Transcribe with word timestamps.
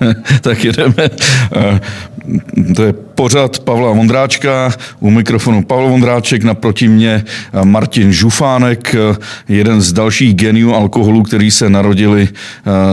tak 0.42 0.64
jedeme. 0.64 1.10
To 2.76 2.82
je 2.82 2.92
pořad 2.92 3.58
Pavla 3.58 3.92
Vondráčka, 3.92 4.72
u 5.00 5.10
mikrofonu 5.10 5.62
Pavel 5.62 5.88
Vondráček, 5.88 6.44
naproti 6.44 6.88
mě 6.88 7.24
Martin 7.64 8.12
Žufánek, 8.12 8.94
jeden 9.48 9.80
z 9.80 9.92
dalších 9.92 10.34
geniů 10.34 10.74
alkoholu, 10.74 11.22
který 11.22 11.50
se 11.50 11.70
narodili 11.70 12.28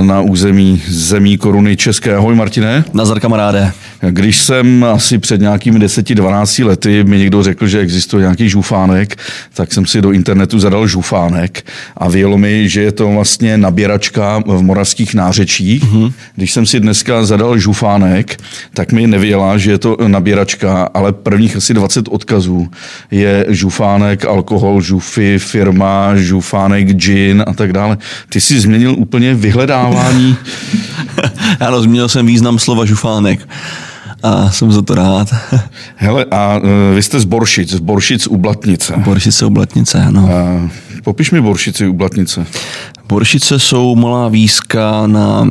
na 0.01 0.21
území 0.21 0.83
zemí 0.87 1.37
koruny 1.37 1.77
České. 1.77 2.15
Ahoj 2.15 2.35
Martine. 2.35 2.83
Nazar 2.93 3.19
kamaráde. 3.19 3.71
Když 4.09 4.37
jsem 4.37 4.83
asi 4.83 5.17
před 5.17 5.41
nějakými 5.41 5.79
10-12 5.79 6.65
lety 6.65 7.03
mi 7.03 7.17
někdo 7.17 7.43
řekl, 7.43 7.67
že 7.67 7.79
existuje 7.79 8.21
nějaký 8.21 8.49
žufánek, 8.49 9.15
tak 9.53 9.73
jsem 9.73 9.85
si 9.85 10.01
do 10.01 10.11
internetu 10.11 10.59
zadal 10.59 10.87
žufánek 10.87 11.65
a 11.97 12.09
vělo 12.09 12.37
mi, 12.37 12.69
že 12.69 12.81
je 12.81 12.91
to 12.91 13.11
vlastně 13.11 13.57
naběračka 13.57 14.43
v 14.47 14.61
moravských 14.61 15.15
nářečích. 15.15 15.83
Mm-hmm. 15.83 16.11
Když 16.35 16.51
jsem 16.51 16.65
si 16.65 16.79
dneska 16.79 17.25
zadal 17.25 17.57
žufánek, 17.57 18.37
tak 18.73 18.91
mi 18.91 19.07
nevěla, 19.25 19.57
že 19.57 19.71
je 19.71 19.77
to 19.77 19.97
nabíračka, 20.07 20.89
ale 20.93 21.13
prvních 21.13 21.55
asi 21.55 21.73
20 21.73 22.07
odkazů 22.07 22.67
je 23.11 23.45
žufánek, 23.49 24.25
alkohol, 24.25 24.81
žufy, 24.81 25.39
firma, 25.39 26.15
žufánek, 26.15 26.93
gin 26.93 27.43
a 27.47 27.53
tak 27.53 27.73
dále. 27.73 27.97
Ty 28.29 28.41
jsi 28.41 28.59
změnil 28.59 28.95
úplně 28.97 29.33
vyhledávání. 29.33 30.37
ano, 31.59 31.81
změnil 31.81 32.09
jsem 32.09 32.25
význam 32.25 32.59
slova 32.59 32.85
žufánek 32.85 33.49
a 34.23 34.51
jsem 34.51 34.71
za 34.71 34.81
to 34.81 34.95
rád. 34.95 35.27
Hele, 35.95 36.25
a 36.31 36.57
uh, 36.57 36.95
vy 36.95 37.03
jste 37.03 37.19
z 37.19 37.25
Boršic, 37.25 37.69
z 37.69 37.79
Boršic 37.79 38.27
u 38.27 38.37
Blatnice. 38.37 38.93
Boršice 38.97 39.45
u 39.45 39.49
Blatnice, 39.49 39.99
ano. 40.01 40.23
Uh, 40.23 40.69
popiš 41.03 41.31
mi 41.31 41.41
Boršici 41.41 41.87
u 41.87 41.93
Blatnice. 41.93 42.45
Boršice 43.07 43.59
jsou 43.59 43.95
malá 43.95 44.27
výzka 44.27 45.07
na 45.07 45.49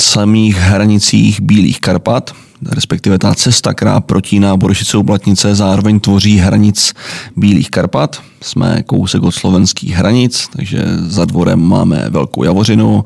samých 0.00 0.56
hranicích 0.56 1.40
Bílých 1.40 1.80
Karpat, 1.80 2.34
respektive 2.66 3.18
ta 3.18 3.34
cesta, 3.34 3.74
která 3.74 4.00
protíná 4.00 4.54
u 4.54 5.02
Blatnice, 5.02 5.54
zároveň 5.54 6.00
tvoří 6.00 6.36
hranic 6.36 6.92
Bílých 7.36 7.70
Karpat. 7.70 8.22
Jsme 8.42 8.82
kousek 8.86 9.22
od 9.22 9.32
slovenských 9.32 9.94
hranic, 9.94 10.48
takže 10.56 10.84
za 11.06 11.24
dvorem 11.24 11.60
máme 11.60 12.06
Velkou 12.10 12.44
Javořinu, 12.44 13.04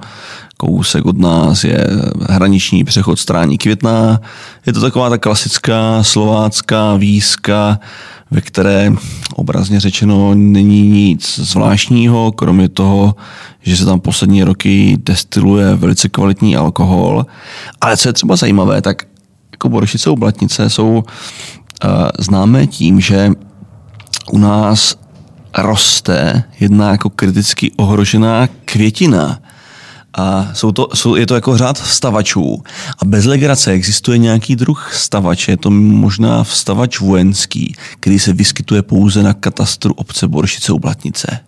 kousek 0.57 1.07
od 1.07 1.19
nás 1.19 1.65
je 1.65 1.87
hraniční 2.31 2.85
přechod 2.85 3.19
strání 3.19 3.59
Květná. 3.59 4.21
Je 4.67 4.73
to 4.73 4.81
taková 4.81 5.11
ta 5.11 5.19
klasická 5.19 6.03
slovácká 6.03 6.97
výzka, 6.97 7.79
ve 8.31 8.41
které 8.41 8.93
obrazně 9.35 9.81
řečeno 9.81 10.35
není 10.35 10.83
nic 10.83 11.39
zvláštního, 11.39 12.33
kromě 12.33 12.69
toho, 12.69 13.15
že 13.63 13.77
se 13.77 13.85
tam 13.85 14.01
poslední 14.01 14.45
roky 14.45 14.99
destiluje 15.07 15.75
velice 15.75 16.09
kvalitní 16.09 16.57
alkohol. 16.57 17.27
Ale 17.81 17.97
co 17.97 18.09
je 18.09 18.13
třeba 18.13 18.37
zajímavé, 18.37 18.83
tak 18.83 19.03
jako 19.63 19.69
Boršice 19.69 20.11
u 20.11 20.17
Blatnice 20.17 20.71
jsou 20.71 20.91
uh, 20.95 21.91
známé 22.19 22.67
tím, 22.67 23.01
že 23.01 23.31
u 24.33 24.39
nás 24.39 24.97
roste 25.59 26.45
jedna 26.61 26.91
jako 26.91 27.11
kriticky 27.11 27.73
ohrožená 27.77 28.49
květina. 28.65 29.39
A 30.15 30.51
jsou 30.53 30.73
to, 30.73 30.89
jsou, 30.95 31.15
je 31.15 31.27
to 31.27 31.35
jako 31.35 31.59
řád 31.59 31.79
vstavačů. 31.79 32.63
A 32.99 33.05
bez 33.05 33.25
legrace 33.25 33.71
existuje 33.71 34.19
nějaký 34.19 34.57
druh 34.57 34.95
stavače, 34.95 35.53
je 35.53 35.57
to 35.57 35.71
možná 35.71 36.45
vstavač 36.45 37.01
vojenský, 37.01 37.75
který 38.01 38.19
se 38.19 38.33
vyskytuje 38.33 38.83
pouze 38.83 39.23
na 39.23 39.35
katastru 39.35 39.95
obce 39.95 40.29
Boršice 40.29 40.73
u 40.73 40.79
Blatnice. 40.79 41.41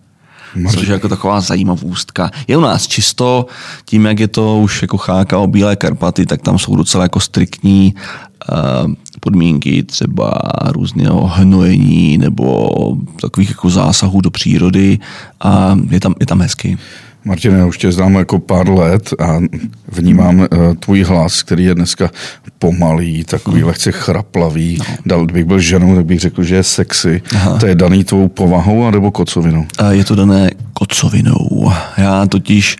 Což 0.71 0.87
je 0.87 0.93
jako 0.93 1.09
taková 1.09 1.41
zajímavůstka. 1.41 2.31
Je 2.47 2.57
u 2.57 2.61
nás 2.61 2.87
čisto, 2.87 3.45
tím 3.85 4.05
jak 4.05 4.19
je 4.19 4.27
to 4.27 4.59
už 4.59 4.81
jako 4.81 4.97
cháka 4.97 5.37
o 5.37 5.47
Bílé 5.47 5.75
Karpaty, 5.75 6.25
tak 6.25 6.41
tam 6.41 6.59
jsou 6.59 6.75
docela 6.75 7.03
jako 7.03 7.19
striktní 7.19 7.95
uh, 8.51 8.93
podmínky 9.19 9.83
třeba 9.83 10.33
různého 10.65 11.27
hnojení 11.27 12.17
nebo 12.17 12.69
takových 13.21 13.49
jako 13.49 13.69
zásahů 13.69 14.21
do 14.21 14.31
přírody 14.31 14.99
a 15.41 15.77
je 15.89 15.99
tam, 15.99 16.15
je 16.19 16.25
tam 16.25 16.41
hezky. 16.41 16.77
Martine, 17.25 17.57
já 17.57 17.65
už 17.65 17.77
tě 17.77 17.91
znám 17.91 18.15
jako 18.15 18.39
pár 18.39 18.69
let 18.69 19.13
a 19.19 19.39
vnímám 19.91 20.39
uh, 20.39 20.47
tvůj 20.79 21.03
hlas, 21.03 21.43
který 21.43 21.63
je 21.63 21.75
dneska 21.75 22.09
pomalý, 22.59 23.23
takový 23.23 23.57
hmm. 23.57 23.67
lehce 23.67 23.91
chraplavý. 23.91 24.77
No. 24.79 24.85
Dal, 25.05 25.25
bych 25.25 25.45
byl 25.45 25.59
ženou, 25.59 25.95
tak 25.95 26.05
bych 26.05 26.19
řekl, 26.19 26.43
že 26.43 26.55
je 26.55 26.63
sexy. 26.63 27.21
Aha. 27.35 27.57
To 27.57 27.65
je 27.65 27.75
daný 27.75 28.03
tvou 28.03 28.27
povahou 28.27 28.85
anebo 28.85 29.11
kocovinou? 29.11 29.65
A 29.77 29.91
je 29.91 30.05
to 30.05 30.15
dané 30.15 30.51
kocovinou. 30.73 31.71
Já 31.97 32.25
totiž 32.25 32.77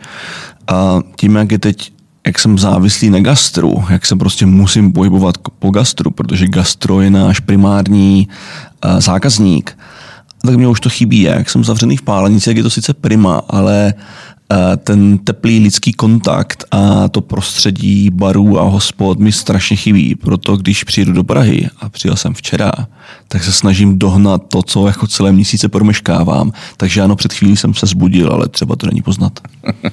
a 0.67 0.99
tím, 1.15 1.35
jak 1.35 1.51
je 1.51 1.59
teď 1.59 1.95
jak 2.27 2.39
jsem 2.39 2.57
závislý 2.57 3.09
na 3.09 3.19
gastru, 3.19 3.83
jak 3.89 4.05
se 4.05 4.15
prostě 4.15 4.45
musím 4.45 4.93
pohybovat 4.93 5.37
po 5.59 5.69
gastru, 5.69 6.11
protože 6.11 6.47
gastro 6.47 7.01
je 7.01 7.09
náš 7.09 7.39
primární 7.39 8.27
uh, 8.85 8.99
zákazník, 8.99 9.77
tak 10.45 10.55
mě 10.55 10.67
už 10.67 10.79
to 10.79 10.89
chybí. 10.89 11.21
Jak 11.21 11.49
jsem 11.49 11.63
zavřený 11.63 11.97
v 11.97 12.01
pálenici, 12.01 12.49
jak 12.49 12.57
je 12.57 12.63
to 12.63 12.69
sice 12.69 12.93
prima, 12.93 13.41
ale 13.49 13.93
Eh, 13.93 14.34
ten 14.77 15.17
teplý 15.17 15.59
lidský 15.59 15.93
kontakt 15.93 16.63
a 16.71 17.09
to 17.09 17.21
prostředí 17.21 18.09
barů 18.09 18.59
a 18.59 18.63
hospod 18.63 19.19
mi 19.19 19.31
strašně 19.31 19.77
chybí. 19.77 20.15
Proto 20.15 20.57
když 20.57 20.83
přijdu 20.83 21.13
do 21.13 21.23
Prahy 21.23 21.67
a 21.79 21.89
přijel 21.89 22.15
jsem 22.15 22.33
včera, 22.33 22.71
tak 23.27 23.43
se 23.43 23.51
snažím 23.51 23.99
dohnat 23.99 24.41
to, 24.47 24.63
co 24.63 24.87
jako 24.87 25.07
celé 25.07 25.31
měsíce 25.31 25.69
promeškávám. 25.69 26.51
Takže 26.77 27.01
ano, 27.01 27.15
před 27.15 27.33
chvílí 27.33 27.57
jsem 27.57 27.73
se 27.73 27.85
zbudil, 27.85 28.29
ale 28.31 28.47
třeba 28.47 28.75
to 28.75 28.87
není 28.87 29.01
poznat. 29.01 29.39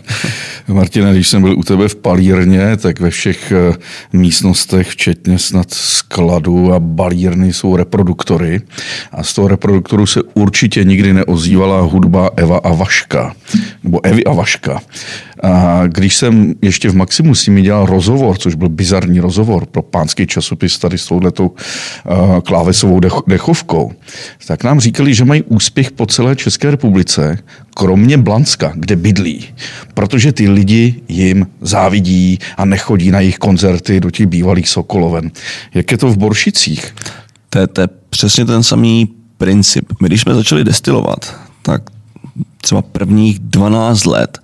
Martina, 0.68 1.12
když 1.12 1.28
jsem 1.28 1.42
byl 1.42 1.58
u 1.58 1.62
tebe 1.62 1.88
v 1.88 1.96
palírně, 1.96 2.76
tak 2.76 3.00
ve 3.00 3.10
všech 3.10 3.52
eh, 3.52 3.72
místnostech, 4.12 4.90
včetně 4.90 5.38
snad 5.38 5.74
skladu 5.74 6.72
a 6.72 6.80
balírny, 6.80 7.52
jsou 7.52 7.76
reproduktory. 7.76 8.60
A 9.12 9.22
z 9.22 9.34
toho 9.34 9.48
reproduktoru 9.48 10.06
se 10.06 10.20
určitě 10.34 10.84
nikdy 10.84 11.12
neozývala 11.12 11.80
hudba 11.80 12.30
Eva 12.36 12.58
a 12.64 12.72
Vaška. 12.72 13.34
Nebo 13.84 14.04
Evy 14.04 14.24
a 14.24 14.32
Vaška. 14.32 14.41
A 15.42 15.82
když 15.86 16.16
jsem 16.16 16.54
ještě 16.62 16.90
v 16.90 16.96
Maximu 16.96 17.34
s 17.34 17.46
nimi 17.46 17.62
dělal 17.62 17.86
rozhovor, 17.86 18.38
což 18.38 18.54
byl 18.54 18.68
bizarní 18.68 19.20
rozhovor 19.20 19.66
pro 19.66 19.82
pánský 19.82 20.26
časopis 20.26 20.78
tady 20.78 20.98
s 20.98 21.06
touhletou 21.06 21.46
uh, 21.48 22.40
klávesovou 22.40 23.00
dechovkou, 23.26 23.92
tak 24.46 24.64
nám 24.64 24.80
říkali, 24.80 25.14
že 25.14 25.24
mají 25.24 25.42
úspěch 25.42 25.90
po 25.90 26.06
celé 26.06 26.36
České 26.36 26.70
republice, 26.70 27.38
kromě 27.74 28.18
Blanska, 28.18 28.72
kde 28.76 28.96
bydlí. 28.96 29.44
Protože 29.94 30.32
ty 30.32 30.48
lidi 30.48 30.94
jim 31.08 31.46
závidí 31.60 32.38
a 32.56 32.64
nechodí 32.64 33.10
na 33.10 33.20
jejich 33.20 33.38
koncerty 33.38 34.00
do 34.00 34.10
těch 34.10 34.26
bývalých 34.26 34.68
Sokoloven. 34.68 35.30
Jak 35.74 35.90
je 35.90 35.98
to 35.98 36.08
v 36.08 36.16
Boršicích? 36.16 36.94
To 37.50 37.58
je 37.58 37.88
přesně 38.10 38.44
ten 38.44 38.62
samý 38.62 39.08
princip. 39.38 39.92
My 40.02 40.08
když 40.08 40.20
jsme 40.20 40.34
začali 40.34 40.64
destilovat, 40.64 41.40
tak 41.62 41.82
třeba 42.62 42.82
prvních 42.82 43.38
12 43.38 44.04
let 44.04 44.38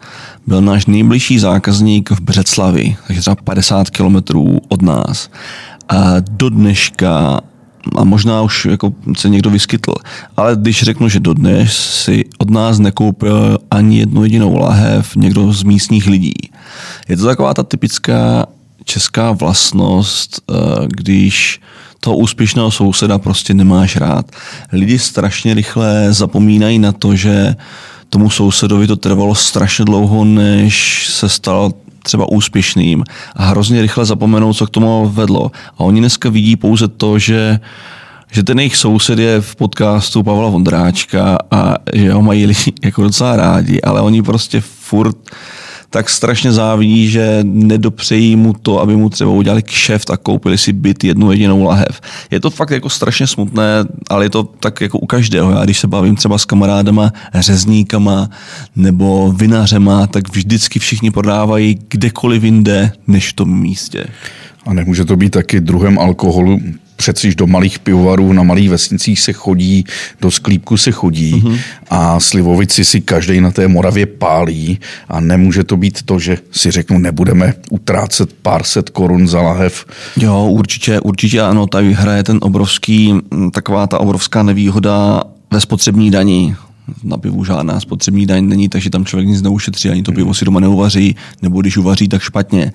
byl 0.46 0.62
náš 0.62 0.86
nejbližší 0.86 1.38
zákazník 1.38 2.10
v 2.10 2.20
Břeclavi, 2.20 2.96
takže 3.06 3.20
třeba 3.20 3.36
50 3.36 3.90
kilometrů 3.90 4.60
od 4.68 4.82
nás. 4.82 5.30
A 5.88 6.14
do 6.30 6.50
dneška 6.50 7.40
a 7.96 8.04
možná 8.04 8.42
už 8.42 8.64
jako 8.64 8.92
se 9.16 9.28
někdo 9.28 9.50
vyskytl. 9.50 9.94
Ale 10.36 10.56
když 10.56 10.82
řeknu, 10.82 11.08
že 11.08 11.20
dodnes 11.20 11.72
si 12.04 12.24
od 12.38 12.50
nás 12.50 12.78
nekoupil 12.78 13.58
ani 13.70 13.98
jednu 13.98 14.22
jedinou 14.22 14.56
lahev 14.56 15.16
někdo 15.16 15.52
z 15.52 15.62
místních 15.62 16.06
lidí. 16.06 16.34
Je 17.08 17.16
to 17.16 17.26
taková 17.26 17.54
ta 17.54 17.62
typická 17.62 18.46
česká 18.84 19.32
vlastnost, 19.32 20.40
eh, 20.50 20.54
když 20.86 21.60
toho 22.00 22.16
úspěšného 22.16 22.70
souseda 22.70 23.18
prostě 23.18 23.54
nemáš 23.54 23.96
rád. 23.96 24.32
Lidi 24.72 24.98
strašně 24.98 25.54
rychle 25.54 26.12
zapomínají 26.12 26.78
na 26.78 26.92
to, 26.92 27.16
že 27.16 27.56
tomu 28.10 28.30
sousedovi 28.30 28.86
to 28.86 28.96
trvalo 28.96 29.34
strašně 29.34 29.84
dlouho, 29.84 30.25
než 30.25 31.06
se 31.10 31.28
stal 31.28 31.72
třeba 32.02 32.32
úspěšným 32.32 33.05
a 33.37 33.44
hrozně 33.44 33.82
rychle 33.82 34.05
zapomenou, 34.05 34.55
co 34.55 34.66
k 34.66 34.70
tomu 34.70 35.08
vedlo. 35.08 35.50
A 35.75 35.81
oni 35.81 36.00
dneska 36.00 36.31
vidí 36.31 36.56
pouze 36.56 36.88
to, 36.88 37.19
že 37.19 37.60
že 38.32 38.43
ten 38.43 38.58
jejich 38.58 38.76
soused 38.76 39.19
je 39.19 39.40
v 39.40 39.56
podcastu 39.56 40.22
Pavla 40.22 40.49
Vondráčka 40.49 41.38
a 41.50 41.75
že 41.94 42.12
ho 42.12 42.22
mají 42.22 42.46
lidi 42.46 42.72
jako 42.84 43.02
docela 43.02 43.37
rádi, 43.37 43.81
ale 43.82 44.00
oni 44.00 44.22
prostě 44.22 44.60
furt 44.60 45.16
tak 45.90 46.11
strašně 46.11 46.52
závidí, 46.52 47.08
že 47.08 47.38
nedopřejí 47.43 48.37
mu 48.37 48.52
to, 48.52 48.81
aby 48.81 48.96
mu 48.96 49.08
třeba 49.08 49.31
udělali 49.31 49.62
kšeft 49.62 50.11
a 50.11 50.17
koupili 50.17 50.58
si 50.58 50.73
byt 50.73 51.05
jednu 51.05 51.32
jedinou 51.32 51.62
lahev. 51.62 52.00
Je 52.31 52.40
to 52.40 52.50
fakt 52.50 52.70
jako 52.70 52.90
strašně 52.90 53.26
smutné, 53.26 53.64
ale 54.11 54.25
je 54.25 54.31
to 54.31 54.43
tak 54.43 54.81
jako 54.81 54.99
u 54.99 55.06
každého. 55.06 55.50
Já 55.50 55.64
když 55.64 55.79
se 55.79 55.87
bavím 55.87 56.17
třeba 56.17 56.38
s 56.38 56.44
kamarádama, 56.44 57.12
řezníkama 57.35 58.31
nebo 58.76 59.32
vinařema, 59.32 60.06
tak 60.06 60.29
vždycky 60.29 60.79
všichni 60.79 61.11
prodávají 61.11 61.79
kdekoliv 61.88 62.43
jinde, 62.43 62.93
než 63.06 63.29
v 63.29 63.32
tom 63.32 63.61
místě. 63.61 64.05
A 64.67 64.75
nemůže 64.75 65.05
to 65.05 65.17
být 65.17 65.31
taky 65.31 65.61
druhem 65.61 65.99
alkoholu 65.99 66.61
přeci 66.98 67.34
do 67.34 67.46
malých 67.46 67.78
pivovarů 67.78 68.32
na 68.32 68.42
malých 68.42 68.70
vesnicích 68.70 69.20
se 69.20 69.32
chodí, 69.32 69.84
do 70.20 70.30
sklípku 70.30 70.76
se 70.76 70.90
chodí 70.90 71.34
mm-hmm. 71.34 71.58
a 71.90 72.20
slivovici 72.20 72.84
si 72.84 73.00
každý 73.00 73.40
na 73.40 73.50
té 73.50 73.68
Moravě 73.68 74.06
pálí 74.06 74.78
a 75.08 75.20
nemůže 75.20 75.64
to 75.64 75.76
být 75.76 76.02
to, 76.02 76.18
že 76.18 76.38
si 76.50 76.70
řeknu, 76.70 76.98
nebudeme 76.98 77.54
utrácet 77.70 78.32
pár 78.42 78.62
set 78.62 78.90
korun 78.90 79.28
za 79.28 79.40
lahev. 79.40 79.86
Jo, 80.16 80.46
určitě, 80.50 81.00
určitě 81.00 81.40
ano, 81.40 81.66
tady 81.66 81.94
hraje 81.94 82.22
ten 82.22 82.38
obrovský, 82.42 83.14
taková 83.52 83.86
ta 83.86 83.98
obrovská 84.00 84.42
nevýhoda 84.42 85.22
ve 85.50 85.60
spotřební 85.60 86.10
daní 86.10 86.56
na 87.05 87.17
pivu 87.17 87.44
žádná 87.44 87.81
spotřební 87.81 88.26
daň 88.26 88.49
není, 88.49 88.69
takže 88.69 88.90
tam 88.90 89.05
člověk 89.05 89.29
nic 89.29 89.43
neušetří, 89.43 89.90
ani 89.90 90.02
to 90.02 90.12
pivo 90.12 90.35
si 90.35 90.44
doma 90.44 90.61
neuvaří, 90.61 91.17
nebo 91.43 91.61
když 91.61 91.76
uvaří, 91.76 92.08
tak 92.08 92.23
špatně. 92.23 92.73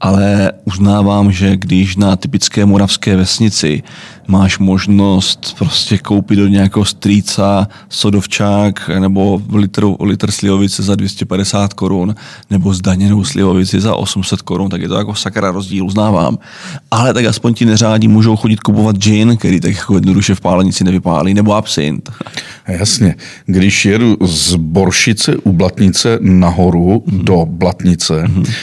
Ale 0.00 0.52
uznávám, 0.64 1.32
že 1.32 1.56
když 1.56 1.96
na 1.96 2.16
typické 2.16 2.66
moravské 2.66 3.16
vesnici 3.16 3.82
máš 4.28 4.58
možnost 4.58 5.54
prostě 5.58 5.98
koupit 5.98 6.36
do 6.36 6.48
nějakého 6.48 6.84
strýca 6.84 7.68
sodovčák 7.88 8.90
nebo 8.98 9.42
litr, 9.52 9.86
litr 10.00 10.30
slivovice 10.30 10.82
za 10.82 10.94
250 10.94 11.74
korun 11.74 12.14
nebo 12.50 12.74
zdaněnou 12.74 13.24
slivovici 13.24 13.80
za 13.80 13.94
800 13.94 14.42
korun, 14.42 14.70
tak 14.70 14.80
je 14.80 14.88
to 14.88 14.94
jako 14.94 15.14
sakra 15.14 15.50
rozdíl, 15.50 15.86
uznávám. 15.86 16.38
Ale 16.90 17.14
tak 17.14 17.24
aspoň 17.24 17.54
ti 17.54 17.64
neřádí 17.64 18.08
můžou 18.08 18.36
chodit 18.36 18.60
kupovat 18.60 18.96
gin, 18.96 19.36
který 19.36 19.60
tak 19.60 19.74
jako 19.74 19.94
jednoduše 19.94 20.34
v 20.34 20.40
pálenici 20.40 20.84
nevypálí, 20.84 21.34
nebo 21.34 21.54
absint. 21.54 22.10
Jasně. 22.68 23.14
Když 23.50 23.84
jedu 23.84 24.16
z 24.20 24.54
Boršice 24.54 25.36
u 25.36 25.52
Blatnice 25.52 26.18
nahoru 26.20 27.04
mm-hmm. 27.06 27.24
do 27.24 27.46
Blatnice, 27.46 28.24
mm-hmm 28.24 28.54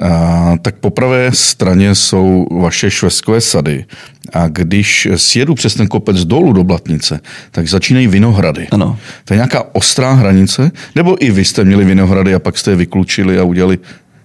a, 0.00 0.56
tak 0.62 0.74
po 0.74 0.90
pravé 0.90 1.30
straně 1.32 1.94
jsou 1.94 2.46
vaše 2.60 2.90
švestkové 2.90 3.40
sady. 3.40 3.84
A 4.32 4.48
když 4.48 5.08
sjedu 5.16 5.54
přes 5.54 5.74
ten 5.74 5.88
kopec 5.88 6.24
dolů 6.24 6.52
do 6.52 6.64
Blatnice, 6.64 7.20
tak 7.50 7.68
začínají 7.68 8.06
vinohrady. 8.06 8.68
Ano. 8.70 8.98
To 9.24 9.34
je 9.34 9.36
nějaká 9.36 9.64
ostrá 9.72 10.12
hranice? 10.12 10.70
Nebo 10.94 11.24
i 11.24 11.30
vy 11.30 11.44
jste 11.44 11.64
měli 11.64 11.84
vinohrady 11.84 12.34
a 12.34 12.38
pak 12.38 12.58
jste 12.58 12.70
je 12.70 12.76
vyklučili 12.76 13.38
a 13.38 13.44
udělali 13.44 13.78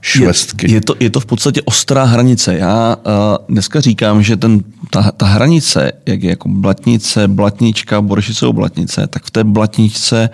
švestky. 0.05 0.71
Je, 0.71 0.73
je, 0.73 0.81
to, 0.81 0.95
je 0.99 1.09
to 1.09 1.19
v 1.19 1.25
podstatě 1.25 1.61
ostrá 1.61 2.03
hranice. 2.03 2.57
Já 2.57 2.95
uh, 2.95 3.11
dneska 3.49 3.81
říkám, 3.81 4.23
že 4.23 4.37
ten, 4.37 4.59
ta, 4.89 5.11
ta 5.11 5.25
hranice, 5.25 5.91
jak 6.05 6.23
je 6.23 6.29
jako 6.29 6.49
blatnice, 6.49 7.27
blatnička, 7.27 8.01
boršicou 8.01 8.53
blatnice, 8.53 9.07
tak 9.07 9.23
v 9.23 9.31
té 9.31 9.43
blatničce 9.43 10.29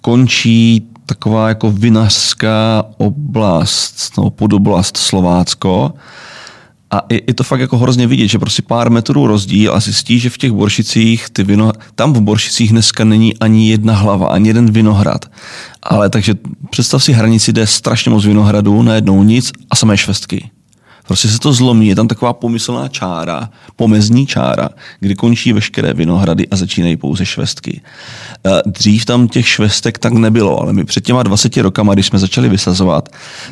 končí 0.00 0.88
taková 1.06 1.48
jako 1.48 1.70
vinařská 1.70 2.84
oblast, 2.96 3.96
no, 4.18 4.30
podoblast 4.30 4.96
Slovácko. 4.96 5.94
A 6.94 7.02
je, 7.10 7.20
je 7.26 7.34
to 7.34 7.44
fakt 7.44 7.60
jako 7.60 7.78
hrozně 7.78 8.06
vidět, 8.06 8.28
že 8.28 8.38
prostě 8.38 8.62
pár 8.62 8.90
metrů 8.90 9.26
rozdíl 9.26 9.74
a 9.74 9.80
zjistí, 9.80 10.18
že 10.18 10.30
v 10.30 10.38
těch 10.38 10.52
Boršicích, 10.52 11.30
ty 11.30 11.44
vino, 11.44 11.72
tam 11.94 12.12
v 12.12 12.20
Boršicích 12.20 12.70
dneska 12.70 13.04
není 13.04 13.38
ani 13.38 13.70
jedna 13.70 13.94
hlava, 13.94 14.28
ani 14.28 14.48
jeden 14.48 14.72
vinohrad. 14.72 15.30
Ale 15.82 16.10
takže 16.10 16.34
představ 16.70 17.04
si 17.04 17.12
hranici, 17.12 17.52
kde 17.52 17.66
strašně 17.66 18.10
moc 18.10 18.24
vinohradů, 18.24 18.82
najednou 18.82 19.22
nic 19.22 19.52
a 19.70 19.76
samé 19.76 19.96
švestky. 19.96 20.50
Prostě 21.06 21.28
se 21.28 21.38
to 21.38 21.52
zlomí, 21.52 21.88
je 21.88 21.94
tam 21.94 22.08
taková 22.08 22.32
pomyslná 22.32 22.88
čára, 22.88 23.50
pomezní 23.76 24.26
čára, 24.26 24.68
kdy 25.00 25.14
končí 25.14 25.52
veškeré 25.52 25.94
vinohrady 25.94 26.48
a 26.48 26.56
začínají 26.56 26.96
pouze 26.96 27.26
švestky. 27.26 27.80
Eh, 28.46 28.62
dřív 28.66 29.04
tam 29.04 29.28
těch 29.28 29.48
švestek 29.48 29.98
tak 29.98 30.12
nebylo, 30.12 30.60
ale 30.60 30.72
my 30.72 30.84
před 30.84 31.04
těma 31.04 31.22
20 31.22 31.56
rokama, 31.56 31.94
když 31.94 32.06
jsme 32.06 32.18
začali 32.18 32.48
vysazovat, 32.48 33.08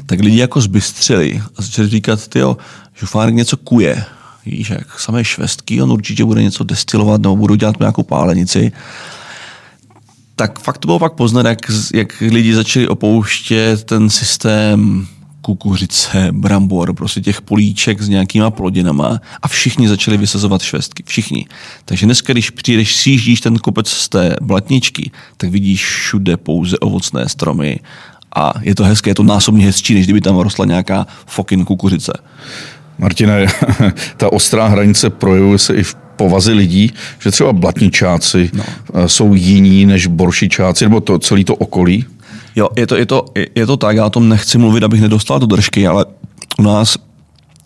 tak 0.07 0.21
lidi 0.21 0.39
jako 0.39 0.61
zbystřili 0.61 1.43
a 1.57 1.63
začali 1.63 1.89
říkat, 1.89 2.29
tyjo, 2.29 2.57
žufárek 2.95 3.35
něco 3.35 3.57
kuje, 3.57 4.05
víš, 4.47 4.71
jak 4.71 5.01
samé 5.01 5.25
švestky, 5.25 5.83
on 5.83 5.93
určitě 5.93 6.25
bude 6.25 6.43
něco 6.43 6.65
destilovat 6.65 7.21
nebo 7.21 7.37
budou 7.37 7.55
dělat 7.55 7.81
nějakou 7.81 8.03
pálenici 8.03 8.73
tak 10.37 10.59
fakt 10.59 10.79
to 10.79 10.87
bylo 10.87 10.99
pak 10.99 11.13
poznat, 11.13 11.47
jak, 11.47 11.59
jak 11.95 12.21
lidi 12.21 12.55
začali 12.55 12.89
opouštět 12.89 13.85
ten 13.85 14.11
systém 14.11 15.07
kukuřice, 15.43 16.29
brambor, 16.33 16.95
prostě 16.95 17.21
těch 17.21 17.41
políček 17.41 18.03
s 18.03 18.09
nějakýma 18.09 18.51
plodinama 18.51 19.21
a 19.43 19.49
všichni 19.49 19.89
začali 19.89 20.17
vysazovat 20.17 20.63
švestky. 20.63 21.03
Všichni. 21.07 21.47
Takže 21.85 22.07
dneska, 22.07 22.33
když 22.33 22.51
přijdeš, 22.51 22.97
sjíždíš 22.97 23.41
ten 23.41 23.59
kopec 23.59 23.89
z 23.89 24.09
té 24.09 24.37
blatničky, 24.43 25.11
tak 25.37 25.51
vidíš 25.51 25.85
všude 25.85 26.37
pouze 26.37 26.79
ovocné 26.79 27.29
stromy 27.29 27.81
a 28.37 28.53
je 28.61 28.75
to 28.75 28.85
hezké, 28.85 29.11
je 29.11 29.15
to 29.15 29.23
násobně 29.23 29.67
hezčí, 29.67 29.95
než 29.95 30.07
kdyby 30.07 30.21
tam 30.21 30.39
rostla 30.39 30.65
nějaká 30.65 31.07
fokin 31.27 31.65
kukuřice. 31.65 32.13
Martine, 32.99 33.47
ta 34.17 34.33
ostrá 34.33 34.67
hranice 34.67 35.11
projevuje 35.11 35.59
se 35.59 35.75
i 35.75 35.83
v 35.83 35.95
povaze 35.95 36.53
lidí, 36.53 36.93
že 37.19 37.31
třeba 37.31 37.53
blatničáci 37.53 38.51
no. 38.53 38.65
jsou 39.07 39.35
jiní 39.35 39.87
než 39.87 40.07
boršičáci, 40.07 40.85
nebo 40.85 41.01
to 41.01 41.19
celé 41.19 41.45
to 41.45 41.55
okolí? 41.55 42.05
Jo, 42.57 42.69
je 42.77 42.87
to, 42.87 42.97
je, 42.97 43.07
to, 43.07 43.25
je 43.55 43.67
to 43.67 43.77
tak, 43.77 43.97
já 43.97 44.07
o 44.07 44.11
tom 44.11 44.29
nechci 44.29 44.59
mluvit, 44.59 44.83
abych 44.83 45.01
nedostal 45.01 45.39
do 45.39 45.47
držky, 45.47 45.87
ale 45.87 46.05
u 46.59 46.63
nás, 46.63 46.97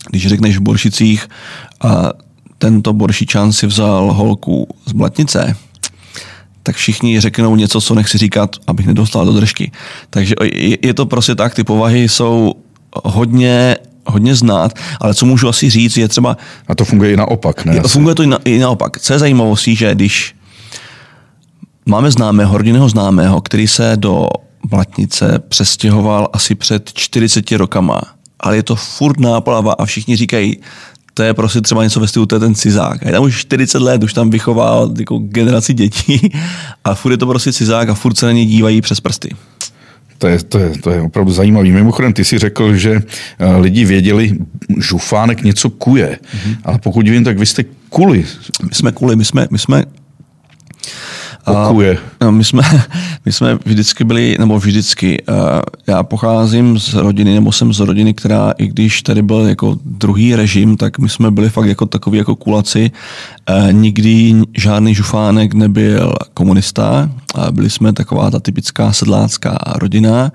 když 0.09 0.27
řekneš 0.27 0.57
v 0.57 0.61
Boršicích, 0.61 1.29
a 1.81 2.09
tento 2.57 2.93
Boršičan 2.93 3.53
si 3.53 3.67
vzal 3.67 4.13
holku 4.13 4.67
z 4.85 4.91
Blatnice, 4.91 5.55
tak 6.63 6.75
všichni 6.75 7.19
řeknou 7.19 7.55
něco, 7.55 7.81
co 7.81 7.95
nechci 7.95 8.17
říkat, 8.17 8.55
abych 8.67 8.87
nedostal 8.87 9.25
do 9.25 9.33
držky. 9.33 9.71
Takže 10.09 10.35
je, 10.43 10.77
je 10.81 10.93
to 10.93 11.05
prostě 11.05 11.35
tak, 11.35 11.55
ty 11.55 11.63
povahy 11.63 12.09
jsou 12.09 12.53
hodně 13.03 13.75
hodně 14.07 14.35
znát, 14.35 14.73
ale 15.01 15.13
co 15.13 15.25
můžu 15.25 15.47
asi 15.47 15.69
říct, 15.69 15.97
je 15.97 16.07
třeba... 16.07 16.37
A 16.67 16.75
to 16.75 16.85
funguje 16.85 17.13
i 17.13 17.17
naopak, 17.17 17.65
ne? 17.65 17.81
Funguje 17.87 18.15
to 18.15 18.23
i, 18.23 18.27
na, 18.27 18.39
i 18.45 18.59
naopak. 18.59 18.99
Co 18.99 19.13
je 19.13 19.19
zajímavostí, 19.19 19.75
že 19.75 19.95
když 19.95 20.35
máme 21.85 22.11
známého, 22.11 22.57
rodinného 22.57 22.89
známého, 22.89 23.41
který 23.41 23.67
se 23.67 23.93
do 23.95 24.27
Blatnice 24.69 25.39
přestěhoval 25.47 26.29
asi 26.33 26.55
před 26.55 26.93
40 26.93 27.51
rokama, 27.51 28.01
ale 28.39 28.55
je 28.55 28.63
to 28.63 28.75
furt 28.75 29.19
náplava 29.19 29.73
a 29.73 29.85
všichni 29.85 30.15
říkají, 30.15 30.57
to 31.13 31.23
je 31.23 31.33
prostě 31.33 31.61
třeba 31.61 31.83
něco 31.83 31.99
ve 31.99 32.07
stylu, 32.07 32.25
to 32.25 32.35
je 32.35 32.39
ten 32.39 32.55
cizák. 32.55 33.03
A 33.03 33.07
je 33.07 33.11
tam 33.11 33.23
už 33.23 33.39
40 33.39 33.81
let, 33.81 34.03
už 34.03 34.13
tam 34.13 34.29
vychoval 34.29 34.93
jako 34.99 35.17
generaci 35.17 35.73
dětí 35.73 36.31
a 36.83 36.95
furt 36.95 37.11
je 37.11 37.17
to 37.17 37.27
prostě 37.27 37.53
cizák 37.53 37.89
a 37.89 37.93
furt 37.93 38.17
se 38.17 38.25
na 38.25 38.31
ně 38.31 38.45
dívají 38.45 38.81
přes 38.81 38.99
prsty. 38.99 39.29
To 40.17 40.27
je, 40.27 40.43
to, 40.43 40.59
je, 40.59 40.69
to 40.69 40.89
je 40.89 41.01
opravdu 41.01 41.31
zajímavý. 41.31 41.71
Mimochodem, 41.71 42.13
ty 42.13 42.25
si 42.25 42.39
řekl, 42.39 42.75
že 42.75 43.01
eh, 43.39 43.57
lidi 43.57 43.85
věděli, 43.85 44.37
žufánek 44.77 45.43
něco 45.43 45.69
kuje. 45.69 46.19
Mm-hmm. 46.23 46.55
Ale 46.65 46.79
pokud 46.79 47.07
vím, 47.07 47.23
tak 47.23 47.39
vy 47.39 47.45
jste 47.45 47.63
kuli. 47.89 48.25
My 48.63 48.75
jsme 48.75 48.91
kuli, 48.91 49.15
my 49.15 49.25
jsme, 49.25 49.47
my 49.51 49.59
jsme 49.59 49.85
Okuje. 51.47 51.97
A, 52.19 52.25
no, 52.25 52.31
my, 52.31 52.43
jsme, 52.43 52.63
my 53.27 53.33
jsme 53.33 53.59
vždycky 53.65 54.03
byli, 54.03 54.35
nebo 54.39 54.59
vždycky, 54.59 55.23
já 55.87 56.03
pocházím 56.03 56.79
z 56.79 56.93
rodiny, 56.93 57.33
nebo 57.33 57.51
jsem 57.51 57.73
z 57.73 57.79
rodiny, 57.79 58.13
která, 58.13 58.51
i 58.57 58.67
když 58.67 59.01
tady 59.01 59.21
byl 59.21 59.39
jako 59.39 59.77
druhý 59.85 60.35
režim, 60.35 60.77
tak 60.77 60.99
my 60.99 61.09
jsme 61.09 61.31
byli 61.31 61.49
fakt 61.49 61.65
jako 61.65 61.85
takový 61.85 62.17
jako 62.17 62.35
kulaci. 62.35 62.91
Nikdy 63.71 64.35
žádný 64.57 64.95
žufánek 64.95 65.53
nebyl 65.53 66.13
komunista, 66.33 67.09
byli 67.51 67.69
jsme 67.69 67.93
taková 67.93 68.31
ta 68.31 68.39
typická 68.39 68.93
sedlácká 68.93 69.57
rodina, 69.75 70.31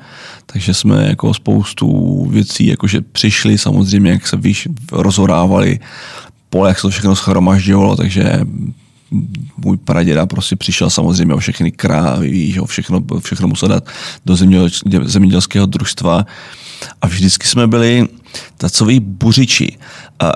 takže 0.47 0.75
jsme 0.75 1.09
jako 1.09 1.35
spoustu 1.35 2.27
věcí 2.31 2.67
jakože 2.67 3.01
přišli, 3.01 3.59
samozřejmě, 3.59 4.11
jak 4.11 4.29
se 4.29 4.37
víš, 4.37 4.69
rozhorávali 4.93 5.81
pole, 6.51 6.69
jak 6.69 6.79
se 6.79 6.83
to 6.83 6.91
všechno 6.91 7.17
schromažďovalo, 7.17 7.97
takže 7.97 8.41
můj 9.57 9.77
praděda 9.77 10.27
prostě 10.27 10.57
přišel 10.57 10.91
samozřejmě 10.91 11.35
o 11.35 11.39
všechny 11.39 11.73
krávy, 11.73 12.55
o 12.61 12.67
všechno, 12.67 13.01
všechno 13.23 13.49
musel 13.49 13.69
dát 13.69 13.85
do 14.27 14.37
zemědělského 15.05 15.67
družstva 15.67 16.27
a 17.03 17.07
vždycky 17.07 17.47
jsme 17.47 17.67
byli 17.67 18.09
takový 18.57 19.01
buřiči. 19.01 19.79
A 20.21 20.33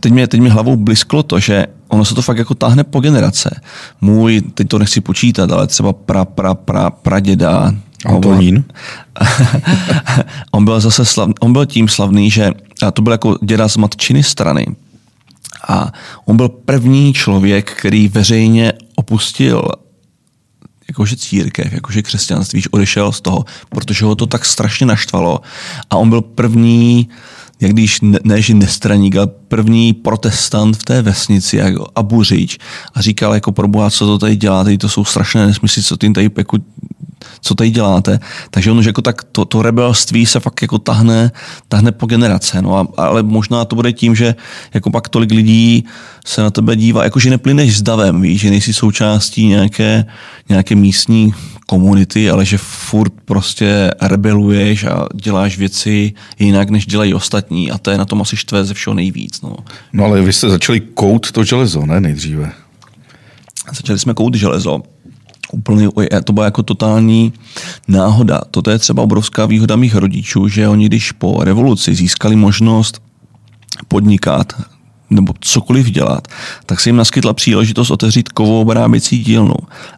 teď 0.00 0.12
mě, 0.12 0.26
teď 0.26 0.40
mě 0.40 0.50
hlavou 0.50 0.76
blisklo 0.76 1.22
to, 1.22 1.40
že 1.40 1.66
ono 1.88 2.04
se 2.04 2.14
to 2.14 2.22
fakt 2.22 2.38
jako 2.38 2.54
táhne 2.54 2.84
po 2.84 3.00
generace. 3.00 3.60
Můj, 4.00 4.40
teď 4.40 4.68
to 4.68 4.78
nechci 4.78 5.00
počítat, 5.00 5.52
ale 5.52 5.66
třeba 5.66 5.92
pra, 5.92 6.24
pra, 6.24 6.54
pra, 6.54 6.90
praděda, 6.90 7.74
Antonín? 8.06 8.64
on 10.50 10.64
byl 10.64 10.80
zase 10.80 11.04
slav, 11.04 11.30
on 11.40 11.52
byl 11.52 11.66
tím 11.66 11.88
slavný, 11.88 12.30
že 12.30 12.50
a 12.86 12.90
to 12.90 13.02
byl 13.02 13.12
jako 13.12 13.38
děda 13.42 13.68
z 13.68 13.76
matčiny 13.76 14.22
strany. 14.22 14.66
A 15.68 15.92
on 16.24 16.36
byl 16.36 16.48
první 16.48 17.12
člověk, 17.12 17.72
který 17.72 18.08
veřejně 18.08 18.72
opustil 18.94 19.68
jakože 20.88 21.16
církev, 21.16 21.72
jakože 21.72 22.02
křesťanství, 22.02 22.60
že 22.60 22.68
odešel 22.70 23.12
z 23.12 23.20
toho, 23.20 23.44
protože 23.68 24.04
ho 24.04 24.14
to 24.14 24.26
tak 24.26 24.44
strašně 24.44 24.86
naštvalo. 24.86 25.40
A 25.90 25.96
on 25.96 26.10
byl 26.10 26.20
první, 26.20 27.08
jak 27.60 27.72
když 27.72 28.00
ne, 28.00 28.18
ne 28.24 28.36
nestraník, 28.54 29.16
ale 29.16 29.26
první 29.26 29.92
protestant 29.92 30.76
v 30.76 30.84
té 30.84 31.02
vesnici 31.02 31.56
jako 31.56 31.86
a 31.94 32.02
buřič. 32.02 32.58
A 32.94 33.00
říkal 33.00 33.34
jako 33.34 33.52
pro 33.52 33.68
Boha, 33.68 33.90
co 33.90 34.06
to 34.06 34.18
tady 34.18 34.36
děláte, 34.36 34.78
to 34.78 34.88
jsou 34.88 35.04
strašné 35.04 35.46
nesmysly, 35.46 35.82
co 35.82 35.96
tím 35.96 36.14
tady 36.14 36.30
jako 36.36 36.58
co 37.40 37.54
tady 37.54 37.70
děláte. 37.70 38.20
Takže 38.50 38.70
ono, 38.70 38.82
že 38.82 38.88
jako 38.88 39.02
tak 39.02 39.24
to, 39.24 39.44
to 39.44 39.62
rebelství 39.62 40.26
se 40.26 40.40
fakt 40.40 40.62
jako 40.62 40.78
tahne, 40.78 41.32
tahne 41.68 41.92
po 41.92 42.06
generace. 42.06 42.62
No 42.62 42.78
a, 42.78 42.86
ale 42.96 43.22
možná 43.22 43.64
to 43.64 43.76
bude 43.76 43.92
tím, 43.92 44.14
že 44.14 44.34
jako 44.74 44.90
pak 44.90 45.08
tolik 45.08 45.30
lidí 45.30 45.84
se 46.26 46.42
na 46.42 46.50
tebe 46.50 46.76
dívá, 46.76 47.04
jako 47.04 47.20
že 47.20 47.30
neplyneš 47.30 47.76
s 47.76 47.82
davem, 47.82 48.20
víš, 48.20 48.40
že 48.40 48.50
nejsi 48.50 48.72
součástí 48.72 49.46
nějaké, 49.46 50.04
nějaké 50.48 50.74
místní 50.74 51.34
komunity, 51.66 52.30
ale 52.30 52.44
že 52.44 52.58
furt 52.58 53.12
prostě 53.24 53.90
rebeluješ 54.02 54.84
a 54.84 55.06
děláš 55.14 55.58
věci 55.58 56.12
jinak, 56.38 56.70
než 56.70 56.86
dělají 56.86 57.14
ostatní 57.14 57.70
a 57.70 57.78
to 57.78 57.90
je 57.90 57.98
na 57.98 58.04
tom 58.04 58.22
asi 58.22 58.36
štve 58.36 58.64
ze 58.64 58.74
všeho 58.74 58.94
nejvíc. 58.94 59.42
No, 59.42 59.56
no 59.92 60.04
ale 60.04 60.22
vy 60.22 60.32
jste 60.32 60.48
začali 60.48 60.80
kout 60.80 61.32
to 61.32 61.44
železo, 61.44 61.86
ne 61.86 62.00
nejdříve? 62.00 62.52
Začali 63.76 63.98
jsme 63.98 64.14
kout 64.14 64.34
železo. 64.34 64.82
Úplně, 65.54 65.88
to 66.24 66.32
byla 66.32 66.44
jako 66.44 66.62
totální 66.62 67.32
náhoda. 67.88 68.40
Toto 68.50 68.70
je 68.70 68.78
třeba 68.78 69.02
obrovská 69.02 69.46
výhoda 69.46 69.76
mých 69.76 69.94
rodičů, 69.94 70.48
že 70.48 70.68
oni 70.68 70.86
když 70.86 71.12
po 71.12 71.44
revoluci 71.44 71.94
získali 71.94 72.36
možnost 72.36 73.02
podnikat, 73.88 74.52
nebo 75.10 75.34
cokoliv 75.40 75.86
dělat, 75.90 76.28
tak 76.66 76.80
se 76.80 76.88
jim 76.88 76.96
naskytla 76.96 77.32
příležitost 77.32 77.90
otevřít 77.90 78.28
kovou 78.28 78.60
obráběcí 78.60 79.18
dílnu. 79.18 79.54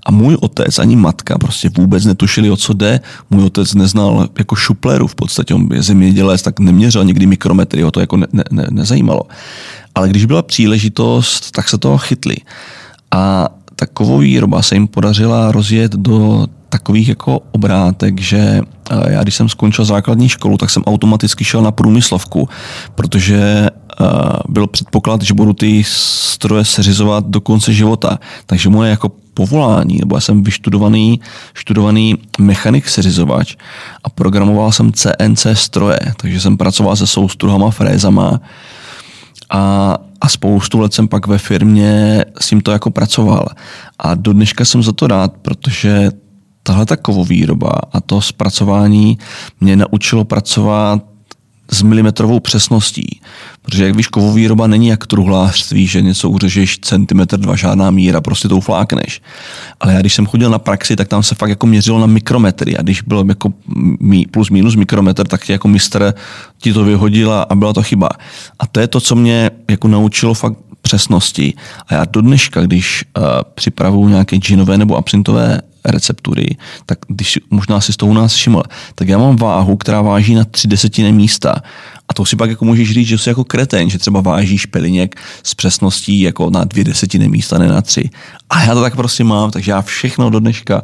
A 0.06 0.10
můj 0.10 0.36
otec 0.40 0.78
ani 0.78 0.96
matka 0.96 1.38
prostě 1.38 1.70
vůbec 1.76 2.04
netušili, 2.04 2.50
o 2.50 2.56
co 2.56 2.72
jde. 2.72 3.00
Můj 3.30 3.44
otec 3.44 3.74
neznal 3.74 4.28
jako 4.38 4.54
šupleru 4.54 5.06
v 5.06 5.14
podstatě, 5.14 5.54
on 5.54 5.68
je 5.72 5.82
zemědělec, 5.82 6.42
tak 6.42 6.60
neměřil 6.60 7.04
nikdy 7.04 7.26
mikrometry, 7.26 7.82
ho 7.82 7.90
to 7.90 8.00
jako 8.00 8.16
ne, 8.16 8.26
ne, 8.50 8.66
nezajímalo. 8.70 9.22
Ale 9.94 10.08
když 10.08 10.24
byla 10.24 10.42
příležitost, 10.42 11.50
tak 11.50 11.68
se 11.68 11.78
toho 11.78 11.98
chytli. 11.98 12.36
A 13.10 13.48
ta 13.76 13.86
kovovýroba 13.86 14.62
se 14.62 14.74
jim 14.74 14.86
podařila 14.86 15.52
rozjet 15.52 15.92
do 15.92 16.46
takových 16.68 17.08
jako 17.08 17.40
obrátek, 17.52 18.20
že 18.20 18.60
já 19.08 19.22
když 19.22 19.34
jsem 19.34 19.48
skončil 19.48 19.84
základní 19.84 20.28
školu, 20.28 20.56
tak 20.58 20.70
jsem 20.70 20.82
automaticky 20.86 21.44
šel 21.44 21.62
na 21.62 21.70
průmyslovku, 21.70 22.48
protože 22.94 23.68
byl 24.48 24.66
předpoklad, 24.66 25.22
že 25.22 25.34
budu 25.34 25.52
ty 25.52 25.84
stroje 25.86 26.64
seřizovat 26.64 27.26
do 27.26 27.40
konce 27.40 27.72
života. 27.72 28.18
Takže 28.46 28.68
moje 28.68 28.90
jako 28.90 29.12
povolání, 29.34 29.98
nebo 30.00 30.16
já 30.16 30.20
jsem 30.20 30.42
vyštudovaný 30.42 31.20
študovaný 31.54 32.14
mechanik 32.38 32.88
seřizovač 32.88 33.56
a 34.04 34.08
programoval 34.08 34.72
jsem 34.72 34.92
CNC 34.92 35.46
stroje, 35.54 35.98
takže 36.16 36.40
jsem 36.40 36.56
pracoval 36.56 36.96
se 36.96 37.06
soustruhama, 37.06 37.70
frézama 37.70 38.40
a, 39.50 39.96
a 40.20 40.28
spoustu 40.28 40.78
let 40.80 40.94
jsem 40.94 41.08
pak 41.08 41.26
ve 41.26 41.38
firmě 41.38 42.24
s 42.40 42.48
tím 42.48 42.60
to 42.60 42.70
jako 42.70 42.90
pracoval. 42.90 43.46
A 43.98 44.14
do 44.14 44.32
dneška 44.32 44.64
jsem 44.64 44.82
za 44.82 44.92
to 44.92 45.06
rád, 45.06 45.32
protože 45.42 46.10
tahle 46.62 46.86
ta 46.86 46.96
kovovýroba 46.96 47.70
a 47.92 48.00
to 48.00 48.20
zpracování 48.20 49.18
mě 49.60 49.76
naučilo 49.76 50.24
pracovat 50.24 51.02
s 51.76 51.82
milimetrovou 51.82 52.40
přesností. 52.40 53.20
Protože 53.62 53.86
jak 53.86 53.96
víš, 53.96 54.06
kovovýroba 54.06 54.66
není 54.66 54.88
jak 54.88 55.06
truhlářství, 55.06 55.86
že 55.86 56.02
něco 56.02 56.30
uřežeš 56.30 56.78
centimetr, 56.78 57.36
dva, 57.36 57.56
žádná 57.56 57.90
míra, 57.90 58.20
prostě 58.20 58.48
to 58.48 58.56
uflákneš. 58.56 59.22
Ale 59.80 59.92
já 59.92 60.00
když 60.00 60.14
jsem 60.14 60.26
chodil 60.26 60.50
na 60.50 60.58
praxi, 60.58 60.96
tak 60.96 61.08
tam 61.08 61.22
se 61.22 61.34
fakt 61.34 61.50
jako 61.50 61.66
měřilo 61.66 61.98
na 61.98 62.06
mikrometry 62.06 62.76
a 62.76 62.82
když 62.82 63.02
bylo 63.02 63.24
jako 63.28 63.52
plus 64.30 64.50
minus 64.50 64.74
mikrometr, 64.74 65.26
tak 65.26 65.44
ti 65.44 65.52
jako 65.52 65.68
mistr 65.68 66.14
ti 66.58 66.72
to 66.72 66.84
vyhodila 66.84 67.42
a 67.42 67.54
byla 67.54 67.72
to 67.72 67.82
chyba. 67.82 68.08
A 68.58 68.66
to 68.66 68.80
je 68.80 68.86
to, 68.88 69.00
co 69.00 69.14
mě 69.14 69.50
jako 69.70 69.88
naučilo 69.88 70.34
fakt 70.34 70.58
přesnosti. 70.82 71.54
A 71.88 71.94
já 71.94 72.04
do 72.04 72.20
dneška, 72.20 72.60
když 72.60 73.04
uh, 73.16 73.24
připravuju 73.54 74.08
nějaké 74.08 74.36
džinové 74.36 74.78
nebo 74.78 74.96
absintové 74.96 75.60
receptury, 75.86 76.56
tak 76.86 76.98
když 77.08 77.38
možná 77.50 77.80
si 77.80 77.92
z 77.92 77.96
toho 77.96 78.10
u 78.10 78.14
nás 78.14 78.34
všiml, 78.34 78.62
tak 78.94 79.08
já 79.08 79.18
mám 79.18 79.36
váhu, 79.36 79.76
která 79.76 80.02
váží 80.02 80.34
na 80.34 80.44
tři 80.44 80.68
desetiny 80.68 81.12
místa. 81.12 81.62
A 82.08 82.14
to 82.14 82.24
si 82.24 82.36
pak 82.36 82.50
jako 82.50 82.64
můžeš 82.64 82.92
říct, 82.92 83.06
že 83.06 83.18
jsi 83.18 83.28
jako 83.28 83.44
kreten, 83.44 83.90
že 83.90 83.98
třeba 83.98 84.20
vážíš 84.20 84.66
peliněk 84.66 85.20
s 85.42 85.54
přesností 85.54 86.20
jako 86.20 86.50
na 86.50 86.64
dvě 86.64 86.84
desetiny 86.84 87.28
místa, 87.28 87.58
ne 87.58 87.68
na 87.68 87.82
tři. 87.82 88.10
A 88.50 88.62
já 88.62 88.74
to 88.74 88.80
tak 88.80 88.96
prostě 88.96 89.24
mám, 89.24 89.50
takže 89.50 89.72
já 89.72 89.82
všechno 89.82 90.30
do 90.30 90.40
dneška 90.40 90.82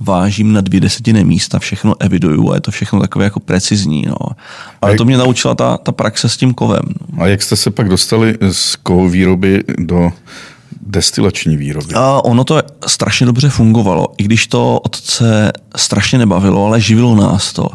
vážím 0.00 0.52
na 0.52 0.60
dvě 0.60 0.80
desetiny 0.80 1.24
místa, 1.24 1.58
všechno 1.58 1.94
eviduju 2.00 2.50
a 2.50 2.54
je 2.54 2.60
to 2.60 2.70
všechno 2.70 3.00
takové 3.00 3.24
jako 3.24 3.40
precizní. 3.40 4.04
No. 4.06 4.16
Ale 4.82 4.96
to 4.96 5.04
mě 5.04 5.16
naučila 5.16 5.54
ta, 5.54 5.76
ta 5.76 5.92
praxe 5.92 6.28
s 6.28 6.36
tím 6.36 6.54
kovem. 6.54 6.84
A 7.18 7.26
jak 7.26 7.42
jste 7.42 7.56
se 7.56 7.70
pak 7.70 7.88
dostali 7.88 8.38
z 8.50 8.76
kovovýroby 8.76 9.64
do 9.78 10.12
destilační 10.88 11.56
výroby. 11.56 11.94
A 11.94 12.24
ono 12.24 12.44
to 12.44 12.60
strašně 12.86 13.26
dobře 13.26 13.48
fungovalo, 13.48 14.06
i 14.18 14.22
když 14.22 14.46
to 14.46 14.80
otce 14.80 15.52
strašně 15.76 16.18
nebavilo, 16.18 16.66
ale 16.66 16.80
živilo 16.80 17.16
nás 17.16 17.52
to. 17.52 17.68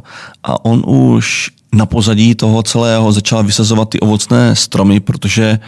A 0.43 0.65
on 0.65 0.83
už 0.87 1.49
na 1.73 1.85
pozadí 1.85 2.35
toho 2.35 2.63
celého 2.63 3.11
začal 3.11 3.43
vysazovat 3.43 3.89
ty 3.89 3.99
ovocné 3.99 4.55
stromy, 4.55 4.99
protože 4.99 5.59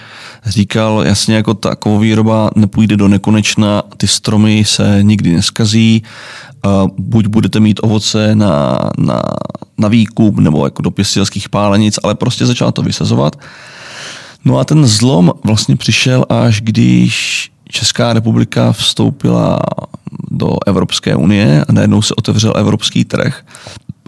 říkal 0.45 1.03
jasně, 1.05 1.35
jako 1.35 1.53
taková 1.53 1.99
výroba 1.99 2.49
nepůjde 2.55 2.97
do 2.97 3.07
nekonečna, 3.07 3.83
ty 3.97 4.07
stromy 4.07 4.63
se 4.65 4.99
nikdy 5.01 5.35
neskazí, 5.35 6.03
buď 6.97 7.27
budete 7.27 7.59
mít 7.59 7.79
ovoce 7.83 8.35
na, 8.35 8.79
na, 8.97 9.21
na 9.77 9.87
výkup 9.87 10.37
nebo 10.37 10.65
jako 10.65 10.81
do 10.81 10.91
pěstitelských 10.91 11.49
pálenic, 11.49 11.99
ale 12.03 12.15
prostě 12.15 12.45
začal 12.45 12.71
to 12.71 12.81
vysazovat. 12.81 13.35
No 14.45 14.59
a 14.59 14.63
ten 14.63 14.85
zlom 14.85 15.33
vlastně 15.43 15.75
přišel 15.75 16.25
až 16.29 16.61
když 16.61 17.51
Česká 17.69 18.13
republika 18.13 18.71
vstoupila 18.71 19.59
do 20.31 20.55
Evropské 20.65 21.15
unie 21.15 21.65
a 21.69 21.71
najednou 21.71 22.01
se 22.01 22.13
otevřel 22.13 22.53
evropský 22.57 23.05
trh. 23.05 23.45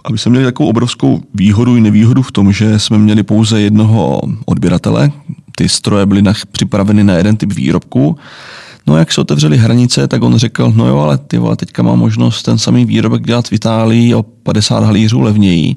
A 0.04 0.12
my 0.12 0.18
jsme 0.18 0.30
měli 0.30 0.44
takovou 0.44 0.68
obrovskou 0.68 1.22
výhodu 1.34 1.76
i 1.76 1.80
nevýhodu 1.80 2.22
v 2.22 2.32
tom, 2.32 2.52
že 2.52 2.78
jsme 2.78 2.98
měli 2.98 3.22
pouze 3.22 3.60
jednoho 3.60 4.20
odběratele. 4.46 5.10
Ty 5.56 5.68
stroje 5.68 6.06
byly 6.06 6.22
připraveny 6.52 7.04
na 7.04 7.14
jeden 7.14 7.36
typ 7.36 7.52
výrobku. 7.52 8.18
No 8.88 8.96
jak 8.96 9.12
se 9.12 9.20
otevřely 9.20 9.56
hranice, 9.56 10.08
tak 10.08 10.22
on 10.22 10.38
řekl, 10.38 10.72
no 10.76 10.86
jo, 10.86 10.98
ale 10.98 11.18
ty 11.18 11.38
vole, 11.38 11.56
teďka 11.56 11.82
má 11.82 11.94
možnost 11.94 12.42
ten 12.42 12.58
samý 12.58 12.84
výrobek 12.84 13.26
dělat 13.26 13.48
v 13.48 13.52
Itálii 13.52 14.14
o 14.14 14.22
50 14.22 14.84
halířů 14.84 15.20
levněji 15.20 15.76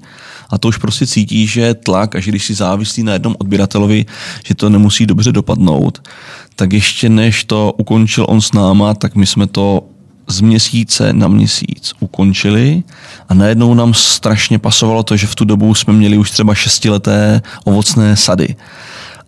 a 0.49 0.57
to 0.57 0.67
už 0.67 0.77
prostě 0.77 1.07
cítí, 1.07 1.47
že 1.47 1.73
tlak 1.73 2.15
a 2.15 2.19
že 2.19 2.31
když 2.31 2.45
si 2.45 2.53
závislí 2.53 3.03
na 3.03 3.13
jednom 3.13 3.35
odběratelovi, 3.39 4.05
že 4.45 4.55
to 4.55 4.69
nemusí 4.69 5.05
dobře 5.05 5.31
dopadnout, 5.31 6.07
tak 6.55 6.73
ještě 6.73 7.09
než 7.09 7.43
to 7.43 7.73
ukončil 7.77 8.25
on 8.29 8.41
s 8.41 8.53
náma, 8.53 8.93
tak 8.93 9.15
my 9.15 9.25
jsme 9.25 9.47
to 9.47 9.83
z 10.27 10.41
měsíce 10.41 11.13
na 11.13 11.27
měsíc 11.27 11.93
ukončili 11.99 12.83
a 13.29 13.33
najednou 13.33 13.73
nám 13.73 13.93
strašně 13.93 14.59
pasovalo 14.59 15.03
to, 15.03 15.17
že 15.17 15.27
v 15.27 15.35
tu 15.35 15.45
dobu 15.45 15.75
jsme 15.75 15.93
měli 15.93 16.17
už 16.17 16.31
třeba 16.31 16.55
šestileté 16.55 17.41
ovocné 17.63 18.15
sady. 18.15 18.55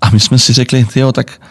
A 0.02 0.10
my 0.10 0.20
jsme 0.20 0.40
si 0.40 0.54
řekli, 0.54 0.86
jo, 0.96 1.12
tak 1.12 1.42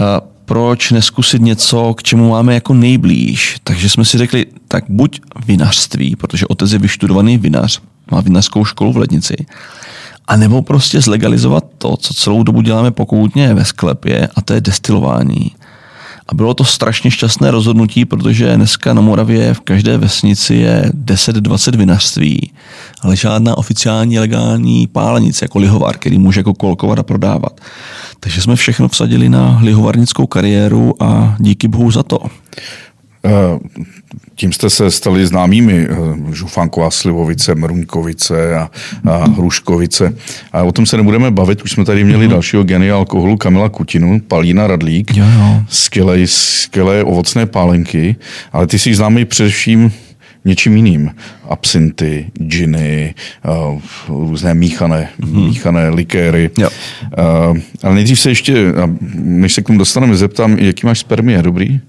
uh, 0.00 0.31
proč 0.44 0.90
neskusit 0.90 1.42
něco, 1.42 1.94
k 1.94 2.02
čemu 2.02 2.30
máme 2.30 2.54
jako 2.54 2.74
nejblíž. 2.74 3.56
Takže 3.64 3.88
jsme 3.88 4.04
si 4.04 4.18
řekli, 4.18 4.46
tak 4.68 4.84
buď 4.88 5.20
vinařství, 5.46 6.16
protože 6.16 6.46
otec 6.46 6.72
je 6.72 6.78
vyštudovaný 6.78 7.38
vinař, 7.38 7.80
má 8.10 8.20
vinařskou 8.20 8.64
školu 8.64 8.92
v 8.92 8.96
Lednici, 8.96 9.46
a 10.28 10.36
nebo 10.36 10.62
prostě 10.62 11.00
zlegalizovat 11.00 11.64
to, 11.78 11.96
co 11.96 12.14
celou 12.14 12.42
dobu 12.42 12.60
děláme 12.60 12.90
pokoutně 12.90 13.54
ve 13.54 13.64
sklepě, 13.64 14.28
a 14.36 14.40
to 14.40 14.52
je 14.52 14.60
destilování. 14.60 15.50
A 16.28 16.34
bylo 16.34 16.54
to 16.54 16.64
strašně 16.64 17.10
šťastné 17.10 17.50
rozhodnutí, 17.50 18.04
protože 18.04 18.56
dneska 18.56 18.94
na 18.94 19.00
Moravě 19.00 19.54
v 19.54 19.60
každé 19.60 19.98
vesnici 19.98 20.54
je 20.54 20.90
10-20 21.04 21.76
vinařství, 21.76 22.52
ale 23.00 23.16
žádná 23.16 23.58
oficiální 23.58 24.18
legální 24.18 24.86
pálenice 24.86 25.44
jako 25.44 25.58
lihovár, 25.58 25.98
který 25.98 26.18
může 26.18 26.40
jako 26.40 26.54
kolkovat 26.54 26.98
a 26.98 27.02
prodávat. 27.02 27.60
Takže 28.24 28.42
jsme 28.42 28.56
všechno 28.56 28.88
vsadili 28.88 29.28
na 29.28 29.58
lihovarnickou 29.62 30.26
kariéru 30.26 31.02
a 31.02 31.36
díky 31.38 31.68
bohu 31.68 31.90
za 31.90 32.02
to. 32.02 32.18
Eh, 33.24 33.58
tím 34.34 34.52
jste 34.52 34.70
se 34.70 34.90
stali 34.90 35.26
známými 35.26 35.86
eh, 35.90 36.34
Žufanková 36.34 36.90
Slivovice, 36.90 37.54
Mruňkovice 37.54 38.56
a, 38.56 38.70
a 39.10 39.16
Hruškovice. 39.16 40.14
A 40.52 40.62
o 40.62 40.72
tom 40.72 40.86
se 40.86 40.96
nebudeme 40.96 41.30
bavit, 41.30 41.62
už 41.62 41.70
jsme 41.70 41.84
tady 41.84 42.04
měli 42.04 42.26
mm-hmm. 42.26 42.30
dalšího 42.30 42.64
genia 42.64 42.96
alkoholu 42.96 43.36
Kamila 43.36 43.68
Kutinu, 43.68 44.20
Palína 44.20 44.66
Radlík, 44.66 45.16
jo, 45.16 45.24
jo. 45.38 45.62
Skvělé, 45.68 46.26
skvělé 46.26 47.04
ovocné 47.04 47.46
pálenky, 47.46 48.16
ale 48.52 48.66
ty 48.66 48.78
jsi 48.78 48.94
známý 48.94 49.24
především 49.24 49.92
něčím 50.44 50.76
jiným. 50.76 51.14
Absinty, 51.48 52.26
džiny, 52.46 53.14
uh, 53.72 53.80
různé 54.08 54.54
míchané, 54.54 55.08
mm-hmm. 55.20 55.44
míchané 55.48 55.88
likéry. 55.88 56.50
Jo. 56.56 56.68
Uh, 57.50 57.58
ale 57.82 57.94
nejdřív 57.94 58.20
se 58.20 58.30
ještě, 58.30 58.54
než 59.14 59.52
se 59.52 59.62
k 59.62 59.66
tomu 59.66 59.78
dostaneme, 59.78 60.16
zeptám, 60.16 60.58
jaký 60.58 60.86
máš 60.86 60.98
spermie, 60.98 61.42
dobrý? 61.42 61.80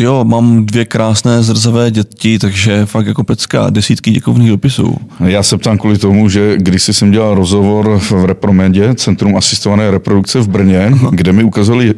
Jo, 0.00 0.24
mám 0.24 0.66
dvě 0.66 0.84
krásné 0.84 1.42
zrzavé 1.42 1.90
děti, 1.90 2.38
takže 2.38 2.86
fakt 2.86 3.06
jako 3.06 3.24
pecka, 3.24 3.70
desítky 3.70 4.10
děkovných 4.10 4.48
dopisů. 4.48 4.96
Já 5.24 5.42
se 5.42 5.58
ptám 5.58 5.78
kvůli 5.78 5.98
tomu, 5.98 6.28
že 6.28 6.56
když 6.56 6.82
jsem 6.82 7.10
dělal 7.10 7.34
rozhovor 7.34 7.98
v 7.98 8.24
Repromedě, 8.24 8.94
Centrum 8.94 9.36
asistované 9.36 9.90
reprodukce 9.90 10.40
v 10.40 10.48
Brně, 10.48 10.86
Aha. 10.86 11.10
kde 11.12 11.32
mi 11.32 11.44
ukázali 11.44 11.94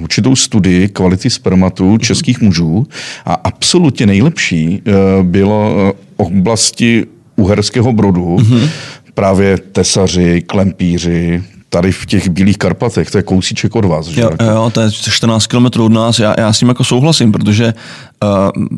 určitou 0.00 0.36
studii 0.36 0.88
kvality 0.88 1.30
spermatu 1.30 1.98
českých 1.98 2.40
mužů 2.40 2.86
a 3.24 3.34
absolutně 3.34 4.06
nejlepší 4.06 4.82
eh, 4.86 4.92
bylo 5.22 5.76
eh, 5.78 5.92
oblasti 6.16 7.06
Uherského 7.36 7.92
Brodu, 7.92 8.36
uh-huh. 8.36 8.68
právě 9.14 9.58
tesaři, 9.58 10.42
klempíři, 10.46 11.42
tady 11.68 11.92
v 11.92 12.06
těch 12.06 12.28
Bílých 12.28 12.58
Karpatech, 12.58 13.10
to 13.10 13.18
je 13.18 13.22
kousíček 13.22 13.76
od 13.76 13.84
vás. 13.84 14.06
Že? 14.06 14.20
Jo, 14.20 14.30
jo, 14.44 14.70
to 14.74 14.80
je 14.80 14.92
14 14.92 15.46
km 15.46 15.80
od 15.80 15.92
nás, 15.92 16.18
já, 16.18 16.34
já 16.38 16.52
s 16.52 16.58
tím 16.58 16.68
jako 16.68 16.84
souhlasím, 16.84 17.32
protože 17.32 17.74
uh, 18.22 18.28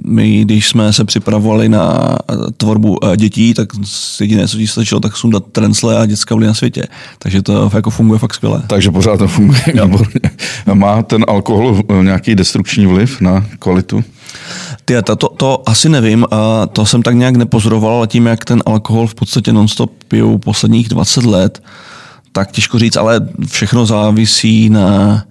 my, 0.05 0.45
když 0.45 0.69
jsme 0.69 0.93
se 0.93 1.05
připravovali 1.05 1.69
na 1.69 2.17
tvorbu 2.57 2.97
uh, 2.97 3.17
dětí, 3.17 3.55
tak 3.55 3.69
jediné, 4.21 4.49
co 4.49 4.57
ti 4.57 4.67
stačilo, 4.67 5.01
tak 5.01 5.17
sundat 5.17 5.45
trensle 5.53 5.99
a 5.99 6.07
děcka 6.07 6.35
byly 6.35 6.47
na 6.47 6.55
světě. 6.55 6.87
Takže 7.19 7.43
to 7.43 7.71
jako 7.75 7.91
funguje 7.91 8.19
fakt 8.19 8.35
skvěle. 8.35 8.63
Takže 8.67 8.91
pořád 8.91 9.17
to 9.17 9.29
funguje 9.29 9.63
výborně. 9.67 10.31
Má 10.75 11.03
ten 11.03 11.25
alkohol 11.29 11.83
eh, 11.89 12.03
nějaký 12.03 12.35
destrukční 12.35 12.87
vliv 12.87 13.21
na 13.21 13.47
kvalitu? 13.59 14.05
Ty, 14.85 14.95
to, 15.03 15.17
to, 15.17 15.29
to 15.29 15.63
asi 15.67 15.89
nevím, 15.89 16.27
a 16.31 16.67
to 16.67 16.87
jsem 16.87 17.03
tak 17.03 17.15
nějak 17.15 17.37
nepozoroval, 17.37 17.95
ale 17.95 18.07
tím, 18.07 18.27
jak 18.27 18.45
ten 18.45 18.63
alkohol 18.67 19.07
v 19.07 19.15
podstatě 19.15 19.53
nonstop 19.53 19.93
piju 20.09 20.39
posledních 20.39 20.89
20 20.89 21.25
let, 21.25 21.63
tak 22.33 22.53
těžko 22.53 22.79
říct, 22.79 22.97
ale 22.97 23.29
všechno 23.47 23.87
závisí 23.87 24.71
na, 24.71 25.25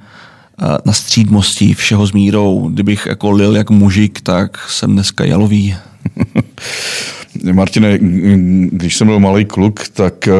na 0.85 0.93
střídmosti 0.93 1.73
všeho 1.73 2.07
s 2.07 2.11
mírou. 2.11 2.69
Kdybych 2.73 3.05
jako 3.05 3.31
lil 3.31 3.55
jak 3.55 3.69
mužik, 3.69 4.21
tak 4.21 4.69
jsem 4.69 4.93
dneska 4.93 5.25
jalový. 5.25 5.75
Martine, 7.53 7.97
když 8.71 8.97
jsem 8.97 9.07
byl 9.07 9.19
malý 9.19 9.45
kluk, 9.45 9.87
tak 9.87 10.27
eh, 10.27 10.31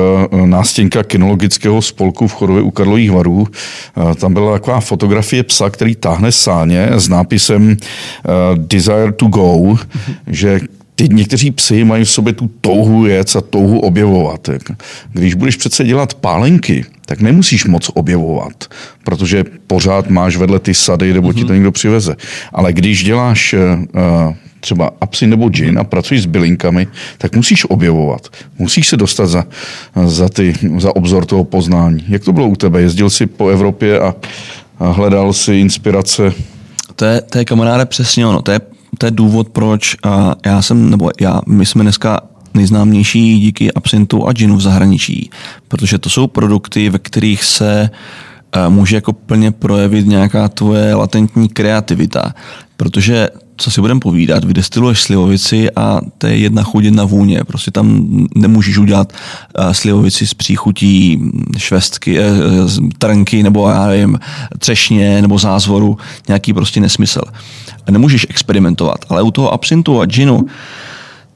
nástěnka 0.46 1.04
kinologického 1.04 1.82
spolku 1.82 2.28
v 2.28 2.34
Chorově 2.34 2.64
u 2.64 2.72
Karlových 2.72 3.12
varů, 3.12 3.48
eh, 3.48 4.16
tam 4.16 4.34
byla 4.34 4.52
taková 4.52 4.80
fotografie 4.80 5.44
psa, 5.44 5.70
který 5.70 5.96
táhne 5.96 6.32
sáně 6.32 6.88
s 6.92 7.10
nápisem 7.10 7.78
eh, 7.78 8.30
Desire 8.56 9.12
to 9.12 9.26
go, 9.26 9.78
že 10.28 10.60
ty 11.00 11.10
někteří 11.10 11.52
psy 11.52 11.84
mají 11.84 12.04
v 12.04 12.10
sobě 12.10 12.34
tu 12.34 12.50
touhu 12.62 13.06
jet 13.06 13.36
a 13.36 13.42
touhu 13.42 13.80
objevovat. 13.80 14.50
Když 15.12 15.34
budeš 15.34 15.56
přece 15.56 15.84
dělat 15.84 16.14
pálenky, 16.14 16.86
tak 17.06 17.22
nemusíš 17.22 17.66
moc 17.66 17.90
objevovat, 17.94 18.68
protože 19.04 19.44
pořád 19.68 20.10
máš 20.10 20.38
vedle 20.38 20.60
ty 20.60 20.74
sady, 20.74 21.14
nebo 21.14 21.34
ti 21.34 21.40
to 21.40 21.46
mhm. 21.46 21.54
někdo 21.54 21.72
přiveze. 21.72 22.16
Ale 22.54 22.74
když 22.74 23.04
děláš 23.04 23.54
uh, 23.54 24.34
třeba 24.60 24.92
apsy 25.02 25.28
nebo 25.28 25.50
gin 25.50 25.80
a 25.80 25.84
pracuješ 25.84 26.24
s 26.24 26.26
bylinkami, 26.26 26.88
tak 27.18 27.36
musíš 27.36 27.66
objevovat. 27.70 28.28
Musíš 28.58 28.88
se 28.88 28.98
dostat 28.98 29.26
za, 29.26 29.46
za, 30.06 30.30
ty, 30.30 30.54
za 30.78 30.96
obzor 30.96 31.26
toho 31.26 31.44
poznání. 31.44 32.06
Jak 32.08 32.24
to 32.24 32.34
bylo 32.34 32.48
u 32.48 32.56
tebe? 32.56 32.82
Jezdil 32.82 33.10
jsi 33.10 33.26
po 33.26 33.50
Evropě 33.50 34.00
a, 34.00 34.16
a 34.80 34.92
hledal 34.92 35.34
si 35.34 35.54
inspirace? 35.54 36.34
To 36.96 37.06
je, 37.06 37.22
to 37.22 37.38
je 37.38 37.46
kamaráde 37.46 37.86
přesně 37.86 38.28
ono. 38.28 38.42
To 38.42 38.52
je 38.52 38.60
to 39.00 39.06
je 39.06 39.12
důvod, 39.12 39.50
proč 39.50 39.96
já 40.46 40.62
jsem, 40.62 40.90
nebo 40.90 41.12
já, 41.22 41.42
my 41.48 41.66
jsme 41.66 41.84
dneska 41.84 42.22
nejznámější 42.54 43.40
díky 43.40 43.74
absintu 43.74 44.28
a 44.28 44.34
ginu 44.34 44.56
v 44.56 44.62
zahraničí, 44.62 45.30
protože 45.68 45.98
to 45.98 46.10
jsou 46.10 46.28
produkty, 46.28 46.90
ve 46.90 47.00
kterých 47.00 47.44
se 47.44 47.90
může 48.70 48.96
jako 48.96 49.14
plně 49.14 49.52
projevit 49.52 50.08
nějaká 50.08 50.50
tvoje 50.50 50.96
latentní 50.96 51.50
kreativita, 51.50 52.34
protože 52.78 53.30
co 53.60 53.72
si 53.72 53.82
budeme 53.82 54.00
povídat, 54.00 54.44
vydestiluješ 54.44 55.02
slivovici 55.02 55.72
a 55.72 56.02
to 56.18 56.28
je 56.28 56.38
jedna 56.38 56.64
chuť, 56.64 56.84
jedna 56.84 57.06
vůně. 57.06 57.44
Prostě 57.44 57.72
tam 57.72 58.08
nemůžeš 58.36 58.78
udělat 58.78 59.14
slivovici 59.72 60.28
s 60.28 60.34
příchutí 60.34 61.22
švestky, 61.58 62.20
eh, 62.20 62.32
trnky 62.98 63.44
nebo 63.44 63.70
já 63.70 63.88
nevím, 63.88 64.20
třešně 64.60 65.22
nebo 65.22 65.38
zázvoru, 65.38 65.98
nějaký 66.28 66.54
prostě 66.54 66.80
nesmysl. 66.80 67.22
Nemůžeš 67.92 68.28
experimentovat. 68.30 69.06
Ale 69.10 69.22
u 69.22 69.32
toho 69.32 69.54
absintu 69.54 70.00
a 70.02 70.06
ginu, 70.06 70.46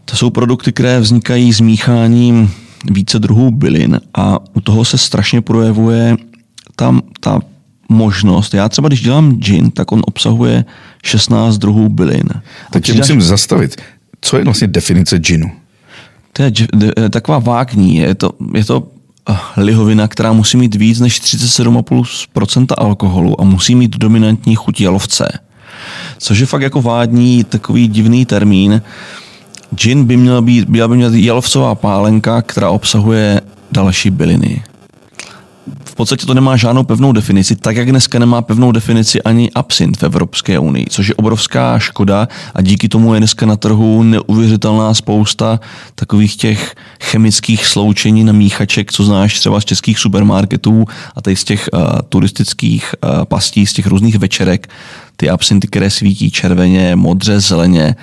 to 0.06 0.16
jsou 0.16 0.30
produkty, 0.30 0.72
které 0.72 1.00
vznikají 1.00 1.54
zmícháním 1.54 2.52
více 2.92 3.20
druhů 3.20 3.52
bylin 3.52 4.00
a 4.14 4.40
u 4.54 4.62
toho 4.62 4.86
se 4.86 4.98
strašně 4.98 5.42
projevuje 5.42 6.18
tam 6.76 7.02
ta 7.20 7.40
možnost. 7.90 8.54
Já 8.54 8.70
třeba, 8.70 8.88
když 8.88 9.02
dělám 9.02 9.36
gin, 9.36 9.72
tak 9.72 9.92
on 9.92 10.02
obsahuje 10.06 10.66
16 11.04 11.58
druhů 11.58 11.90
bylin. 11.90 12.30
Tak 12.72 12.84
tě 12.84 12.94
musím 12.94 13.22
zastavit. 13.22 13.82
Co 14.22 14.38
je 14.38 14.44
vlastně 14.44 14.68
definice 14.68 15.20
ginu? 15.20 15.52
To 16.34 16.44
je 16.44 16.52
taková 17.10 17.40
vágní. 17.40 17.96
Je 17.96 18.16
to, 18.16 18.30
je 18.54 18.66
to 18.66 18.88
eh, 19.30 19.38
lihovina, 19.58 20.08
která 20.08 20.34
musí 20.34 20.58
mít 20.58 20.76
víc 20.76 21.00
než 21.00 21.22
37,5% 21.22 22.66
alkoholu 22.78 23.42
a 23.42 23.44
musí 23.44 23.76
mít 23.76 23.98
dominantní 23.98 24.56
chuť 24.56 24.82
jalovce. 24.82 25.40
Což 26.18 26.40
je 26.40 26.46
fakt 26.46 26.62
jako 26.62 26.82
vádní 26.82 27.44
takový 27.44 27.88
divný 27.88 28.26
termín. 28.26 28.82
Gin 29.76 30.06
by 30.06 30.18
měl 30.18 30.42
být, 30.42 30.70
byla 30.70 30.88
by 30.88 30.96
měla 30.96 31.12
být 31.12 31.26
jalovcová 31.26 31.76
pálenka, 31.76 32.42
která 32.42 32.70
obsahuje 32.70 33.42
další 33.72 34.10
byliny 34.10 34.64
v 35.94 35.96
podstatě 35.96 36.26
to 36.26 36.34
nemá 36.34 36.58
žádnou 36.58 36.84
pevnou 36.84 37.12
definici, 37.12 37.56
tak 37.56 37.76
jak 37.76 37.90
dneska 37.90 38.20
nemá 38.20 38.42
pevnou 38.42 38.72
definici 38.72 39.22
ani 39.22 39.52
absint 39.52 39.98
v 39.98 40.04
Evropské 40.04 40.60
unii, 40.60 40.86
což 40.90 41.08
je 41.08 41.16
obrovská 41.16 41.80
škoda 41.80 42.28
a 42.56 42.62
díky 42.62 42.90
tomu 42.90 43.14
je 43.14 43.20
dneska 43.20 43.46
na 43.46 43.56
trhu 43.56 44.04
neuvěřitelná 44.04 44.94
spousta 44.94 45.60
takových 45.96 46.36
těch 46.36 46.76
chemických 47.02 47.66
sloučení 47.66 48.24
na 48.24 48.34
míchaček, 48.34 48.92
co 48.92 49.04
znáš 49.04 49.40
třeba 49.40 49.62
z 49.62 49.66
českých 49.66 50.00
supermarketů 50.00 50.86
a 51.16 51.22
tady 51.22 51.36
z 51.36 51.44
těch 51.44 51.70
uh, 51.74 51.82
turistických 52.10 52.96
uh, 53.04 53.26
pastí, 53.26 53.66
z 53.66 53.74
těch 53.74 53.88
různých 53.88 54.16
večerek, 54.16 54.70
ty 55.18 55.30
absinty, 55.30 55.68
které 55.68 55.90
svítí 55.90 56.32
červeně, 56.32 56.96
modře, 56.96 57.40
zeleně 57.40 57.96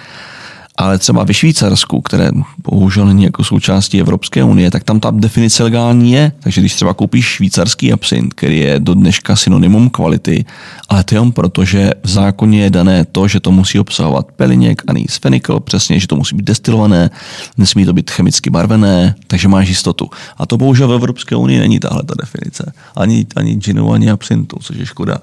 ale 0.80 0.98
třeba 0.98 1.24
ve 1.24 1.34
Švýcarsku, 1.34 2.00
které 2.00 2.30
bohužel 2.58 3.06
není 3.06 3.24
jako 3.24 3.44
součástí 3.44 4.00
Evropské 4.00 4.44
unie, 4.44 4.70
tak 4.70 4.84
tam 4.84 5.00
ta 5.00 5.10
definice 5.10 5.62
legální 5.62 6.12
je. 6.12 6.32
Takže 6.40 6.60
když 6.60 6.74
třeba 6.74 6.94
koupíš 6.94 7.24
švýcarský 7.24 7.92
absint, 7.92 8.34
který 8.34 8.58
je 8.58 8.80
do 8.80 8.94
dneška 8.94 9.36
synonymum 9.36 9.90
kvality, 9.90 10.44
ale 10.88 11.04
to 11.04 11.14
jenom 11.14 11.32
proto, 11.32 11.64
že 11.64 11.90
v 12.02 12.08
zákoně 12.08 12.62
je 12.62 12.70
dané 12.70 13.04
to, 13.04 13.28
že 13.28 13.40
to 13.40 13.52
musí 13.52 13.78
obsahovat 13.78 14.32
peliněk, 14.36 14.82
anís, 14.86 15.16
fenikl, 15.16 15.60
přesně, 15.60 16.00
že 16.00 16.06
to 16.06 16.16
musí 16.16 16.36
být 16.36 16.46
destilované, 16.46 17.10
nesmí 17.58 17.84
to 17.84 17.92
být 17.92 18.10
chemicky 18.10 18.50
barvené, 18.50 19.14
takže 19.26 19.48
máš 19.48 19.68
jistotu. 19.68 20.10
A 20.36 20.46
to 20.46 20.56
bohužel 20.56 20.88
v 20.88 20.92
Evropské 20.92 21.36
unii 21.36 21.58
není 21.58 21.80
tahle 21.80 22.02
ta 22.02 22.14
definice. 22.20 22.72
Ani, 22.96 23.26
ani 23.36 23.54
ginu, 23.54 23.92
ani 23.92 24.10
absintu, 24.10 24.56
což 24.60 24.76
je 24.76 24.86
škoda. 24.86 25.18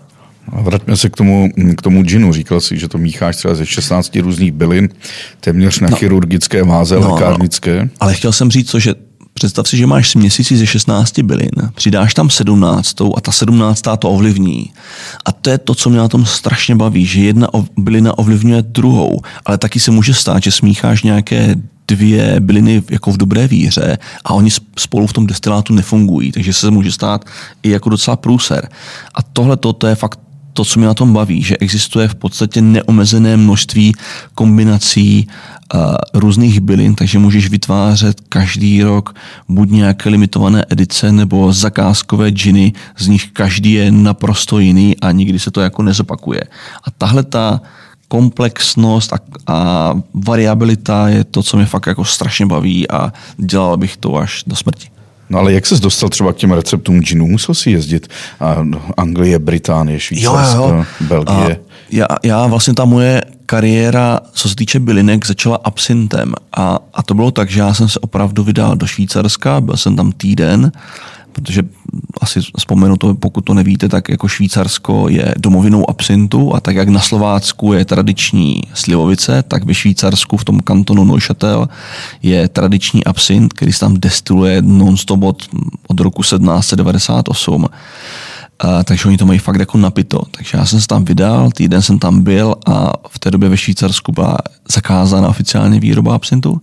Vraťme 0.52 0.98
se 0.98 1.10
k 1.10 1.16
tomu, 1.16 1.50
k 1.78 1.82
tomu 1.82 2.04
džinu. 2.04 2.34
Říkal 2.34 2.62
si, 2.62 2.78
že 2.78 2.88
to 2.88 2.98
mícháš 2.98 3.36
třeba 3.36 3.56
ze 3.56 3.66
16 3.66 4.16
různých 4.16 4.52
bylin, 4.52 4.90
téměř 5.40 5.80
na 5.80 5.90
no. 5.90 5.98
chirurgické 5.98 6.64
váze, 6.64 7.00
no, 7.00 7.14
lékárnické. 7.14 7.84
No. 7.84 7.90
Ale 8.00 8.14
chtěl 8.14 8.32
jsem 8.32 8.52
říct, 8.52 8.70
co, 8.70 8.80
že 8.80 8.94
představ 9.34 9.68
si, 9.68 9.78
že 9.78 9.88
máš 9.88 10.10
směsici 10.10 10.58
ze 10.58 10.66
16 10.66 11.20
bylin, 11.20 11.52
přidáš 11.76 12.14
tam 12.14 12.30
17 12.30 13.02
a 13.02 13.22
ta 13.22 13.32
17 13.32 13.82
to 14.00 14.10
ovlivní. 14.10 14.70
A 15.26 15.32
to 15.32 15.50
je 15.50 15.58
to, 15.58 15.76
co 15.76 15.90
mě 15.90 16.00
na 16.00 16.08
tom 16.08 16.26
strašně 16.26 16.76
baví, 16.76 17.06
že 17.06 17.22
jedna 17.22 17.48
bylina 17.78 18.18
ovlivňuje 18.18 18.62
druhou, 18.62 19.22
ale 19.46 19.58
taky 19.58 19.80
se 19.80 19.92
může 19.92 20.14
stát, 20.14 20.44
že 20.44 20.52
smícháš 20.52 21.04
nějaké 21.04 21.56
dvě 21.88 22.40
byliny 22.40 22.84
jako 22.90 23.12
v 23.12 23.18
dobré 23.18 23.48
víře 23.48 23.98
a 24.26 24.34
oni 24.34 24.50
spolu 24.80 25.08
v 25.08 25.14
tom 25.14 25.28
destilátu 25.28 25.74
nefungují, 25.74 26.32
takže 26.32 26.54
se 26.54 26.72
může 26.72 26.92
stát 26.92 27.26
i 27.64 27.70
jako 27.70 27.90
docela 27.90 28.18
průser. 28.18 28.70
A 29.16 29.24
tohle 29.24 29.58
to 29.58 29.88
je 29.88 29.96
fakt 29.96 30.20
to, 30.58 30.66
co 30.66 30.80
mě 30.80 30.88
na 30.88 30.94
tom 30.94 31.14
baví, 31.14 31.44
že 31.44 31.58
existuje 31.58 32.08
v 32.08 32.16
podstatě 32.16 32.62
neomezené 32.62 33.38
množství 33.38 33.94
kombinací 34.36 35.28
uh, 35.74 35.96
různých 36.14 36.60
bylin, 36.60 36.96
takže 36.96 37.20
můžeš 37.20 37.50
vytvářet 37.50 38.22
každý 38.30 38.84
rok 38.84 39.16
buď 39.50 39.70
nějaké 39.70 40.10
limitované 40.10 40.66
edice 40.70 41.12
nebo 41.12 41.54
zakázkové 41.54 42.30
džiny, 42.30 42.74
z 42.98 43.08
nich 43.08 43.32
každý 43.32 43.72
je 43.72 43.92
naprosto 43.92 44.60
jiný 44.60 44.98
a 44.98 45.12
nikdy 45.12 45.40
se 45.40 45.52
to 45.52 45.62
jako 45.62 45.84
nezopakuje. 45.84 46.42
A 46.84 46.92
tahle 46.98 47.24
ta 47.24 47.62
komplexnost 48.08 49.14
a, 49.14 49.20
a 49.48 49.94
variabilita 50.14 51.08
je 51.10 51.24
to, 51.24 51.44
co 51.44 51.58
mě 51.58 51.66
fakt 51.66 51.88
jako 51.88 52.06
strašně 52.06 52.46
baví 52.46 52.90
a 52.90 53.14
dělal 53.38 53.78
bych 53.78 53.98
to 53.98 54.16
až 54.16 54.44
do 54.48 54.56
smrti. 54.56 54.97
No 55.30 55.40
ale 55.40 55.54
jak 55.54 55.66
ses 55.66 55.80
dostal 55.80 56.10
třeba 56.10 56.34
k 56.34 56.36
těm 56.36 56.52
receptům 56.52 57.02
džinů? 57.02 57.28
Musel 57.28 57.56
si 57.56 57.72
jezdit 57.72 58.08
a 58.40 58.56
Anglie, 58.98 59.40
Británie, 59.40 60.00
Švýcarsko, 60.00 60.62
jo, 60.62 60.76
jo. 60.78 60.86
Belgie. 61.02 61.56
A 61.56 61.60
já, 61.92 62.06
já 62.24 62.48
vlastně 62.48 62.74
ta 62.74 62.86
moje 62.86 63.22
kariéra, 63.46 64.20
co 64.32 64.50
se 64.50 64.56
týče 64.56 64.80
bylinek, 64.80 65.26
začala 65.26 65.60
absintem. 65.64 66.34
A, 66.58 66.80
a 66.94 67.04
to 67.04 67.14
bylo 67.14 67.32
tak, 67.32 67.50
že 67.50 67.60
já 67.60 67.74
jsem 67.74 67.90
se 67.90 68.00
opravdu 68.00 68.44
vydal 68.44 68.76
do 68.76 68.88
Švýcarska, 68.88 69.62
byl 69.62 69.78
jsem 69.78 69.96
tam 69.96 70.12
týden, 70.12 70.72
protože 71.42 71.64
asi 72.22 72.40
vzpomenu 72.58 72.98
to, 72.98 73.16
pokud 73.16 73.42
to 73.42 73.54
nevíte, 73.54 73.90
tak 73.90 74.10
jako 74.10 74.28
Švýcarsko 74.28 75.10
je 75.10 75.36
domovinou 75.38 75.90
absintu 75.90 76.56
a 76.56 76.60
tak 76.60 76.76
jak 76.76 76.90
na 76.90 77.00
Slovácku 77.00 77.74
je 77.74 77.86
tradiční 77.86 78.62
slivovice, 78.74 79.44
tak 79.48 79.64
ve 79.64 79.74
Švýcarsku 79.74 80.38
v 80.38 80.46
tom 80.46 80.60
kantonu 80.60 81.04
Neuchâtel 81.04 81.70
je 82.24 82.48
tradiční 82.48 83.06
absint, 83.06 83.54
který 83.54 83.74
se 83.74 83.80
tam 83.80 83.94
destiluje 83.98 84.62
non-stop 84.62 85.24
od, 85.24 85.50
od 85.88 86.00
roku 86.00 86.22
1798. 86.22 87.66
A, 88.60 88.84
takže 88.84 89.08
oni 89.08 89.18
to 89.18 89.26
mají 89.26 89.40
fakt 89.40 89.60
jako 89.60 89.78
napito. 89.78 90.22
Takže 90.32 90.58
já 90.58 90.66
jsem 90.66 90.82
se 90.82 90.88
tam 90.88 91.06
vydal, 91.06 91.52
týden 91.52 91.82
jsem 91.82 92.00
tam 92.00 92.22
byl 92.22 92.56
a 92.66 92.94
v 93.10 93.20
té 93.20 93.32
době 93.32 93.50
ve 93.50 93.58
Švýcarsku 93.58 94.12
byla 94.12 94.38
zakázána 94.72 95.30
oficiálně 95.30 95.80
výroba 95.80 96.16
absintu, 96.16 96.62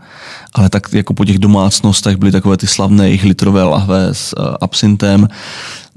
ale 0.54 0.70
tak 0.70 0.92
jako 0.92 1.14
po 1.14 1.24
těch 1.24 1.38
domácnostech 1.38 2.16
byly 2.16 2.32
takové 2.32 2.56
ty 2.56 2.66
slavné 2.66 3.06
jejich 3.06 3.24
litrové 3.24 3.62
lahve 3.62 4.08
s 4.14 4.36
uh, 4.38 4.54
absintem. 4.60 5.28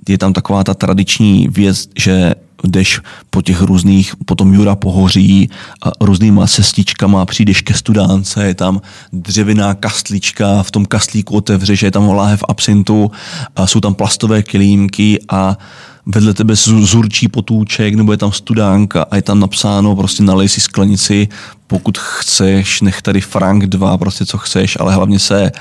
Je 0.07 0.17
tam 0.17 0.33
taková 0.33 0.63
ta 0.63 0.73
tradiční 0.73 1.47
věc, 1.47 1.89
že 1.97 2.35
jdeš 2.63 3.01
po 3.29 3.41
těch 3.41 3.61
různých, 3.61 4.13
potom 4.25 4.53
Jura 4.53 4.75
pohoří 4.75 5.49
a 5.85 5.91
různýma 6.01 6.47
cestičkama, 6.47 7.25
přijdeš 7.25 7.61
ke 7.61 7.73
studánce, 7.73 8.47
je 8.47 8.53
tam 8.53 8.81
dřevěná 9.13 9.73
kastlička, 9.73 10.63
v 10.63 10.71
tom 10.71 10.85
kastlíku 10.85 11.35
otevřeš, 11.35 11.81
je 11.81 11.91
tam 11.91 12.09
láhev 12.09 12.43
absintu, 12.47 13.11
a 13.55 13.67
jsou 13.67 13.79
tam 13.79 13.93
plastové 13.93 14.43
kilímky 14.43 15.19
a 15.29 15.57
vedle 16.05 16.33
tebe 16.33 16.55
zurčí 16.55 17.27
potůček, 17.27 17.95
nebo 17.95 18.11
je 18.11 18.17
tam 18.17 18.31
studánka 18.31 19.05
a 19.11 19.15
je 19.15 19.21
tam 19.21 19.39
napsáno, 19.39 19.95
prostě 19.95 20.23
nalej 20.23 20.49
si 20.49 20.61
sklenici, 20.61 21.27
pokud 21.67 21.97
chceš, 21.97 22.81
nech 22.81 23.01
tady 23.01 23.21
frank 23.21 23.65
dva, 23.65 23.97
prostě 23.97 24.25
co 24.25 24.37
chceš, 24.37 24.77
ale 24.79 24.93
hlavně 24.93 25.19
se 25.19 25.51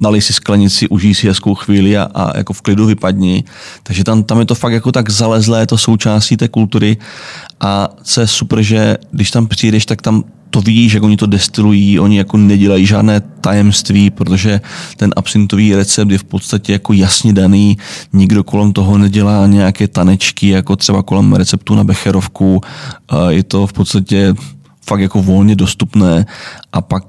nalej 0.00 0.20
si 0.20 0.32
sklenici, 0.32 0.88
užij 0.88 1.14
si 1.14 1.28
hezkou 1.28 1.54
chvíli 1.54 1.96
a, 1.96 2.08
a 2.14 2.38
jako 2.38 2.52
v 2.52 2.62
klidu 2.62 2.86
vypadni. 2.86 3.44
Takže 3.82 4.04
tam, 4.04 4.22
tam 4.22 4.38
je 4.38 4.46
to 4.46 4.54
fakt 4.54 4.72
jako 4.72 4.92
tak 4.92 5.10
zalezlé, 5.10 5.66
to 5.66 5.78
součástí 5.78 6.36
té 6.36 6.48
kultury. 6.48 6.96
A 7.60 7.88
co 8.02 8.20
je 8.20 8.26
super, 8.26 8.62
že 8.62 8.96
když 9.10 9.30
tam 9.30 9.46
přijdeš, 9.46 9.86
tak 9.86 10.02
tam 10.02 10.24
to 10.50 10.60
vidíš, 10.60 10.92
jak 10.92 11.02
oni 11.02 11.16
to 11.16 11.26
destilují, 11.26 12.00
oni 12.00 12.18
jako 12.18 12.36
nedělají 12.36 12.86
žádné 12.86 13.20
tajemství, 13.20 14.10
protože 14.10 14.60
ten 14.96 15.10
absintový 15.16 15.74
recept 15.74 16.10
je 16.10 16.18
v 16.18 16.24
podstatě 16.24 16.72
jako 16.72 16.92
jasně 16.92 17.32
daný, 17.32 17.78
nikdo 18.12 18.44
kolem 18.44 18.72
toho 18.72 18.98
nedělá 18.98 19.46
nějaké 19.46 19.88
tanečky, 19.88 20.48
jako 20.48 20.76
třeba 20.76 21.02
kolem 21.02 21.32
receptu 21.32 21.74
na 21.74 21.84
becherovku, 21.84 22.60
je 23.28 23.42
to 23.42 23.66
v 23.66 23.72
podstatě 23.72 24.34
fakt 24.86 25.00
jako 25.00 25.22
volně 25.22 25.56
dostupné. 25.56 26.26
A 26.72 26.80
pak 26.80 27.04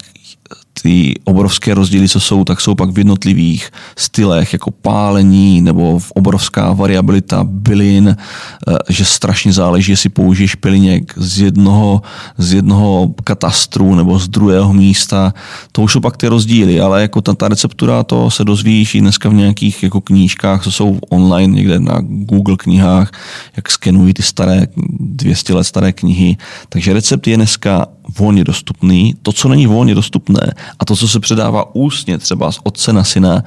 ty 0.81 1.13
obrovské 1.23 1.73
rozdíly, 1.73 2.09
co 2.09 2.19
jsou, 2.19 2.43
tak 2.43 2.61
jsou 2.61 2.75
pak 2.75 2.89
v 2.89 2.97
jednotlivých 2.97 3.71
stylech, 3.97 4.53
jako 4.53 4.71
pálení 4.71 5.61
nebo 5.61 5.99
obrovská 6.13 6.73
variabilita 6.73 7.43
bylin, 7.43 8.15
eh, 8.17 8.77
že 8.89 9.05
strašně 9.05 9.53
záleží, 9.53 9.91
jestli 9.91 10.09
použiješ 10.09 10.55
piliněk 10.55 11.13
z 11.17 11.41
jednoho, 11.41 12.01
z 12.37 12.53
jednoho 12.53 13.13
katastru 13.23 13.95
nebo 13.95 14.19
z 14.19 14.27
druhého 14.27 14.73
místa. 14.73 15.33
To 15.71 15.81
už 15.81 15.91
jsou 15.91 15.99
pak 15.99 16.17
ty 16.17 16.27
rozdíly, 16.27 16.81
ale 16.81 17.01
jako 17.01 17.21
ta, 17.21 17.33
ta 17.33 17.47
receptura, 17.47 18.03
to 18.03 18.31
se 18.31 18.43
dozvíš 18.43 18.95
i 18.95 19.01
dneska 19.01 19.29
v 19.29 19.33
nějakých 19.33 19.83
jako 19.83 20.01
knížkách, 20.01 20.63
co 20.63 20.71
jsou 20.71 20.99
online 21.09 21.55
někde 21.55 21.79
na 21.79 21.99
Google 22.01 22.57
knihách, 22.57 23.11
jak 23.55 23.71
skenují 23.71 24.13
ty 24.13 24.23
staré, 24.23 24.67
200 24.99 25.53
let 25.53 25.63
staré 25.63 25.93
knihy. 25.93 26.37
Takže 26.69 26.93
recept 26.93 27.27
je 27.27 27.35
dneska 27.35 27.87
volně 28.17 28.43
dostupný. 28.43 29.15
To, 29.21 29.31
co 29.31 29.47
není 29.47 29.67
volně 29.67 29.95
dostupné 29.95 30.53
a 30.79 30.85
to, 30.85 30.95
co 30.95 31.07
se 31.07 31.19
předává 31.19 31.75
ústně 31.75 32.17
třeba 32.17 32.51
z 32.51 32.59
otce 32.63 32.93
na 32.93 33.03
syna, 33.03 33.43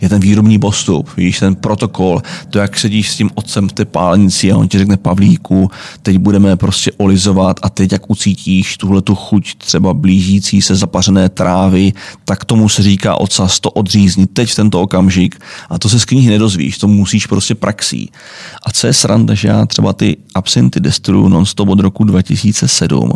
je 0.00 0.08
ten 0.08 0.20
výrobní 0.20 0.58
postup, 0.58 1.10
víš, 1.16 1.38
ten 1.38 1.54
protokol, 1.54 2.22
to, 2.50 2.58
jak 2.58 2.78
sedíš 2.78 3.10
s 3.10 3.16
tím 3.16 3.30
otcem 3.34 3.68
v 3.68 3.72
té 3.72 3.84
pálnici 3.84 4.52
a 4.52 4.56
on 4.56 4.68
ti 4.68 4.78
řekne 4.78 4.96
Pavlíku, 4.96 5.70
teď 6.02 6.18
budeme 6.18 6.56
prostě 6.56 6.92
olizovat 6.92 7.60
a 7.62 7.70
teď 7.70 7.92
jak 7.92 8.10
ucítíš 8.10 8.76
tuhle 8.76 9.02
tu 9.02 9.14
chuť 9.14 9.54
třeba 9.54 9.94
blížící 9.94 10.62
se 10.62 10.74
zapařené 10.74 11.28
trávy, 11.28 11.92
tak 12.24 12.44
tomu 12.44 12.68
se 12.68 12.82
říká 12.82 13.20
ocas, 13.20 13.60
to 13.60 13.70
odřízni 13.70 14.26
teď 14.26 14.50
v 14.50 14.54
tento 14.54 14.80
okamžik 14.80 15.40
a 15.70 15.78
to 15.78 15.88
se 15.88 16.00
z 16.00 16.04
knihy 16.04 16.30
nedozvíš, 16.30 16.78
to 16.78 16.88
musíš 16.88 17.26
prostě 17.26 17.54
praxí. 17.54 18.10
A 18.66 18.70
co 18.70 18.86
je 18.86 18.92
sranda, 18.92 19.34
že 19.34 19.48
já 19.48 19.66
třeba 19.66 19.92
ty 19.92 20.16
absinty 20.34 20.80
destiluju 20.80 21.28
non-stop 21.28 21.68
od 21.68 21.80
roku 21.80 22.04
2007 22.04 23.12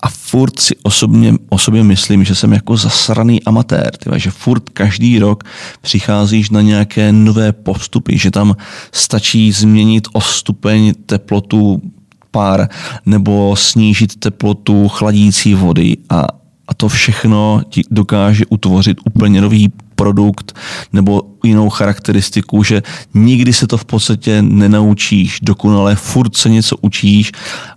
a 0.00 0.08
furt 0.08 0.60
si 0.60 0.76
osobně, 0.82 1.34
o 1.48 1.58
sobě 1.58 1.84
myslím, 1.84 2.24
že 2.24 2.34
jsem 2.34 2.52
jako 2.52 2.76
zasraný 2.76 3.42
amatér, 3.42 3.96
tyva, 3.96 4.18
že 4.18 4.30
furt 4.30 4.68
každý 4.68 5.18
rok 5.18 5.44
přicházíš 5.80 6.50
na 6.50 6.60
nějaké 6.60 7.12
nové 7.12 7.52
postupy, 7.52 8.18
že 8.18 8.30
tam 8.30 8.56
stačí 8.92 9.52
změnit 9.52 10.08
o 10.12 10.20
stupeň 10.20 10.94
teplotu 11.06 11.82
pár 12.30 12.68
nebo 13.06 13.56
snížit 13.56 14.16
teplotu 14.16 14.88
chladící 14.88 15.54
vody 15.54 15.96
a, 16.10 16.26
a 16.68 16.74
to 16.74 16.88
všechno 16.88 17.62
ti 17.68 17.82
dokáže 17.90 18.44
utvořit 18.46 18.98
úplně 19.04 19.40
nový 19.40 19.72
produkt 19.98 20.56
nebo 20.92 21.22
jinou 21.44 21.68
charakteristiku, 21.68 22.62
že 22.62 22.82
nikdy 23.14 23.52
se 23.52 23.66
to 23.66 23.76
v 23.76 23.84
podstatě 23.84 24.42
nenaučíš 24.42 25.38
dokonale, 25.42 25.96
furt 25.96 26.36
se 26.36 26.48
něco 26.48 26.76
učíš, 26.80 27.32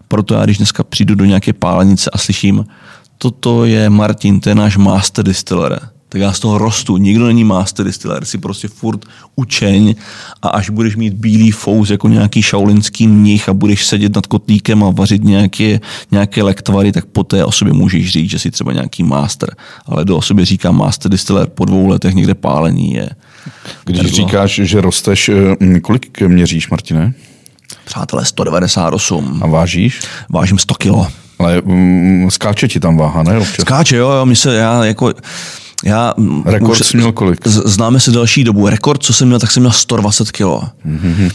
proto 0.07 0.34
já 0.34 0.45
když 0.45 0.57
dneska 0.57 0.84
přijdu 0.84 1.15
do 1.15 1.25
nějaké 1.25 1.53
pálenice 1.53 2.10
a 2.13 2.17
slyším, 2.17 2.65
toto 3.17 3.65
je 3.65 3.89
Martin, 3.89 4.39
to 4.39 4.49
je 4.49 4.55
náš 4.55 4.77
master 4.77 5.25
distiller, 5.25 5.79
tak 6.12 6.21
já 6.21 6.34
z 6.34 6.39
toho 6.39 6.58
rostu. 6.58 6.97
Nikdo 6.97 7.28
není 7.28 7.43
master 7.43 7.86
distiller, 7.86 8.26
si 8.26 8.38
prostě 8.38 8.67
furt 8.67 9.06
učeň 9.36 9.95
a 10.41 10.50
až 10.50 10.69
budeš 10.69 10.95
mít 10.95 11.13
bílý 11.13 11.52
fous 11.52 11.89
jako 11.89 12.08
nějaký 12.08 12.41
šaulinský 12.41 13.08
mnich 13.08 13.50
a 13.50 13.54
budeš 13.54 13.86
sedět 13.86 14.15
nad 14.15 14.28
kotlíkem 14.28 14.84
a 14.84 14.89
vařit 14.89 15.24
nějaké, 15.24 15.80
nějaké 16.12 16.43
lektvary, 16.43 16.91
tak 16.91 17.06
poté 17.06 17.45
o 17.45 17.52
sobě 17.52 17.74
můžeš 17.74 18.12
říct, 18.12 18.30
že 18.30 18.39
jsi 18.39 18.52
třeba 18.52 18.74
nějaký 18.74 19.04
master. 19.04 19.56
Ale 19.86 20.06
do 20.06 20.17
o 20.17 20.21
sobě 20.21 20.45
říká 20.45 20.71
master 20.71 21.12
distiller 21.12 21.47
po 21.47 21.65
dvou 21.65 21.88
letech 21.88 22.13
někde 22.13 22.34
pálení 22.34 22.93
je. 22.93 23.10
Když 23.86 24.00
Ergo. 24.00 24.15
říkáš, 24.15 24.56
že 24.63 24.82
rosteš, 24.82 25.30
eh, 25.30 25.80
kolik 25.80 26.21
měříš, 26.21 26.69
Martine? 26.69 27.13
Přátelé, 27.86 28.26
198. 28.26 29.39
A 29.43 29.47
vážíš? 29.47 30.02
Vážím 30.30 30.58
100 30.58 30.74
kilo. 30.74 31.08
Ale 31.39 31.62
mm, 31.65 32.32
skáče 32.32 32.67
ti 32.67 32.80
tam 32.80 32.97
váha, 32.97 33.24
ne? 33.24 33.38
Občas. 33.38 33.62
Skáče, 33.62 33.97
jo, 33.97 34.10
jo, 34.10 34.26
my 34.26 34.36
se, 34.36 34.56
já 34.56 34.86
jako, 34.86 35.13
já, 35.83 36.13
Rekord 36.45 36.81
už, 36.81 36.87
jsi 36.87 36.97
měl 36.97 37.11
kolik? 37.11 37.47
Známe 37.47 37.99
se 37.99 38.11
další 38.11 38.43
dobu. 38.43 38.69
Rekord, 38.69 39.03
co 39.03 39.13
jsem 39.13 39.27
měl, 39.27 39.39
tak 39.39 39.51
jsem 39.51 39.63
měl 39.63 39.71
120 39.71 40.31
kilo. 40.31 40.63
Mm-hmm. 40.85 41.31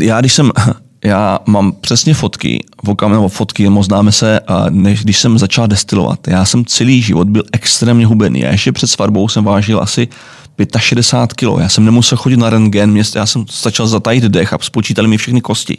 Já 0.00 0.20
když 0.20 0.32
jsem, 0.32 0.52
já 1.04 1.38
mám 1.46 1.72
přesně 1.72 2.14
fotky, 2.14 2.64
nebo 3.08 3.28
fotky, 3.28 3.68
moc 3.68 3.86
známe 3.86 4.12
se, 4.12 4.40
než 4.70 5.04
když 5.04 5.20
jsem 5.20 5.38
začal 5.38 5.66
destilovat. 5.66 6.28
Já 6.28 6.44
jsem 6.44 6.64
celý 6.64 7.02
život 7.02 7.28
byl 7.28 7.42
extrémně 7.52 8.06
hubený. 8.06 8.40
Já 8.40 8.50
ještě 8.50 8.72
před 8.72 8.86
svatbou 8.86 9.28
jsem 9.28 9.44
vážil 9.44 9.80
asi 9.80 10.08
65 10.78 11.34
kg. 11.34 11.60
Já 11.60 11.68
jsem 11.68 11.84
nemusel 11.84 12.18
chodit 12.18 12.36
na 12.36 12.50
rentgen, 12.50 13.02
já 13.14 13.26
jsem 13.26 13.44
stačil 13.50 13.86
zatajit 13.86 14.24
dech 14.24 14.52
a 14.52 14.58
spočítali 14.60 15.08
mi 15.08 15.16
všechny 15.16 15.40
kosti. 15.40 15.78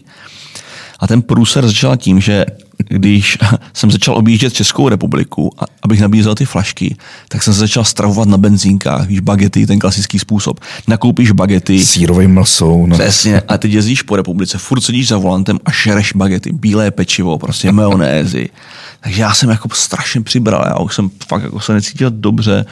A 0.99 1.07
ten 1.07 1.21
průser 1.21 1.67
začal 1.67 1.97
tím, 1.97 2.19
že 2.19 2.45
když 2.77 3.37
jsem 3.73 3.91
začal 3.91 4.15
objíždět 4.15 4.53
Českou 4.53 4.89
republiku, 4.89 5.53
a, 5.57 5.65
abych 5.83 6.01
nabízel 6.01 6.35
ty 6.35 6.45
flašky, 6.45 6.95
tak 7.29 7.43
jsem 7.43 7.53
se 7.53 7.59
začal 7.59 7.83
stravovat 7.83 8.27
na 8.27 8.37
benzínkách, 8.37 9.07
víš, 9.07 9.19
bagety, 9.19 9.67
ten 9.67 9.79
klasický 9.79 10.19
způsob. 10.19 10.59
Nakoupíš 10.87 11.31
bagety. 11.31 11.85
Sírovým 11.85 12.33
masou. 12.33 12.85
No. 12.85 12.97
Přesně. 12.97 13.41
A 13.41 13.57
teď 13.57 13.71
jezdíš 13.71 14.01
po 14.01 14.15
republice, 14.15 14.57
furt 14.57 14.81
sedíš 14.81 15.07
za 15.07 15.17
volantem 15.17 15.59
a 15.65 15.71
šereš 15.71 16.13
bagety, 16.13 16.51
bílé 16.53 16.91
pečivo, 16.91 17.37
prostě 17.37 17.71
majonézy. 17.71 18.49
Takže 18.99 19.21
já 19.21 19.33
jsem 19.33 19.49
jako 19.49 19.69
strašně 19.73 20.21
přibral, 20.21 20.63
já 20.67 20.79
už 20.79 20.95
jsem 20.95 21.09
fakt 21.27 21.43
jako 21.43 21.59
se 21.59 21.73
necítil 21.73 22.11
dobře. 22.11 22.65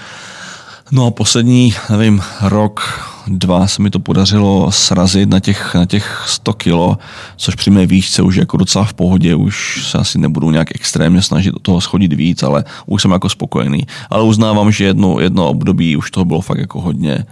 No 0.92 1.06
a 1.06 1.12
poslední, 1.12 1.74
nevím, 1.90 2.22
rok, 2.42 3.06
dva 3.28 3.68
se 3.68 3.82
mi 3.82 3.90
to 3.90 4.00
podařilo 4.00 4.72
srazit 4.72 5.30
na 5.30 5.40
těch, 5.40 5.76
na 5.76 5.86
těch 5.86 6.24
100 6.28 6.54
kilo, 6.54 6.98
což 7.36 7.56
při 7.56 7.72
mé 7.72 7.86
výšce 7.86 8.22
už 8.22 8.36
jako 8.36 8.58
docela 8.58 8.86
v 8.86 8.94
pohodě, 8.94 9.36
už 9.36 9.86
se 9.92 9.98
asi 9.98 10.20
nebudu 10.20 10.52
nějak 10.52 10.76
extrémně 10.76 11.22
snažit 11.22 11.52
do 11.52 11.60
toho 11.60 11.82
schodit 11.82 12.14
víc, 12.14 12.44
ale 12.44 12.64
už 12.86 13.02
jsem 13.02 13.12
jako 13.12 13.30
spokojený. 13.30 13.88
Ale 14.10 14.24
uznávám, 14.24 14.72
že 14.72 14.86
jedno, 14.86 15.20
jedno 15.20 15.50
období 15.50 15.98
už 15.98 16.12
toho 16.12 16.26
bylo 16.26 16.42
fakt 16.42 16.60
jako 16.60 16.82
hodně. 16.82 17.26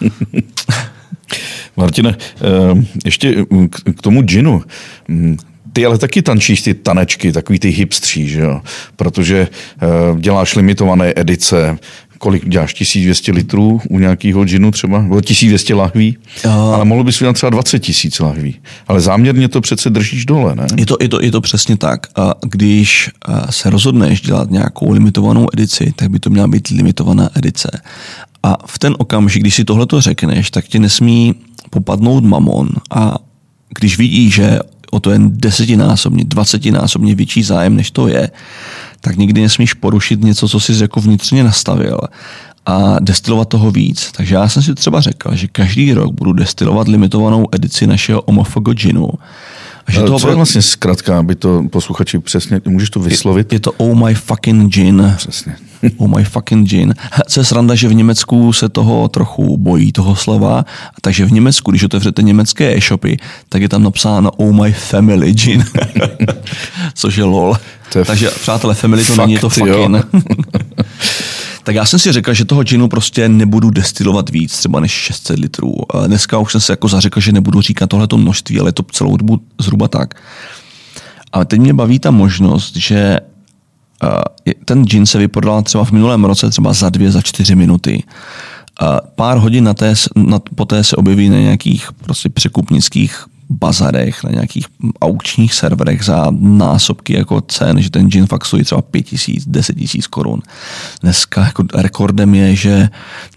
Martine, 1.76 2.16
eh, 2.36 2.84
ještě 3.04 3.46
k 3.96 4.02
tomu 4.02 4.22
džinu. 4.22 4.62
Mm, 5.08 5.36
ty 5.76 5.86
ale 5.86 5.98
taky 5.98 6.22
tančíš 6.22 6.62
ty 6.62 6.74
tanečky, 6.74 7.32
takový 7.32 7.58
ty 7.58 7.68
hipstří, 7.68 8.28
že 8.28 8.40
jo? 8.40 8.60
Protože 8.96 9.48
eh, 9.48 10.20
děláš 10.20 10.54
limitované 10.54 11.12
edice, 11.16 11.78
kolik 12.18 12.48
děláš, 12.48 12.74
1200 12.74 13.32
litrů 13.32 13.80
u 13.90 13.98
nějakého 13.98 14.44
džinu 14.44 14.70
třeba, 14.70 15.02
nebo 15.02 15.20
1200 15.20 15.74
lahví, 15.74 16.16
uh, 16.44 16.52
ale 16.52 16.84
mohlo 16.84 17.04
bys 17.04 17.20
vydat 17.20 17.32
třeba 17.32 17.50
20 17.50 17.78
tisíc 17.78 18.18
lahví. 18.18 18.56
Ale 18.88 19.00
záměrně 19.00 19.48
to 19.48 19.60
přece 19.60 19.90
držíš 19.90 20.26
dole, 20.26 20.54
ne? 20.54 20.66
Je 20.76 20.86
to, 20.86 20.96
je 21.00 21.08
to, 21.08 21.22
je 21.22 21.30
to 21.30 21.40
přesně 21.40 21.76
tak. 21.76 22.06
A 22.16 22.34
když 22.42 23.10
se 23.50 23.70
rozhodneš 23.70 24.20
dělat 24.20 24.50
nějakou 24.50 24.92
limitovanou 24.92 25.46
edici, 25.52 25.92
tak 25.96 26.10
by 26.10 26.18
to 26.18 26.30
měla 26.30 26.48
být 26.48 26.68
limitovaná 26.68 27.30
edice. 27.34 27.80
A 28.42 28.56
v 28.66 28.78
ten 28.78 28.94
okamžik, 28.98 29.42
když 29.42 29.54
si 29.54 29.64
tohle 29.64 29.86
to 29.86 30.00
řekneš, 30.00 30.50
tak 30.50 30.64
ti 30.64 30.78
nesmí 30.78 31.34
popadnout 31.70 32.24
mamon 32.24 32.68
a 32.90 33.18
když 33.78 33.98
vidí, 33.98 34.30
že 34.30 34.58
o 34.90 35.00
to 35.00 35.10
jen 35.10 35.30
desetinásobně, 35.34 36.24
dvacetinásobně 36.24 37.14
větší 37.14 37.42
zájem, 37.42 37.76
než 37.76 37.90
to 37.90 38.08
je, 38.08 38.30
tak 39.06 39.16
nikdy 39.16 39.40
nesmíš 39.40 39.74
porušit 39.74 40.24
něco, 40.24 40.48
co 40.48 40.60
jsi 40.60 40.82
jako 40.82 41.00
vnitřně 41.00 41.44
nastavil 41.44 41.98
a 42.66 42.96
destilovat 43.00 43.48
toho 43.48 43.70
víc. 43.70 44.12
Takže 44.16 44.34
já 44.34 44.48
jsem 44.48 44.62
si 44.62 44.74
třeba 44.74 45.00
řekl, 45.00 45.34
že 45.34 45.46
každý 45.46 45.92
rok 45.92 46.14
budu 46.14 46.32
destilovat 46.32 46.88
limitovanou 46.88 47.46
edici 47.52 47.86
našeho 47.86 48.22
Omofogo 48.22 48.72
ginu. 48.72 49.08
A 49.86 49.92
že 49.92 50.02
toho 50.02 50.18
co 50.18 50.28
je 50.28 50.34
vlastně 50.34 50.62
zkrátka, 50.62 51.18
aby 51.18 51.34
to 51.34 51.62
posluchači 51.70 52.18
přesně, 52.18 52.60
můžeš 52.64 52.90
to 52.90 53.00
vyslovit? 53.00 53.52
Je, 53.52 53.56
je 53.56 53.60
to 53.60 53.72
Oh 53.72 54.06
My 54.06 54.14
Fucking 54.14 54.72
Gin. 54.72 55.14
Přesně. 55.16 55.56
oh 55.96 56.16
My 56.16 56.24
Fucking 56.24 56.68
Gin. 56.68 56.94
Co 57.28 57.40
je 57.40 57.44
sranda, 57.44 57.74
že 57.74 57.88
v 57.88 57.94
Německu 57.94 58.52
se 58.52 58.68
toho 58.68 59.08
trochu 59.08 59.56
bojí, 59.56 59.92
toho 59.92 60.16
slova, 60.16 60.64
takže 61.00 61.24
v 61.24 61.32
Německu, 61.32 61.70
když 61.70 61.82
otevřete 61.82 62.22
německé 62.22 62.76
e-shopy, 62.76 63.16
tak 63.48 63.62
je 63.62 63.68
tam 63.68 63.82
napsáno 63.82 64.30
Oh 64.30 64.62
My 64.62 64.72
Family 64.72 65.32
Gin. 65.32 65.64
Což 66.94 67.16
je 67.16 67.24
lol. 67.24 67.56
Je 67.94 68.04
takže 68.04 68.30
přátelé, 68.30 68.74
family 68.74 69.04
to 69.04 69.12
fakt, 69.12 69.26
není, 69.26 69.38
to 69.38 69.48
fucking. 69.48 69.96
Tak 71.66 71.74
já 71.74 71.84
jsem 71.84 71.98
si 71.98 72.12
řekl, 72.12 72.34
že 72.34 72.44
toho 72.44 72.62
ginu 72.62 72.88
prostě 72.88 73.28
nebudu 73.28 73.70
destilovat 73.70 74.30
víc, 74.30 74.58
třeba 74.58 74.80
než 74.80 74.92
600 74.92 75.38
litrů. 75.38 75.74
Dneska 76.06 76.38
už 76.38 76.52
jsem 76.52 76.60
se 76.60 76.72
jako 76.72 76.88
zařekl, 76.88 77.20
že 77.20 77.32
nebudu 77.32 77.60
říkat 77.60 77.86
tohleto 77.86 78.18
množství, 78.18 78.60
ale 78.60 78.72
to 78.72 78.82
celou 78.82 79.16
dobu 79.16 79.40
zhruba 79.60 79.88
tak. 79.88 80.14
A 81.32 81.44
teď 81.44 81.60
mě 81.60 81.74
baví 81.74 81.98
ta 81.98 82.10
možnost, 82.10 82.76
že 82.76 83.20
ten 84.64 84.84
gin 84.84 85.06
se 85.06 85.18
vyprodal 85.18 85.62
třeba 85.62 85.84
v 85.84 85.92
minulém 85.92 86.24
roce 86.24 86.50
třeba 86.50 86.72
za 86.72 86.90
dvě, 86.90 87.12
za 87.12 87.22
čtyři 87.22 87.54
minuty. 87.54 88.02
Pár 89.14 89.38
hodin 89.38 89.64
na 89.64 89.74
té, 89.74 89.94
na, 90.16 90.38
poté 90.38 90.84
se 90.84 90.96
objeví 90.96 91.28
na 91.28 91.38
nějakých 91.38 91.88
prostě 91.92 92.28
překupnických 92.28 93.24
bazarech, 93.50 94.24
na 94.24 94.30
nějakých 94.30 94.66
aukčních 95.00 95.54
serverech 95.54 96.04
za 96.04 96.26
násobky 96.40 97.16
jako 97.16 97.40
cen, 97.40 97.82
že 97.82 97.90
ten 97.90 98.08
gin 98.08 98.26
fakt 98.26 98.44
stojí 98.44 98.64
třeba 98.64 98.82
5 98.82 99.02
tisíc, 99.02 99.44
10 99.46 99.76
tisíc 99.76 100.06
korun. 100.06 100.42
Dneska 101.02 101.44
jako 101.44 101.64
rekordem 101.74 102.34
je, 102.34 102.56
že 102.56 102.88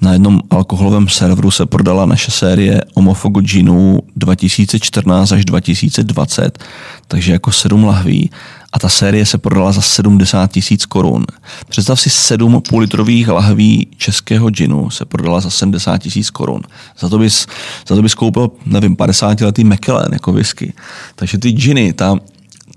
na 0.02 0.14
jednom 0.14 0.40
alkoholovém 0.50 1.10
serveru 1.10 1.52
se 1.52 1.66
prodala 1.66 2.06
naše 2.06 2.32
série 2.32 2.82
Omofogo 2.94 3.42
ginu 3.42 4.00
2014 4.16 5.32
až 5.32 5.46
2020, 5.46 6.64
takže 7.08 7.32
jako 7.32 7.52
sedm 7.52 7.84
lahví 7.84 8.30
a 8.74 8.80
ta 8.80 8.90
série 8.90 9.26
se 9.26 9.38
prodala 9.38 9.72
za 9.72 9.82
70 9.82 10.52
tisíc 10.52 10.86
korun. 10.86 11.26
Představ 11.70 12.02
si 12.02 12.10
sedm 12.10 12.62
půlitrových 12.70 13.28
lahví 13.28 13.88
českého 13.98 14.50
džinu 14.50 14.90
se 14.90 15.06
prodala 15.06 15.40
za 15.40 15.50
70 15.50 15.98
tisíc 15.98 16.30
korun. 16.30 16.62
Za 17.00 17.10
to, 17.10 17.20
bys, 17.20 17.48
za 17.88 17.96
to 17.96 18.02
bys 18.02 18.16
koupil, 18.16 18.52
nevím, 18.66 18.96
50 18.96 19.42
letý 19.42 19.64
McKellen 19.64 20.14
jako 20.14 20.34
whisky. 20.34 20.74
Takže 21.16 21.38
ty 21.38 21.50
džiny, 21.50 21.94
ta, 21.94 22.16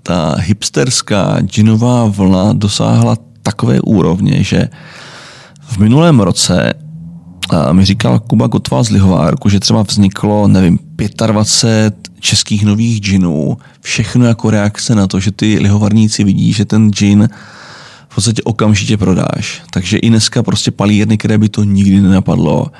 ta 0.03 0.35
hipsterská 0.39 1.39
džinová 1.41 2.05
vlna 2.05 2.53
dosáhla 2.53 3.17
takové 3.41 3.81
úrovně, 3.81 4.43
že 4.43 4.69
v 5.61 5.77
minulém 5.77 6.19
roce 6.19 6.73
mi 7.71 7.85
říkal 7.85 8.19
Kuba 8.19 8.47
Gotval 8.47 8.83
z 8.83 8.89
Lihovárku, 8.89 9.49
že 9.49 9.59
třeba 9.59 9.81
vzniklo, 9.81 10.47
nevím, 10.47 10.79
25 11.27 11.95
českých 12.19 12.65
nových 12.65 12.99
džinů, 12.99 13.57
všechno 13.81 14.25
jako 14.25 14.49
reakce 14.49 14.95
na 14.95 15.07
to, 15.07 15.19
že 15.19 15.31
ty 15.31 15.59
lihovarníci 15.59 16.23
vidí, 16.23 16.53
že 16.53 16.65
ten 16.65 16.91
džin 16.91 17.29
v 18.09 18.15
podstatě 18.15 18.41
okamžitě 18.43 18.97
prodáš. 18.97 19.61
Takže 19.71 19.97
i 19.97 20.09
dneska 20.09 20.43
prostě 20.43 20.71
palírny, 20.71 21.17
které 21.17 21.37
by 21.37 21.49
to 21.49 21.63
nikdy 21.63 22.01
nenapadlo, 22.01 22.71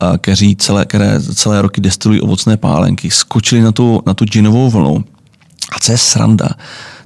a 0.00 0.18
kteří 0.18 0.56
celé, 0.56 0.84
které 0.84 1.20
celé 1.20 1.62
roky 1.62 1.80
destilují 1.80 2.20
ovocné 2.20 2.56
pálenky, 2.56 3.10
skočili 3.10 3.62
na 3.62 3.72
tu, 3.72 4.02
na 4.06 4.14
tu 4.14 4.24
džinovou 4.24 4.70
vlnu. 4.70 5.04
A 5.76 5.78
co 5.80 5.92
je 5.92 5.98
sranda, 5.98 6.48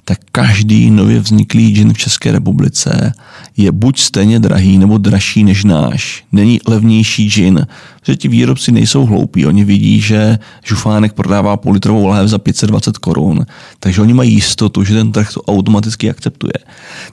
tak 0.05 0.19
každý 0.33 0.91
nově 0.91 1.21
vzniklý 1.21 1.73
gin 1.73 1.93
v 1.93 1.99
České 1.99 2.33
republice 2.33 3.13
je 3.57 3.73
buď 3.73 3.99
stejně 3.99 4.41
drahý 4.41 4.79
nebo 4.79 4.99
dražší 4.99 5.45
než 5.45 5.65
náš. 5.65 6.25
Není 6.33 6.61
levnější 6.69 7.31
gin, 7.31 7.67
protože 8.01 8.17
ti 8.17 8.29
výrobci 8.29 8.73
nejsou 8.73 9.07
hloupí. 9.07 9.47
Oni 9.47 9.65
vidí, 9.65 10.01
že 10.01 10.39
žufánek 10.65 11.13
prodává 11.13 11.57
půl 11.57 11.73
litrovou 11.73 12.07
lahev 12.07 12.29
za 12.29 12.39
520 12.39 12.99
korun, 12.99 13.47
takže 13.81 14.03
oni 14.03 14.15
mají 14.15 14.33
jistotu, 14.33 14.85
že 14.85 14.95
ten 14.95 15.13
trh 15.13 15.33
to 15.33 15.43
automaticky 15.43 16.11
akceptuje. 16.11 16.53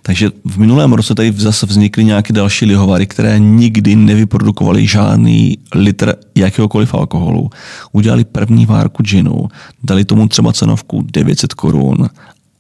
Takže 0.02 0.32
v 0.46 0.58
minulém 0.58 0.94
roce 0.94 1.16
tady 1.16 1.32
zase 1.32 1.66
vznikly 1.66 2.04
nějaké 2.04 2.34
další 2.34 2.66
lihovary, 2.66 3.08
které 3.08 3.40
nikdy 3.40 3.96
nevyprodukovaly 3.96 4.88
žádný 4.88 5.58
litr 5.76 6.14
jakéhokoliv 6.36 6.94
alkoholu. 6.94 7.50
Udělali 7.92 8.24
první 8.24 8.66
várku 8.66 9.04
ginu, 9.04 9.48
dali 9.84 10.06
tomu 10.06 10.28
třeba 10.28 10.54
cenovku 10.54 11.06
900 11.12 11.54
korun 11.54 12.10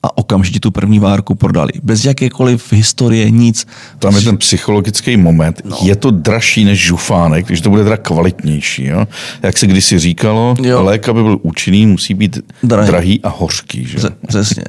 a 0.03 0.17
okamžitě 0.17 0.59
tu 0.59 0.71
první 0.71 0.99
várku 0.99 1.35
prodali. 1.35 1.71
Bez 1.83 2.05
jakékoliv 2.05 2.73
historie, 2.73 3.31
nic. 3.31 3.67
Tam 3.99 4.15
je 4.15 4.21
ten 4.21 4.37
psychologický 4.37 5.17
moment. 5.17 5.61
No. 5.65 5.77
Je 5.83 5.95
to 5.95 6.11
dražší 6.11 6.65
než 6.65 6.79
žufánek, 6.79 7.45
když 7.45 7.61
to 7.61 7.69
bude 7.69 7.83
teda 7.83 7.97
kvalitnější. 7.97 8.85
Jo? 8.85 9.07
Jak 9.43 9.57
se 9.57 9.67
kdysi 9.67 9.99
říkalo, 9.99 10.55
jo. 10.61 10.83
lék, 10.83 11.09
aby 11.09 11.23
byl 11.23 11.39
účinný, 11.41 11.85
musí 11.85 12.13
být 12.13 12.39
drahý, 12.63 12.87
drahý 12.87 13.21
a 13.21 13.29
hořký. 13.29 13.85
Že? 13.85 13.97
Přesně. 14.27 14.63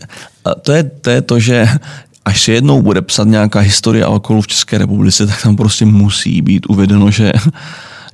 A 0.44 0.54
to, 0.54 0.72
je, 0.72 0.82
to 0.82 1.10
je 1.10 1.22
to, 1.22 1.40
že 1.40 1.68
až 2.24 2.42
se 2.42 2.52
jednou 2.52 2.82
bude 2.82 3.02
psat 3.02 3.28
nějaká 3.28 3.60
historie 3.60 4.04
alkoholu 4.04 4.42
v 4.42 4.46
České 4.46 4.78
republice, 4.78 5.26
tak 5.26 5.42
tam 5.42 5.56
prostě 5.56 5.84
musí 5.84 6.42
být 6.42 6.66
uvedeno, 6.68 7.10
že 7.10 7.32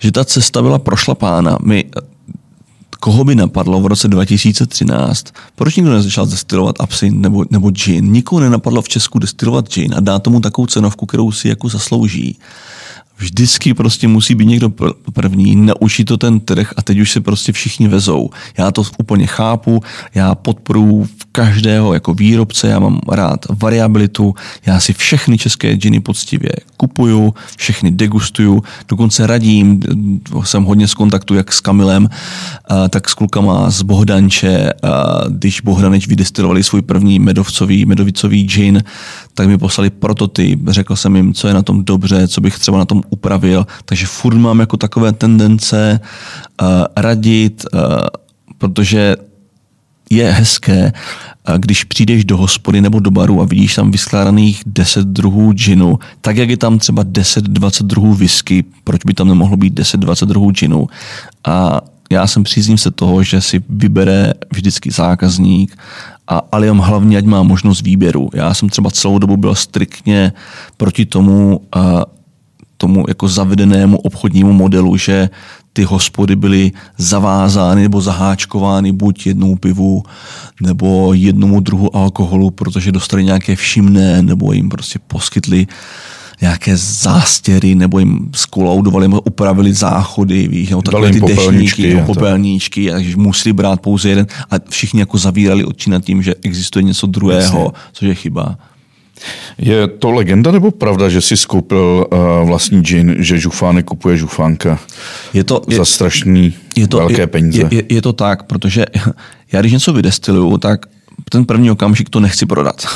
že 0.02 0.12
ta 0.12 0.24
cesta 0.24 0.62
byla 0.62 0.78
prošlapána. 0.78 1.56
My 1.62 1.84
koho 3.00 3.24
by 3.24 3.34
napadlo 3.34 3.80
v 3.80 3.86
roce 3.86 4.08
2013, 4.08 5.26
proč 5.56 5.76
nikdo 5.76 5.92
nezačal 5.92 6.26
destilovat 6.26 6.76
absint 6.80 7.20
nebo, 7.20 7.44
nebo 7.50 7.70
gin? 7.70 8.12
Nikoho 8.12 8.40
nenapadlo 8.40 8.82
v 8.82 8.88
Česku 8.88 9.18
destilovat 9.18 9.72
gin 9.74 9.94
a 9.96 10.00
dát 10.00 10.22
tomu 10.22 10.40
takovou 10.40 10.66
cenovku, 10.66 11.06
kterou 11.06 11.32
si 11.32 11.48
jako 11.48 11.68
zaslouží 11.68 12.38
vždycky 13.20 13.74
prostě 13.74 14.08
musí 14.08 14.34
být 14.34 14.46
někdo 14.46 14.72
první, 15.12 15.56
naučit 15.56 16.04
to 16.04 16.16
ten 16.16 16.40
trh 16.40 16.72
a 16.76 16.82
teď 16.82 16.98
už 16.98 17.12
se 17.12 17.20
prostě 17.20 17.52
všichni 17.52 17.88
vezou. 17.88 18.30
Já 18.58 18.70
to 18.70 18.82
úplně 18.98 19.26
chápu, 19.26 19.82
já 20.14 20.34
podporuji 20.34 21.06
každého 21.32 21.94
jako 21.94 22.14
výrobce, 22.14 22.68
já 22.68 22.78
mám 22.78 23.00
rád 23.12 23.46
variabilitu, 23.62 24.34
já 24.66 24.80
si 24.80 24.92
všechny 24.92 25.38
české 25.38 25.74
džiny 25.74 26.00
poctivě 26.00 26.52
kupuju, 26.76 27.34
všechny 27.56 27.90
degustuju, 27.90 28.62
dokonce 28.88 29.26
radím, 29.26 29.82
jsem 30.44 30.64
hodně 30.64 30.88
z 30.88 30.94
kontaktu 30.94 31.34
jak 31.34 31.52
s 31.52 31.60
Kamilem, 31.60 32.08
tak 32.90 33.08
s 33.08 33.14
klukama 33.14 33.70
z 33.70 33.82
Bohdanče, 33.82 34.70
když 35.28 35.60
Bohdaneč 35.60 36.06
vydestilovali 36.06 36.64
svůj 36.64 36.82
první 36.82 37.18
medovcový, 37.18 37.86
medovicový 37.86 38.44
gin, 38.44 38.82
tak 39.34 39.48
mi 39.48 39.58
poslali 39.58 39.90
prototyp, 39.90 40.60
řekl 40.68 40.96
jsem 40.96 41.16
jim, 41.16 41.34
co 41.34 41.48
je 41.48 41.54
na 41.54 41.62
tom 41.62 41.84
dobře, 41.84 42.28
co 42.28 42.40
bych 42.40 42.58
třeba 42.58 42.78
na 42.78 42.84
tom 42.84 43.02
upravil, 43.10 43.66
takže 43.84 44.06
furt 44.06 44.36
mám 44.36 44.60
jako 44.60 44.76
takové 44.76 45.12
tendence 45.12 46.00
uh, 46.62 46.68
radit, 46.96 47.64
uh, 47.74 47.80
protože 48.58 49.16
je 50.10 50.32
hezké, 50.32 50.92
uh, 51.48 51.54
když 51.58 51.84
přijdeš 51.84 52.24
do 52.24 52.36
hospody 52.36 52.80
nebo 52.80 53.00
do 53.00 53.10
baru 53.10 53.40
a 53.40 53.44
vidíš 53.44 53.74
tam 53.74 53.90
vyskládaných 53.90 54.62
10 54.66 55.06
druhů 55.06 55.52
džinu, 55.52 55.98
tak 56.20 56.36
jak 56.36 56.50
je 56.50 56.56
tam 56.56 56.78
třeba 56.78 57.04
10-20 57.04 57.82
druhů 57.82 58.14
whisky, 58.14 58.64
proč 58.84 59.04
by 59.04 59.14
tam 59.14 59.28
nemohlo 59.28 59.56
být 59.56 59.80
10-20 59.80 60.26
druhů 60.26 60.50
džinu. 60.50 60.88
A 61.44 61.80
já 62.10 62.26
jsem 62.26 62.44
se 62.76 62.90
toho, 62.90 63.22
že 63.22 63.40
si 63.40 63.62
vybere 63.68 64.32
vždycky 64.52 64.90
zákazník 64.90 65.78
a 66.28 66.42
Aliam 66.52 66.78
hlavně, 66.78 67.18
ať 67.18 67.24
má 67.24 67.42
možnost 67.42 67.82
výběru. 67.82 68.30
Já 68.34 68.54
jsem 68.54 68.68
třeba 68.68 68.90
celou 68.90 69.18
dobu 69.18 69.36
byl 69.36 69.54
striktně 69.54 70.32
proti 70.76 71.06
tomu, 71.06 71.60
a 71.72 72.04
tomu 72.76 73.04
jako 73.08 73.28
zavedenému 73.28 73.98
obchodnímu 73.98 74.52
modelu, 74.52 74.96
že 74.96 75.30
ty 75.72 75.82
hospody 75.82 76.36
byly 76.36 76.72
zavázány 76.98 77.82
nebo 77.82 78.00
zaháčkovány 78.00 78.92
buď 78.92 79.26
jednou 79.26 79.56
pivu 79.56 80.02
nebo 80.62 81.14
jednomu 81.14 81.60
druhu 81.60 81.96
alkoholu, 81.96 82.50
protože 82.50 82.92
dostali 82.92 83.24
nějaké 83.24 83.56
všimné 83.56 84.22
nebo 84.22 84.52
jim 84.52 84.68
prostě 84.68 84.98
poskytli 84.98 85.66
nějaké 86.40 86.76
zástěry, 86.76 87.74
nebo 87.74 87.98
jim 87.98 88.30
skolaudovali, 88.34 89.08
nebo 89.08 89.20
upravili 89.20 89.74
záchody, 89.74 90.48
víš, 90.48 90.70
nebo 90.70 90.82
takové 90.82 91.12
ty 91.12 91.20
dešníky, 91.20 91.94
nebo 91.94 92.06
popelníčky, 92.06 92.90
takže 92.90 93.16
museli 93.16 93.52
brát 93.52 93.80
pouze 93.80 94.08
jeden 94.08 94.26
a 94.50 94.54
všichni 94.68 95.00
jako 95.00 95.18
zavírali 95.18 95.64
oči 95.64 95.90
nad 95.90 96.04
tím, 96.04 96.22
že 96.22 96.34
existuje 96.42 96.82
něco 96.82 97.06
druhého, 97.06 97.60
Jasně. 97.60 97.80
což 97.92 98.08
je 98.08 98.14
chyba. 98.14 98.58
Je 99.58 99.88
to 99.88 100.10
legenda 100.10 100.52
nebo 100.52 100.70
pravda, 100.70 101.08
že 101.08 101.20
jsi 101.20 101.36
skoupil 101.36 102.06
uh, 102.12 102.48
vlastní 102.48 102.80
džin, 102.80 103.16
že 103.18 103.38
žufánek 103.38 103.86
kupuje 103.86 104.16
žufánka 104.16 104.78
je 105.32 105.44
to, 105.44 105.62
je, 105.68 105.76
za 105.76 105.84
strašný 105.84 106.54
je 106.76 106.88
to, 106.88 106.96
velké 106.96 107.22
je, 107.22 107.26
peníze? 107.26 107.60
Je, 107.60 107.68
je, 107.70 107.82
je 107.88 108.02
to 108.02 108.12
tak, 108.12 108.42
protože 108.42 108.86
já 109.52 109.60
když 109.60 109.72
něco 109.72 109.92
vydestiluju, 109.92 110.58
tak 110.58 110.86
ten 111.30 111.44
první 111.44 111.70
okamžik 111.70 112.10
to 112.10 112.20
nechci 112.20 112.46
prodat 112.46 112.86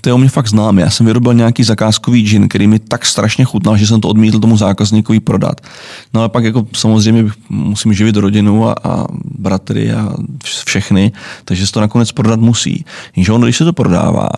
To 0.00 0.08
je 0.08 0.12
o 0.12 0.18
mě 0.18 0.28
fakt 0.28 0.48
znám. 0.48 0.78
Já 0.78 0.90
jsem 0.90 1.06
vyrobil 1.06 1.34
nějaký 1.34 1.64
zakázkový 1.64 2.22
gin, 2.22 2.48
který 2.48 2.66
mi 2.66 2.78
tak 2.78 3.06
strašně 3.06 3.44
chutnal, 3.44 3.76
že 3.76 3.86
jsem 3.86 4.00
to 4.00 4.08
odmítl 4.08 4.40
tomu 4.40 4.56
zákazníkovi 4.56 5.20
prodat. 5.20 5.60
No 6.14 6.20
ale 6.20 6.28
pak 6.28 6.44
jako 6.44 6.66
samozřejmě 6.72 7.24
musím 7.48 7.92
živit 7.92 8.16
rodinu 8.16 8.68
a, 8.68 8.74
a 8.84 9.06
bratry 9.38 9.92
a 9.92 10.12
všechny, 10.44 11.12
takže 11.44 11.66
se 11.66 11.72
to 11.72 11.80
nakonec 11.80 12.12
prodat 12.12 12.40
musí. 12.40 12.84
Jenže 13.16 13.32
ono, 13.32 13.46
když 13.46 13.56
se 13.56 13.64
to 13.64 13.72
prodává, 13.72 14.28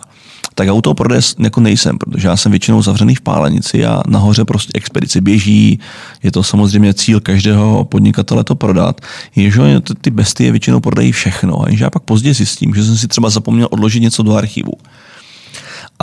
tak 0.55 0.67
já 0.67 0.73
u 0.73 0.81
toho 0.81 0.93
prodeje 0.93 1.21
jako 1.39 1.61
nejsem, 1.61 1.97
protože 1.97 2.27
já 2.27 2.37
jsem 2.37 2.51
většinou 2.51 2.81
zavřený 2.81 3.15
v 3.15 3.21
pálenici 3.21 3.85
a 3.85 4.03
nahoře 4.07 4.45
prostě 4.45 4.71
expedice 4.75 5.21
běží, 5.21 5.79
je 6.23 6.31
to 6.31 6.43
samozřejmě 6.43 6.93
cíl 6.93 7.19
každého 7.19 7.85
podnikatele 7.85 8.43
to 8.43 8.55
prodat. 8.55 9.01
Jenže 9.35 9.81
ty 10.01 10.11
bestie 10.11 10.51
většinou 10.51 10.79
prodají 10.79 11.11
všechno. 11.11 11.61
A 11.61 11.65
já 11.69 11.89
pak 11.89 12.03
později 12.03 12.33
zjistím, 12.33 12.75
že 12.75 12.83
jsem 12.83 12.97
si 12.97 13.07
třeba 13.07 13.29
zapomněl 13.29 13.67
odložit 13.71 13.99
něco 13.99 14.23
do 14.23 14.35
archivu. 14.35 14.73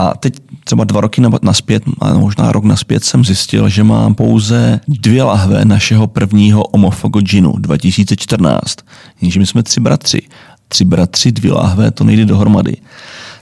A 0.01 0.13
teď 0.19 0.33
třeba 0.63 0.83
dva 0.83 1.01
roky 1.01 1.21
naspět, 1.41 1.83
možná 2.13 2.51
rok 2.51 2.63
naspět 2.63 3.03
jsem 3.03 3.25
zjistil, 3.25 3.69
že 3.69 3.83
mám 3.83 4.15
pouze 4.15 4.79
dvě 4.87 5.23
lahve 5.23 5.65
našeho 5.65 6.07
prvního 6.07 6.63
Omofogo 6.63 7.21
Ginu 7.21 7.53
2014. 7.57 8.75
Jenže 9.21 9.39
my 9.39 9.45
jsme 9.45 9.63
tři 9.63 9.79
bratři. 9.79 10.21
Tři 10.67 10.85
bratři, 10.85 11.31
dvě 11.31 11.53
lahve, 11.53 11.91
to 11.91 12.03
nejde 12.03 12.25
dohromady. 12.25 12.77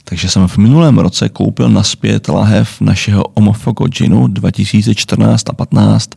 Takže 0.04 0.30
jsem 0.30 0.48
v 0.48 0.58
minulém 0.58 0.98
roce 0.98 1.30
koupil 1.30 1.70
naspět 1.70 2.28
lahev 2.28 2.82
našeho 2.82 3.24
Omofogo 3.24 3.88
Ginu 3.88 4.28
2014 4.28 5.50
a 5.50 5.54
15 5.54 6.10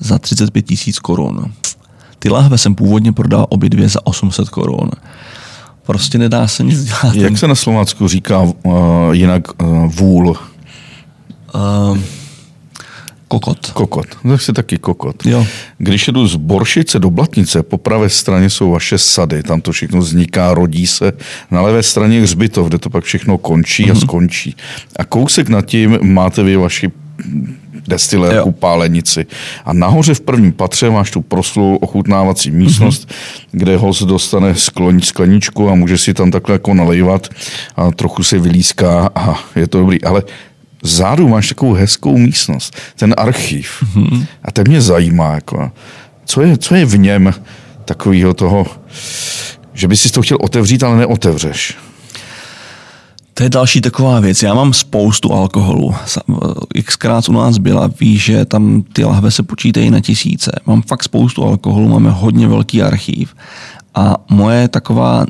za 0.00 0.18
35 0.18 0.62
tisíc 0.62 0.98
korun. 0.98 1.52
Ty 2.18 2.30
lahve 2.30 2.58
jsem 2.58 2.74
původně 2.74 3.12
prodal 3.12 3.46
obě 3.48 3.70
dvě 3.70 3.88
za 3.88 4.06
800 4.06 4.48
korun. 4.48 4.90
Prostě 5.86 6.18
nedá 6.18 6.48
se 6.48 6.62
nic 6.62 6.84
dělat. 6.84 7.14
Jak 7.14 7.38
se 7.38 7.48
na 7.48 7.54
Slovácku 7.54 8.08
říká 8.08 8.40
uh, 8.40 8.72
jinak 9.12 9.62
uh, 9.62 9.92
vůl? 9.92 10.36
Uh, 11.54 11.98
kokot. 13.28 13.70
Kokot. 13.70 14.06
Tak 14.28 14.42
si 14.42 14.52
taky 14.52 14.78
kokot. 14.78 15.26
Jo. 15.26 15.46
Když 15.78 16.06
jedu 16.06 16.26
z 16.26 16.36
Boršice 16.36 16.98
do 16.98 17.10
Blatnice, 17.10 17.62
po 17.62 17.78
pravé 17.78 18.08
straně 18.08 18.50
jsou 18.50 18.70
vaše 18.70 18.98
sady, 18.98 19.42
tam 19.42 19.60
to 19.60 19.72
všechno 19.72 20.00
vzniká, 20.00 20.54
rodí 20.54 20.86
se. 20.86 21.12
Na 21.50 21.60
levé 21.60 21.82
straně 21.82 22.16
je 22.16 22.22
hřbitov, 22.22 22.68
kde 22.68 22.78
to 22.78 22.90
pak 22.90 23.04
všechno 23.04 23.38
končí 23.38 23.84
mm-hmm. 23.84 23.90
a 23.90 23.94
mhm. 23.94 24.00
skončí. 24.00 24.56
A 24.96 25.04
kousek 25.04 25.48
nad 25.48 25.66
tím 25.66 25.98
máte 26.02 26.42
vy 26.42 26.56
vaši 26.56 26.92
destilérku, 27.88 28.52
pálenici. 28.52 29.26
A 29.64 29.72
nahoře 29.72 30.14
v 30.14 30.20
prvním 30.20 30.52
patře 30.52 30.90
máš 30.90 31.10
tu 31.10 31.20
proslou 31.20 31.76
ochutnávací 31.76 32.50
místnost, 32.50 33.08
mm-hmm. 33.08 33.48
kde 33.52 33.76
host 33.76 34.02
dostane 34.02 34.54
skloň, 34.54 35.00
skleničku 35.00 35.70
a 35.70 35.74
může 35.74 35.98
si 35.98 36.14
tam 36.14 36.30
takhle 36.30 36.52
jako 36.52 36.74
nalejvat 36.74 37.28
a 37.76 37.90
trochu 37.90 38.22
se 38.22 38.38
vylíská 38.38 39.10
a 39.14 39.34
je 39.56 39.66
to 39.66 39.78
dobrý. 39.78 40.04
Ale 40.04 40.22
zádu 40.82 41.28
máš 41.28 41.48
takovou 41.48 41.72
hezkou 41.72 42.18
místnost, 42.18 42.76
ten 42.96 43.14
archiv. 43.18 43.84
Mm-hmm. 43.96 44.26
A 44.42 44.50
to 44.50 44.62
mě 44.66 44.80
zajímá, 44.80 45.34
jako, 45.34 45.72
co, 46.24 46.42
je, 46.42 46.58
co 46.58 46.74
je 46.74 46.84
v 46.84 46.98
něm 46.98 47.34
takového 47.84 48.34
toho, 48.34 48.66
že 49.72 49.88
by 49.88 49.96
si 49.96 50.12
to 50.12 50.22
chtěl 50.22 50.38
otevřít, 50.40 50.82
ale 50.82 50.96
neotevřeš. 50.96 51.76
To 53.34 53.42
je 53.42 53.48
další 53.48 53.80
taková 53.80 54.20
věc. 54.20 54.42
Já 54.42 54.54
mám 54.54 54.72
spoustu 54.72 55.32
alkoholu. 55.32 55.94
Xkrát 56.84 57.28
u 57.28 57.32
nás 57.32 57.58
byla, 57.58 57.90
ví, 58.00 58.18
že 58.18 58.44
tam 58.44 58.82
ty 58.92 59.04
lahve 59.04 59.30
se 59.30 59.42
počítají 59.42 59.90
na 59.90 60.00
tisíce. 60.00 60.52
Mám 60.66 60.82
fakt 60.82 61.02
spoustu 61.02 61.44
alkoholu, 61.44 61.88
máme 61.88 62.10
hodně 62.10 62.48
velký 62.48 62.82
archív. 62.82 63.34
A 63.94 64.16
moje 64.30 64.68
taková 64.68 65.26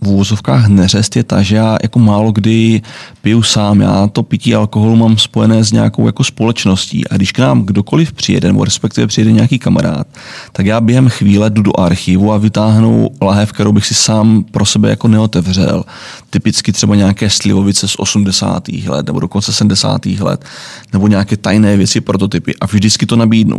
v 0.00 0.08
úvozovkách 0.08 0.68
neřest 0.68 1.16
je 1.16 1.24
ta, 1.24 1.42
že 1.42 1.56
já 1.56 1.78
jako 1.82 1.98
málo 1.98 2.32
kdy 2.32 2.82
piju 3.22 3.42
sám. 3.42 3.80
Já 3.80 4.06
to 4.06 4.22
pití 4.22 4.54
alkoholu 4.54 4.96
mám 4.96 5.18
spojené 5.18 5.64
s 5.64 5.72
nějakou 5.72 6.06
jako 6.06 6.24
společností. 6.24 7.08
A 7.08 7.16
když 7.16 7.32
k 7.32 7.38
nám 7.38 7.62
kdokoliv 7.62 8.12
přijede, 8.12 8.48
nebo 8.48 8.64
respektive 8.64 9.06
přijede 9.06 9.32
nějaký 9.32 9.58
kamarád, 9.58 10.06
tak 10.52 10.66
já 10.66 10.80
během 10.80 11.08
chvíle 11.08 11.50
jdu 11.50 11.62
do 11.62 11.80
archivu 11.80 12.32
a 12.32 12.38
vytáhnu 12.38 13.10
lahev, 13.22 13.52
kterou 13.52 13.72
bych 13.72 13.86
si 13.86 13.94
sám 13.94 14.44
pro 14.50 14.66
sebe 14.66 14.90
jako 14.90 15.08
neotevřel. 15.08 15.84
Typicky 16.30 16.72
třeba 16.72 16.94
nějaké 16.94 17.30
slivovice 17.30 17.88
z 17.88 17.94
80. 17.98 18.68
let 18.68 19.06
nebo 19.06 19.20
dokonce 19.20 19.52
70. 19.52 20.06
let, 20.06 20.44
nebo 20.92 21.08
nějaké 21.08 21.36
tajné 21.36 21.76
věci, 21.76 22.00
prototypy. 22.00 22.54
A 22.60 22.66
vždycky 22.66 23.06
to 23.06 23.16
nabídnu. 23.16 23.58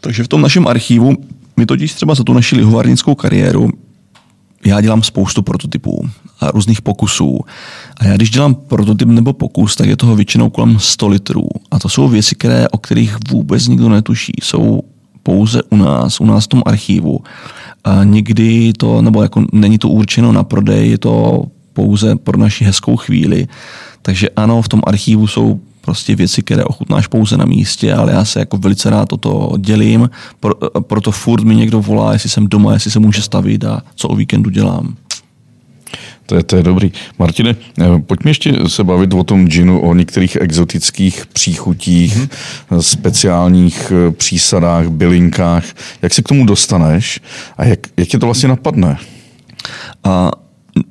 Takže 0.00 0.24
v 0.24 0.28
tom 0.28 0.40
našem 0.40 0.66
archivu 0.66 1.16
my 1.56 1.66
totiž 1.66 1.92
třeba 1.92 2.14
za 2.14 2.24
tu 2.24 2.32
naši 2.32 2.56
lihovarnickou 2.56 3.14
kariéru 3.14 3.70
já 4.66 4.80
dělám 4.80 5.02
spoustu 5.02 5.42
prototypů 5.42 6.08
a 6.40 6.50
různých 6.50 6.82
pokusů. 6.82 7.40
A 7.96 8.04
já 8.04 8.16
když 8.16 8.30
dělám 8.30 8.54
prototyp 8.54 9.08
nebo 9.08 9.32
pokus, 9.32 9.76
tak 9.76 9.88
je 9.88 9.96
toho 9.96 10.16
většinou 10.16 10.50
kolem 10.50 10.78
100 10.78 11.08
litrů. 11.08 11.48
A 11.70 11.78
to 11.78 11.88
jsou 11.88 12.08
věci, 12.08 12.34
které, 12.34 12.68
o 12.68 12.78
kterých 12.78 13.16
vůbec 13.30 13.68
nikdo 13.68 13.88
netuší. 13.88 14.32
Jsou 14.42 14.82
pouze 15.22 15.62
u 15.62 15.76
nás, 15.76 16.20
u 16.20 16.24
nás 16.24 16.44
v 16.44 16.48
tom 16.48 16.62
archivu. 16.66 17.20
A 17.84 18.04
nikdy 18.04 18.72
to, 18.72 19.02
nebo 19.02 19.22
jako 19.22 19.44
není 19.52 19.78
to 19.78 19.88
určeno 19.88 20.32
na 20.32 20.44
prodej, 20.44 20.90
je 20.90 20.98
to 20.98 21.44
pouze 21.72 22.16
pro 22.16 22.38
naši 22.38 22.64
hezkou 22.64 22.96
chvíli. 22.96 23.46
Takže 24.02 24.28
ano, 24.36 24.62
v 24.62 24.68
tom 24.68 24.80
archivu 24.86 25.26
jsou 25.26 25.60
prostě 25.88 26.16
věci, 26.16 26.42
které 26.42 26.64
ochutnáš 26.64 27.06
pouze 27.06 27.36
na 27.36 27.44
místě, 27.44 27.94
ale 27.94 28.12
já 28.12 28.24
se 28.24 28.38
jako 28.38 28.56
velice 28.56 28.90
rád 28.90 29.12
o 29.12 29.16
to 29.16 29.52
dělím, 29.58 30.10
Pro, 30.40 30.54
proto 30.80 31.12
furt 31.12 31.44
mi 31.44 31.56
někdo 31.56 31.80
volá, 31.80 32.12
jestli 32.12 32.28
jsem 32.30 32.46
doma, 32.46 32.72
jestli 32.72 32.90
se 32.90 32.98
může 32.98 33.22
stavit 33.22 33.64
a 33.64 33.82
co 33.94 34.08
o 34.08 34.16
víkendu 34.16 34.50
dělám. 34.50 34.96
To 36.26 36.34
je, 36.34 36.42
to 36.42 36.56
je 36.56 36.62
dobrý. 36.62 36.92
Martine, 37.18 37.56
eh, 37.80 37.98
pojďme 38.06 38.30
ještě 38.30 38.54
se 38.66 38.84
bavit 38.84 39.14
o 39.14 39.24
tom 39.24 39.48
džinu, 39.48 39.80
o 39.80 39.94
některých 39.94 40.36
exotických 40.36 41.26
příchutích, 41.26 42.16
mm-hmm. 42.16 42.80
speciálních 42.80 43.92
eh, 43.92 44.10
přísadách, 44.10 44.88
bylinkách. 44.88 45.64
Jak 46.02 46.14
se 46.14 46.22
k 46.22 46.28
tomu 46.28 46.46
dostaneš 46.46 47.20
a 47.56 47.64
jak, 47.64 47.78
jak 47.96 48.08
tě 48.08 48.18
to 48.18 48.26
vlastně 48.26 48.48
napadne? 48.48 48.98
A 50.04 50.30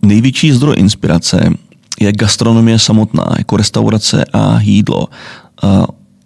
největší 0.02 0.52
zdroj 0.52 0.76
inspirace 0.78 1.54
je 2.00 2.12
gastronomie 2.12 2.80
samotná, 2.80 3.26
jako 3.38 3.58
restaurace 3.58 4.26
a 4.34 4.62
jídlo. 4.62 5.08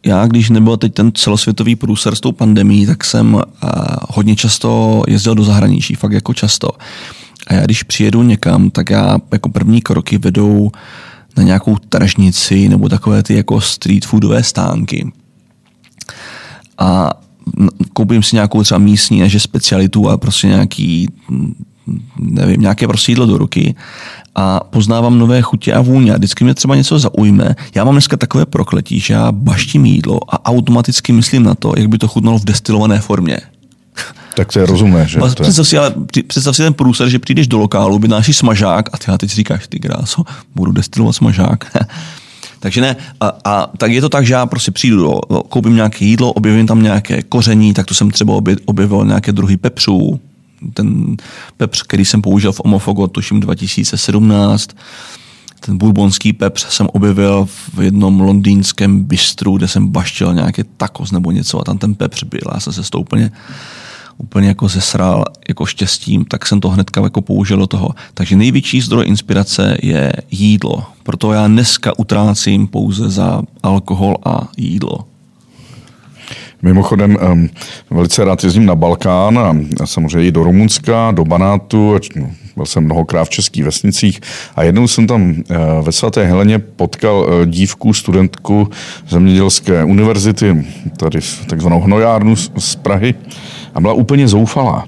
Já, 0.06 0.28
když 0.28 0.50
nebyl 0.50 0.78
teď 0.78 0.94
ten 0.94 1.12
celosvětový 1.16 1.76
průser 1.76 2.16
s 2.16 2.20
tou 2.20 2.32
pandemí, 2.32 2.86
tak 2.86 3.04
jsem 3.04 3.42
hodně 4.10 4.36
často 4.36 5.04
jezdil 5.08 5.36
do 5.36 5.44
zahraničí, 5.44 5.96
fakt 5.96 6.12
jako 6.12 6.34
často. 6.34 6.70
A 7.48 7.54
já 7.54 7.66
když 7.66 7.84
přijedu 7.84 8.24
někam, 8.24 8.70
tak 8.70 8.90
já 8.90 9.18
jako 9.32 9.50
první 9.50 9.82
kroky 9.82 10.18
vedou 10.18 10.72
na 11.38 11.44
nějakou 11.44 11.78
tržnici 11.78 12.70
nebo 12.70 12.90
takové 12.90 13.24
ty 13.24 13.36
jako 13.36 13.62
street 13.62 14.06
foodové 14.06 14.44
stánky. 14.44 15.12
A 16.78 17.12
koupím 17.94 18.24
si 18.24 18.36
nějakou 18.36 18.64
třeba 18.64 18.78
místní 18.78 19.20
neže 19.20 19.40
specialitu 19.40 20.10
a 20.10 20.18
prostě 20.18 20.48
nějaký 20.48 21.10
nevím, 22.20 22.62
nějaké 22.62 22.88
prostě 22.88 23.12
jídlo 23.12 23.26
do 23.26 23.38
ruky 23.38 23.76
a 24.36 24.60
poznávám 24.60 25.20
nové 25.20 25.41
chutě 25.41 25.74
a 25.74 25.82
vůně. 25.82 26.13
A 26.13 26.17
vždycky 26.17 26.44
mě 26.44 26.54
třeba 26.54 26.76
něco 26.76 27.00
zaujme. 27.00 27.56
Já 27.76 27.84
mám 27.84 27.94
dneska 27.94 28.17
takové 28.17 28.46
prokletí, 28.46 29.00
že 29.00 29.13
já 29.13 29.32
baštím 29.32 29.86
jídlo 29.86 30.20
a 30.30 30.46
automaticky 30.46 31.13
myslím 31.13 31.44
na 31.44 31.56
to, 31.56 31.74
jak 31.78 31.88
by 31.88 31.98
to 31.98 32.08
chutnalo 32.08 32.39
v 32.39 32.46
destilované 32.46 33.00
formě. 33.00 33.38
Tak 34.36 34.54
to 34.54 34.60
je 34.60 34.65
rozumné, 34.65 35.08
že? 35.08 35.20
Představ 35.41 35.67
si, 35.67 35.78
ale, 35.78 35.94
představ 36.28 36.56
si 36.56 36.63
ten 36.63 36.74
průser, 36.74 37.10
že 37.10 37.20
přijdeš 37.20 37.48
do 37.48 37.58
lokálu, 37.58 38.00
vynášíš 38.00 38.38
smažák 38.38 38.89
a 38.94 38.98
ty 38.98 39.12
a 39.12 39.17
teď 39.17 39.30
říkáš, 39.30 39.67
ty 39.67 39.80
kráso, 39.80 40.24
budu 40.56 40.72
destilovat 40.72 41.15
smažák. 41.15 41.78
Takže 42.60 42.82
ne, 42.82 42.96
a, 43.20 43.32
a, 43.46 43.67
tak 43.78 43.91
je 43.91 44.02
to 44.02 44.10
tak, 44.10 44.26
že 44.26 44.34
já 44.34 44.46
prostě 44.46 44.72
přijdu, 44.72 44.98
do, 44.98 45.20
koupím 45.50 45.76
nějaké 45.76 46.06
jídlo, 46.06 46.34
objevím 46.34 46.67
tam 46.67 46.84
nějaké 46.84 47.22
koření, 47.22 47.74
tak 47.74 47.86
to 47.86 47.94
jsem 47.94 48.12
třeba 48.12 48.34
objevil 48.65 49.06
nějaké 49.06 49.32
druhy 49.32 49.58
pepřů, 49.58 50.20
ten 50.74 51.17
pepř, 51.58 51.84
který 51.84 52.06
jsem 52.06 52.21
použil 52.21 52.52
v 52.52 52.60
Omofogo, 52.60 53.08
tuším 53.08 53.39
2017, 53.39 54.69
ten 55.65 55.78
bourbonský 55.78 56.34
pepř 56.34 56.65
jsem 56.69 56.88
objevil 56.93 57.45
v 57.45 57.82
jednom 57.82 58.19
londýnském 58.19 59.04
bistru, 59.04 59.58
kde 59.58 59.67
jsem 59.67 59.88
baštil 59.88 60.34
nějaké 60.34 60.63
tacos 60.63 61.12
nebo 61.12 61.32
něco 61.32 61.60
a 61.60 61.63
tam 61.63 61.78
ten 61.78 61.95
pepř 61.95 62.24
byl. 62.24 62.52
Já 62.54 62.60
jsem 62.60 62.74
se 62.74 62.89
to 62.89 63.00
úplně, 63.00 63.32
úplně 64.17 64.47
jako 64.47 64.67
zesral 64.67 65.26
jako 65.47 65.65
štěstím, 65.65 66.26
tak 66.26 66.47
jsem 66.47 66.60
to 66.60 66.69
hnedka 66.69 67.02
jako 67.02 67.21
použil 67.21 67.58
do 67.58 67.67
toho. 67.67 67.89
Takže 68.13 68.36
největší 68.36 68.82
zdroj 68.82 69.08
inspirace 69.08 69.78
je 69.84 70.13
jídlo. 70.32 70.86
Proto 71.04 71.34
já 71.34 71.47
dneska 71.47 72.00
utrácím 72.00 72.67
pouze 72.67 73.10
za 73.10 73.41
alkohol 73.63 74.17
a 74.26 74.47
jídlo. 74.58 75.11
Mimochodem, 76.62 77.17
um, 77.32 77.50
velice 77.89 78.26
rád 78.26 78.43
jezdím 78.43 78.65
na 78.65 78.76
Balkán 78.76 79.39
a, 79.39 79.56
samozřejmě 79.86 80.28
i 80.28 80.32
do 80.32 80.43
Rumunska, 80.43 81.12
do 81.12 81.26
Banátu, 81.26 81.97
no, 82.15 82.32
byl 82.56 82.65
jsem 82.65 82.84
mnohokrát 82.84 83.26
v 83.26 83.30
českých 83.30 83.63
vesnicích 83.63 84.21
a 84.56 84.63
jednou 84.63 84.88
jsem 84.88 85.08
tam 85.08 85.30
uh, 85.30 85.36
ve 85.82 85.91
svaté 85.91 86.26
Heleně 86.26 86.60
potkal 86.60 87.19
uh, 87.19 87.45
dívku, 87.45 87.93
studentku 87.93 88.69
zemědělské 89.10 89.84
univerzity, 89.84 90.65
tady 90.97 91.21
v 91.21 91.45
takzvanou 91.45 91.80
hnojárnu 91.80 92.36
z, 92.36 92.52
z 92.58 92.76
Prahy 92.76 93.15
a 93.76 93.82
byla 93.82 93.93
úplně 93.93 94.28
zoufalá. 94.28 94.86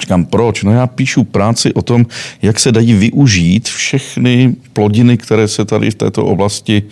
Říkám, 0.00 0.24
proč? 0.24 0.62
No 0.62 0.72
já 0.72 0.86
píšu 0.86 1.24
práci 1.24 1.74
o 1.74 1.82
tom, 1.82 2.06
jak 2.42 2.60
se 2.60 2.72
dají 2.72 2.94
využít 2.94 3.68
všechny 3.68 4.54
plodiny, 4.72 5.16
které 5.16 5.48
se 5.48 5.64
tady 5.64 5.90
v 5.90 5.94
této 5.94 6.24
oblasti 6.24 6.82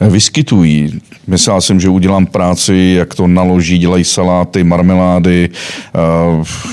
eh, 0.00 0.10
vyskytují. 0.10 1.00
Myslel 1.26 1.60
jsem, 1.60 1.80
že 1.80 1.88
udělám 1.88 2.26
práci, 2.26 2.94
jak 2.98 3.14
to 3.14 3.26
naloží, 3.26 3.78
dělají 3.78 4.04
saláty, 4.04 4.64
marmelády, 4.64 5.48
eh, 5.50 5.98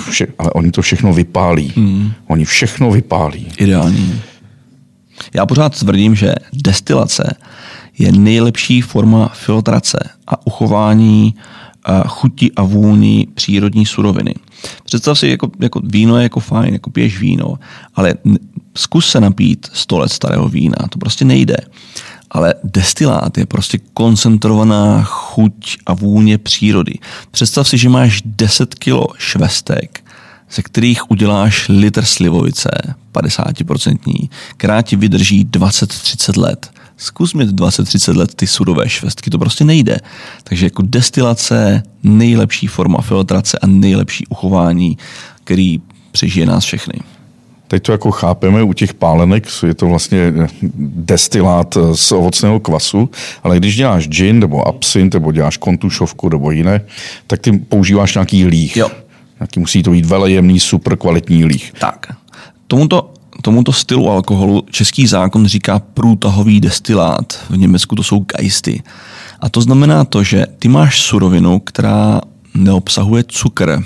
vše, 0.10 0.28
ale 0.38 0.51
oni 0.51 0.72
to 0.72 0.82
všechno 0.82 1.14
vypálí. 1.14 1.74
Hmm. 1.76 2.12
Oni 2.28 2.45
všechno 2.45 2.91
vypálí. 2.91 3.47
Ideální. 3.58 4.22
Já 5.34 5.45
pořád 5.45 5.80
tvrdím, 5.80 6.16
že 6.16 6.34
destilace 6.53 7.36
je 7.97 8.12
nejlepší 8.12 8.82
forma 8.82 9.32
filtrace 9.34 10.10
a 10.28 10.47
uchování 10.47 11.36
chuti 12.08 12.52
a 12.56 12.64
vůni 12.64 13.28
přírodní 13.34 13.86
suroviny. 13.86 14.36
Představ 14.84 15.20
si, 15.20 15.28
jako, 15.28 15.52
jako 15.60 15.82
víno 15.84 16.18
je 16.18 16.24
jako 16.24 16.40
fajn, 16.40 16.74
jako 16.74 16.90
piješ 16.90 17.20
víno, 17.20 17.60
ale 17.96 18.14
zkus 18.78 19.10
se 19.10 19.22
napít 19.22 19.68
100 19.74 20.00
let 20.00 20.12
starého 20.12 20.50
vína, 20.50 20.76
to 20.90 21.00
prostě 21.00 21.26
nejde. 21.26 21.58
Ale 22.32 22.54
destilát 22.64 23.38
je 23.38 23.46
prostě 23.46 23.80
koncentrovaná 23.94 25.04
chuť 25.04 25.78
a 25.86 25.94
vůně 25.94 26.38
přírody. 26.38 26.94
Představ 27.32 27.68
si, 27.68 27.78
že 27.78 27.90
máš 27.90 28.22
10 28.26 28.76
kilo 28.76 29.08
švestek, 29.18 30.04
ze 30.52 30.62
kterých 30.62 31.12
uděláš 31.12 31.66
litr 31.70 32.06
slivovice, 32.06 32.70
50%, 33.14 34.30
která 34.58 34.82
ti 34.82 34.96
vydrží 34.96 35.46
20-30 35.46 36.42
let 36.42 36.72
zkus 37.02 37.34
mít 37.34 37.49
20-30 37.49 38.18
let 38.18 38.36
ty 38.36 38.47
surové 38.47 38.89
švestky, 38.89 39.30
to 39.30 39.39
prostě 39.39 39.64
nejde. 39.64 39.97
Takže 40.43 40.66
jako 40.66 40.84
destilace, 40.86 41.84
nejlepší 42.04 42.68
forma 42.68 43.02
filtrace 43.02 43.60
a 43.62 43.68
nejlepší 43.68 44.28
uchování, 44.28 44.97
který 45.43 45.80
přežije 46.12 46.45
nás 46.45 46.64
všechny. 46.64 46.93
Teď 47.68 47.84
to 47.84 47.91
jako 47.91 48.12
chápeme 48.12 48.64
u 48.64 48.74
těch 48.74 48.93
pálenek, 48.93 49.47
je 49.68 49.74
to 49.74 49.88
vlastně 49.88 50.34
destilát 50.95 51.78
z 51.93 52.12
ovocného 52.12 52.60
kvasu, 52.60 53.10
ale 53.43 53.58
když 53.58 53.76
děláš 53.76 54.08
gin 54.08 54.39
nebo 54.39 54.68
absint, 54.68 55.14
nebo 55.14 55.32
děláš 55.32 55.58
kontušovku 55.58 56.30
nebo 56.30 56.52
jiné, 56.52 56.82
tak 57.28 57.39
ty 57.39 57.52
používáš 57.52 58.16
nějaký 58.16 58.45
líh. 58.45 58.78
Jo. 58.78 58.89
Nějaký 59.39 59.60
musí 59.60 59.84
to 59.84 59.91
být 59.91 60.06
velejemný, 60.06 60.60
super 60.60 60.97
kvalitní 60.97 61.45
líh. 61.45 61.72
Tak. 61.80 62.14
Tomuto 62.68 63.14
tomuto 63.42 63.74
stylu 63.74 64.10
alkoholu 64.10 64.64
český 64.72 65.08
zákon 65.08 65.46
říká 65.46 65.80
průtahový 65.80 66.62
destilát. 66.62 67.39
V 67.50 67.58
Německu 67.58 67.96
to 67.96 68.04
jsou 68.04 68.20
geisty. 68.20 68.84
A 69.39 69.50
to 69.50 69.62
znamená 69.62 70.06
to, 70.06 70.24
že 70.24 70.46
ty 70.60 70.68
máš 70.68 71.02
surovinu, 71.02 71.60
která 71.60 72.22
neobsahuje 72.54 73.24
cukr, 73.28 73.84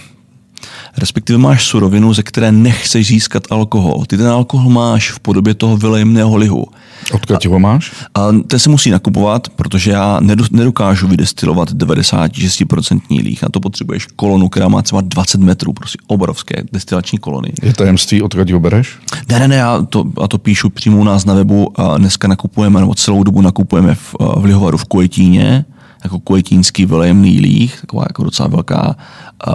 respektive 0.97 1.39
máš 1.39 1.65
surovinu, 1.65 2.13
ze 2.13 2.23
které 2.23 2.51
nechceš 2.51 3.07
získat 3.07 3.43
alkohol. 3.49 4.03
Ty 4.07 4.17
ten 4.17 4.27
alkohol 4.27 4.71
máš 4.71 5.11
v 5.11 5.19
podobě 5.19 5.53
toho 5.53 5.77
vylejemného 5.77 6.35
lihu. 6.35 6.65
Odkud 7.13 7.45
ho 7.45 7.59
máš? 7.59 7.91
A 8.15 8.31
ten 8.47 8.59
se 8.59 8.69
musí 8.69 8.89
nakupovat, 8.89 9.49
protože 9.49 9.91
já 9.91 10.19
nedokážu 10.51 11.07
vydestilovat 11.07 11.71
96% 11.71 13.23
líh. 13.23 13.41
Na 13.41 13.49
to 13.49 13.59
potřebuješ 13.59 14.07
kolonu, 14.15 14.49
která 14.49 14.67
má 14.67 14.81
třeba 14.81 15.01
20 15.01 15.41
metrů, 15.41 15.73
prostě 15.73 15.97
obrovské 16.07 16.63
destilační 16.71 17.17
kolony. 17.17 17.53
Je 17.63 17.73
tajemství, 17.73 18.21
odkud 18.21 18.49
ho 18.51 18.59
bereš? 18.59 18.97
Ne, 19.29 19.39
ne, 19.39 19.47
ne, 19.47 19.55
já 19.55 19.81
to, 19.89 20.03
já 20.21 20.27
to 20.27 20.37
píšu 20.37 20.69
přímo 20.69 20.97
u 20.97 21.03
nás 21.03 21.25
na 21.25 21.33
webu. 21.33 21.81
A 21.81 21.97
dneska 21.97 22.27
nakupujeme, 22.27 22.79
nebo 22.79 22.95
celou 22.95 23.23
dobu 23.23 23.41
nakupujeme 23.41 23.95
v, 23.95 24.15
v 24.37 24.45
Lihovaru 24.45 24.77
v 24.77 24.85
Kuetíně 24.85 25.65
jako 26.03 26.19
kuetínský 26.19 26.85
velejemný 26.85 27.39
líh, 27.39 27.81
taková 27.81 28.05
jako 28.09 28.23
docela 28.23 28.47
velká 28.49 28.95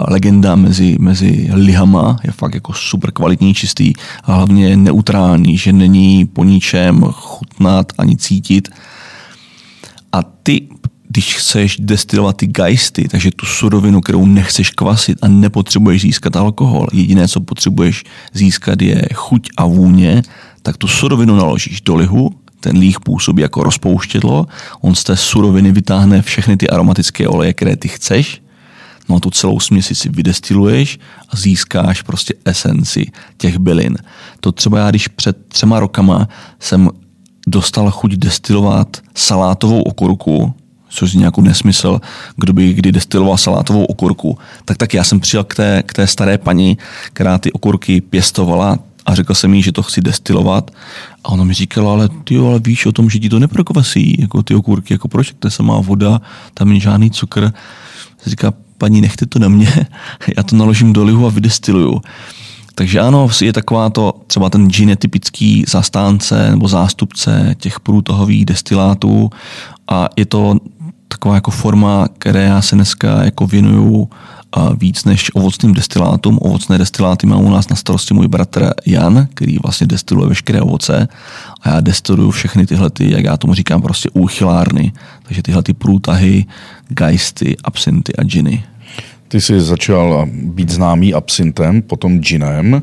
legenda 0.07 0.55
mezi, 0.55 0.97
mezi 0.99 1.49
lihama, 1.53 2.19
je 2.23 2.31
fakt 2.31 2.53
jako 2.53 2.73
super 2.73 3.11
kvalitní, 3.11 3.53
čistý 3.53 3.93
a 4.23 4.33
hlavně 4.33 4.77
neutrální, 4.77 5.57
že 5.57 5.73
není 5.73 6.25
po 6.25 6.43
ničem 6.43 7.01
chutnat 7.11 7.91
ani 7.97 8.17
cítit. 8.17 8.69
A 10.11 10.23
ty, 10.23 10.67
když 11.09 11.35
chceš 11.35 11.77
destilovat 11.79 12.37
ty 12.37 12.47
geisty, 12.47 13.07
takže 13.07 13.31
tu 13.31 13.45
surovinu, 13.45 14.01
kterou 14.01 14.25
nechceš 14.25 14.69
kvasit 14.71 15.17
a 15.21 15.27
nepotřebuješ 15.27 16.01
získat 16.01 16.35
alkohol, 16.35 16.87
jediné, 16.93 17.27
co 17.27 17.41
potřebuješ 17.41 18.03
získat 18.33 18.81
je 18.81 19.07
chuť 19.13 19.49
a 19.57 19.65
vůně, 19.65 20.21
tak 20.61 20.77
tu 20.77 20.87
surovinu 20.87 21.35
naložíš 21.35 21.81
do 21.81 21.95
lihu, 21.95 22.29
ten 22.61 22.77
líh 22.77 22.99
působí 22.99 23.41
jako 23.41 23.63
rozpouštědlo, 23.63 24.45
on 24.81 24.95
z 24.95 25.03
té 25.03 25.17
suroviny 25.17 25.71
vytáhne 25.71 26.21
všechny 26.21 26.57
ty 26.57 26.69
aromatické 26.69 27.27
oleje, 27.27 27.53
které 27.53 27.75
ty 27.75 27.87
chceš, 27.87 28.41
no 29.09 29.15
a 29.15 29.19
tu 29.19 29.29
celou 29.29 29.59
směsi 29.59 29.95
si 29.95 30.09
vydestiluješ 30.09 30.99
a 31.29 31.37
získáš 31.37 32.01
prostě 32.01 32.33
esenci 32.45 33.11
těch 33.37 33.57
bylin. 33.57 33.97
To 34.39 34.51
třeba 34.51 34.79
já, 34.79 34.89
když 34.89 35.07
před 35.07 35.37
třema 35.47 35.79
rokama 35.79 36.27
jsem 36.59 36.89
dostal 37.47 37.91
chuť 37.91 38.11
destilovat 38.11 38.97
salátovou 39.15 39.81
okurku, 39.81 40.53
což 40.89 41.13
je 41.13 41.19
nějakou 41.19 41.41
nesmysl, 41.41 42.01
kdo 42.35 42.53
by 42.53 42.73
kdy 42.73 42.91
destiloval 42.91 43.37
salátovou 43.37 43.85
okurku, 43.85 44.37
tak 44.65 44.77
tak 44.77 44.93
já 44.93 45.03
jsem 45.03 45.19
přijel 45.19 45.43
k 45.43 45.55
té, 45.55 45.83
k 45.85 45.93
té 45.93 46.07
staré 46.07 46.37
paní, 46.37 46.77
která 47.13 47.37
ty 47.37 47.51
okurky 47.51 48.01
pěstovala, 48.01 48.79
a 49.05 49.15
řekl 49.15 49.33
jsem 49.33 49.53
jí, 49.53 49.63
že 49.63 49.71
to 49.71 49.83
chci 49.83 50.01
destilovat 50.01 50.71
a 51.23 51.29
ona 51.29 51.43
mi 51.43 51.53
říkala, 51.53 51.91
ale 51.91 52.09
ty 52.23 52.37
ale 52.37 52.59
víš 52.59 52.85
o 52.85 52.91
tom, 52.91 53.09
že 53.09 53.19
ti 53.19 53.29
to 53.29 53.39
neprokvasí, 53.39 54.21
jako 54.21 54.43
ty 54.43 54.55
okurky, 54.55 54.93
jako 54.93 55.07
proč, 55.07 55.33
to 55.39 55.47
je 55.47 55.51
samá 55.51 55.79
voda, 55.79 56.21
tam 56.53 56.67
není 56.67 56.81
žádný 56.81 57.11
cukr. 57.11 57.53
Říká, 58.25 58.53
paní, 58.77 59.01
nechte 59.01 59.25
to 59.25 59.39
na 59.39 59.47
mě, 59.47 59.87
já 60.37 60.43
to 60.43 60.55
naložím 60.55 60.93
do 60.93 61.03
lihu 61.03 61.27
a 61.27 61.29
vydestiluju. 61.29 62.01
Takže 62.75 62.99
ano, 62.99 63.29
je 63.41 63.53
taková 63.53 63.89
to, 63.89 64.13
třeba 64.27 64.49
ten 64.49 64.69
gin 64.69 64.89
je 64.89 64.95
typický 64.95 65.65
zastánce 65.67 66.51
nebo 66.51 66.67
zástupce 66.67 67.55
těch 67.59 67.79
průtohových 67.79 68.45
destilátů 68.45 69.29
a 69.87 70.09
je 70.15 70.25
to 70.25 70.57
taková 71.07 71.35
jako 71.35 71.51
forma, 71.51 72.07
které 72.17 72.43
já 72.43 72.61
se 72.61 72.75
dneska 72.75 73.23
jako 73.23 73.47
věnuju 73.47 74.09
víc 74.77 75.05
než 75.05 75.31
ovocným 75.33 75.73
destilátům. 75.73 76.39
Ovocné 76.41 76.77
destiláty 76.77 77.27
má 77.27 77.37
u 77.37 77.49
nás 77.49 77.69
na 77.69 77.75
starosti 77.75 78.13
můj 78.13 78.27
bratr 78.27 78.69
Jan, 78.85 79.27
který 79.33 79.57
vlastně 79.57 79.87
destiluje 79.87 80.29
veškeré 80.29 80.61
ovoce 80.61 81.07
a 81.61 81.69
já 81.69 81.81
destiluju 81.81 82.31
všechny 82.31 82.65
tyhle, 82.65 82.89
ty, 82.89 83.11
jak 83.11 83.23
já 83.23 83.37
tomu 83.37 83.53
říkám, 83.53 83.81
prostě 83.81 84.09
úchylárny. 84.13 84.91
Takže 85.23 85.41
tyhle 85.41 85.63
ty 85.63 85.73
průtahy, 85.73 86.45
geisty, 86.89 87.57
absinty 87.63 88.15
a 88.15 88.23
džiny. 88.23 88.63
Ty 89.27 89.41
jsi 89.41 89.61
začal 89.61 90.27
být 90.31 90.69
známý 90.69 91.13
absintem, 91.13 91.81
potom 91.81 92.21
džinem 92.21 92.81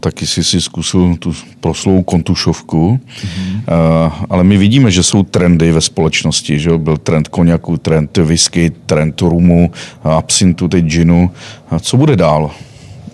taky 0.00 0.26
si 0.26 0.44
si 0.44 0.60
zkusil 0.60 1.16
tu 1.16 1.34
proslou 1.60 2.02
kontušovku, 2.02 3.00
mm-hmm. 3.00 4.12
ale 4.30 4.44
my 4.44 4.56
vidíme, 4.56 4.90
že 4.90 5.02
jsou 5.02 5.22
trendy 5.22 5.72
ve 5.72 5.80
společnosti, 5.80 6.58
že 6.58 6.78
byl 6.78 6.96
trend 6.96 7.28
koněku, 7.28 7.76
trend 7.76 8.16
whisky, 8.16 8.72
trend 8.86 9.20
rumu, 9.20 9.70
absintu, 10.04 10.68
teď 10.68 10.84
ginu. 10.84 11.30
Co 11.80 11.96
bude 11.96 12.16
dál? 12.16 12.50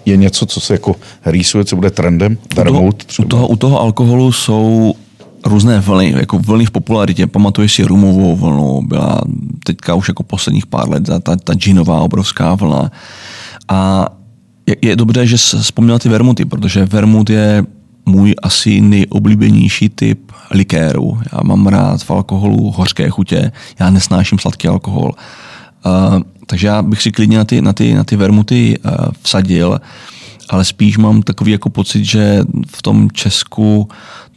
Je 0.05 0.17
něco, 0.17 0.47
co 0.47 0.61
se 0.61 0.75
jako 0.75 0.97
rýsuje, 1.27 1.65
co 1.65 1.77
bude 1.77 1.91
trendem? 1.91 2.39
Vermouth 2.57 3.03
u, 3.03 3.07
toho, 3.07 3.25
u, 3.25 3.29
toho, 3.29 3.49
u 3.49 3.57
toho 3.57 3.81
alkoholu 3.81 4.33
jsou 4.33 4.95
různé 5.45 5.81
vlny, 5.81 6.15
jako 6.17 6.39
vlny 6.39 6.67
v 6.67 6.71
popularitě. 6.71 7.27
Pamatuješ 7.27 7.75
si 7.75 7.85
rumovou 7.85 8.37
vlnu, 8.37 8.83
byla 8.83 9.21
teďka 9.65 9.95
už 9.95 10.09
jako 10.09 10.23
posledních 10.23 10.67
pár 10.67 10.89
let 10.89 11.11
ta, 11.23 11.37
ta 11.37 11.55
ginová 11.55 12.01
obrovská 12.01 12.55
vlna. 12.55 12.91
A 13.69 14.09
je, 14.67 14.77
je 14.83 14.97
dobré, 14.97 15.27
že 15.27 15.37
vzpomněl 15.37 15.99
ty 15.99 16.09
vermuty, 16.09 16.45
protože 16.45 16.85
vermut 16.85 17.31
je 17.31 17.65
můj 18.07 18.35
asi 18.43 18.81
nejoblíbenější 18.81 19.89
typ 19.89 20.33
likéru. 20.51 21.21
Já 21.33 21.39
mám 21.43 21.67
rád 21.67 22.03
v 22.03 22.11
alkoholu 22.11 22.71
hořké 22.71 23.11
chutě, 23.11 23.53
já 23.81 23.91
nesnáším 23.91 24.39
sladký 24.39 24.69
alkohol. 24.69 25.13
Uh, 25.87 26.21
takže 26.47 26.67
já 26.67 26.83
bych 26.83 27.03
si 27.03 27.13
klidně 27.13 27.39
na 27.39 27.45
ty, 27.45 27.63
na 27.63 27.73
ty, 27.73 27.95
na 27.95 28.05
ty 28.05 28.17
vermuty 28.17 28.79
uh, 28.79 28.93
vsadil, 29.23 29.81
ale 30.51 30.65
spíš 30.65 30.99
mám 30.99 31.23
takový 31.23 31.53
jako 31.53 31.71
pocit, 31.71 32.05
že 32.05 32.45
v 32.67 32.83
tom 32.83 33.11
Česku 33.11 33.89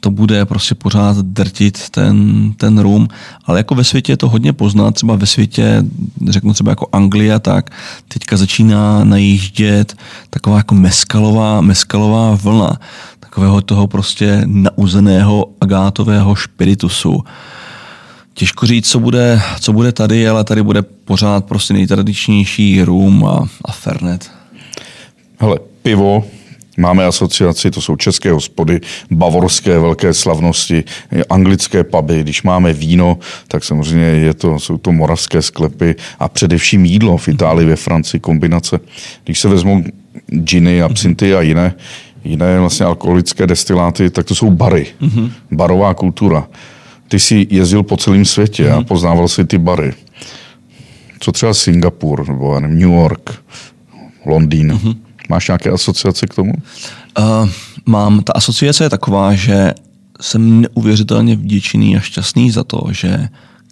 to 0.05 0.11
bude 0.11 0.45
prostě 0.45 0.75
pořád 0.75 1.17
drtit 1.17 1.89
ten, 1.89 2.53
ten 2.57 2.79
rum, 2.79 3.07
ale 3.45 3.59
jako 3.59 3.75
ve 3.75 3.83
světě 3.83 4.11
je 4.11 4.17
to 4.17 4.29
hodně 4.29 4.53
poznat, 4.53 4.95
třeba 4.95 5.15
ve 5.15 5.25
světě, 5.25 5.83
řeknu 6.29 6.53
třeba 6.53 6.71
jako 6.71 6.87
Anglia, 6.91 7.39
tak 7.39 7.69
teďka 8.07 8.37
začíná 8.37 9.03
najíždět 9.03 9.97
taková 10.29 10.57
jako 10.57 10.75
meskalová, 10.75 11.61
meskalová 11.61 12.35
vlna, 12.35 12.79
takového 13.19 13.61
toho 13.61 13.87
prostě 13.87 14.41
nauzeného 14.45 15.45
agátového 15.61 16.35
špiritusu. 16.35 17.23
Těžko 18.33 18.65
říct, 18.65 18.89
co 18.89 18.99
bude, 18.99 19.41
co 19.59 19.73
bude 19.73 19.91
tady, 19.91 20.29
ale 20.29 20.43
tady 20.43 20.63
bude 20.63 20.81
pořád 20.81 21.45
prostě 21.45 21.73
nejtradičnější 21.73 22.83
rum 22.83 23.25
a, 23.25 23.47
a 23.65 23.71
fernet. 23.71 24.31
Hele, 25.39 25.57
pivo 25.81 26.23
Máme 26.77 27.05
asociaci, 27.05 27.71
to 27.71 27.81
jsou 27.81 27.95
české 27.95 28.31
hospody, 28.31 28.81
bavorské 29.11 29.79
velké 29.79 30.13
slavnosti, 30.13 30.83
anglické 31.29 31.83
puby. 31.83 32.23
Když 32.23 32.43
máme 32.43 32.73
víno, 32.73 33.17
tak 33.47 33.63
samozřejmě 33.63 34.05
je 34.05 34.33
to, 34.33 34.59
jsou 34.59 34.77
to 34.77 34.91
moravské 34.91 35.41
sklepy 35.41 35.95
a 36.19 36.29
především 36.29 36.85
jídlo 36.85 37.17
v 37.17 37.27
Itálii, 37.27 37.67
ve 37.67 37.75
Francii, 37.75 38.19
kombinace. 38.19 38.79
Když 39.23 39.39
se 39.39 39.49
vezmou 39.49 39.83
džiny, 40.43 40.81
absinty 40.81 41.35
a 41.35 41.41
jiné, 41.41 41.73
jiné 42.23 42.59
vlastně 42.59 42.85
alkoholické 42.85 43.47
destiláty, 43.47 44.09
tak 44.09 44.25
to 44.25 44.35
jsou 44.35 44.51
bary. 44.51 44.87
Mm-hmm. 45.01 45.31
Barová 45.51 45.93
kultura. 45.93 46.47
Ty 47.07 47.19
jsi 47.19 47.47
jezdil 47.49 47.83
po 47.83 47.97
celém 47.97 48.25
světě 48.25 48.63
mm-hmm. 48.63 48.77
a 48.77 48.83
poznával 48.83 49.27
si 49.27 49.45
ty 49.45 49.57
bary. 49.57 49.93
Co 51.19 51.31
třeba 51.31 51.53
Singapur, 51.53 52.29
nebo 52.29 52.59
New 52.59 52.91
York, 52.91 53.43
Londýn. 54.25 54.71
Mm-hmm. 54.71 55.04
Máš 55.29 55.47
nějaké 55.47 55.69
asociace 55.69 56.27
k 56.27 56.33
tomu? 56.33 56.53
Uh, 57.19 57.49
mám. 57.85 58.23
Ta 58.23 58.33
asociace 58.33 58.83
je 58.83 58.89
taková, 58.89 59.33
že 59.33 59.73
jsem 60.21 60.61
neuvěřitelně 60.61 61.35
vděčný 61.35 61.97
a 61.97 61.99
šťastný 61.99 62.51
za 62.51 62.63
to, 62.63 62.81
že 62.91 63.29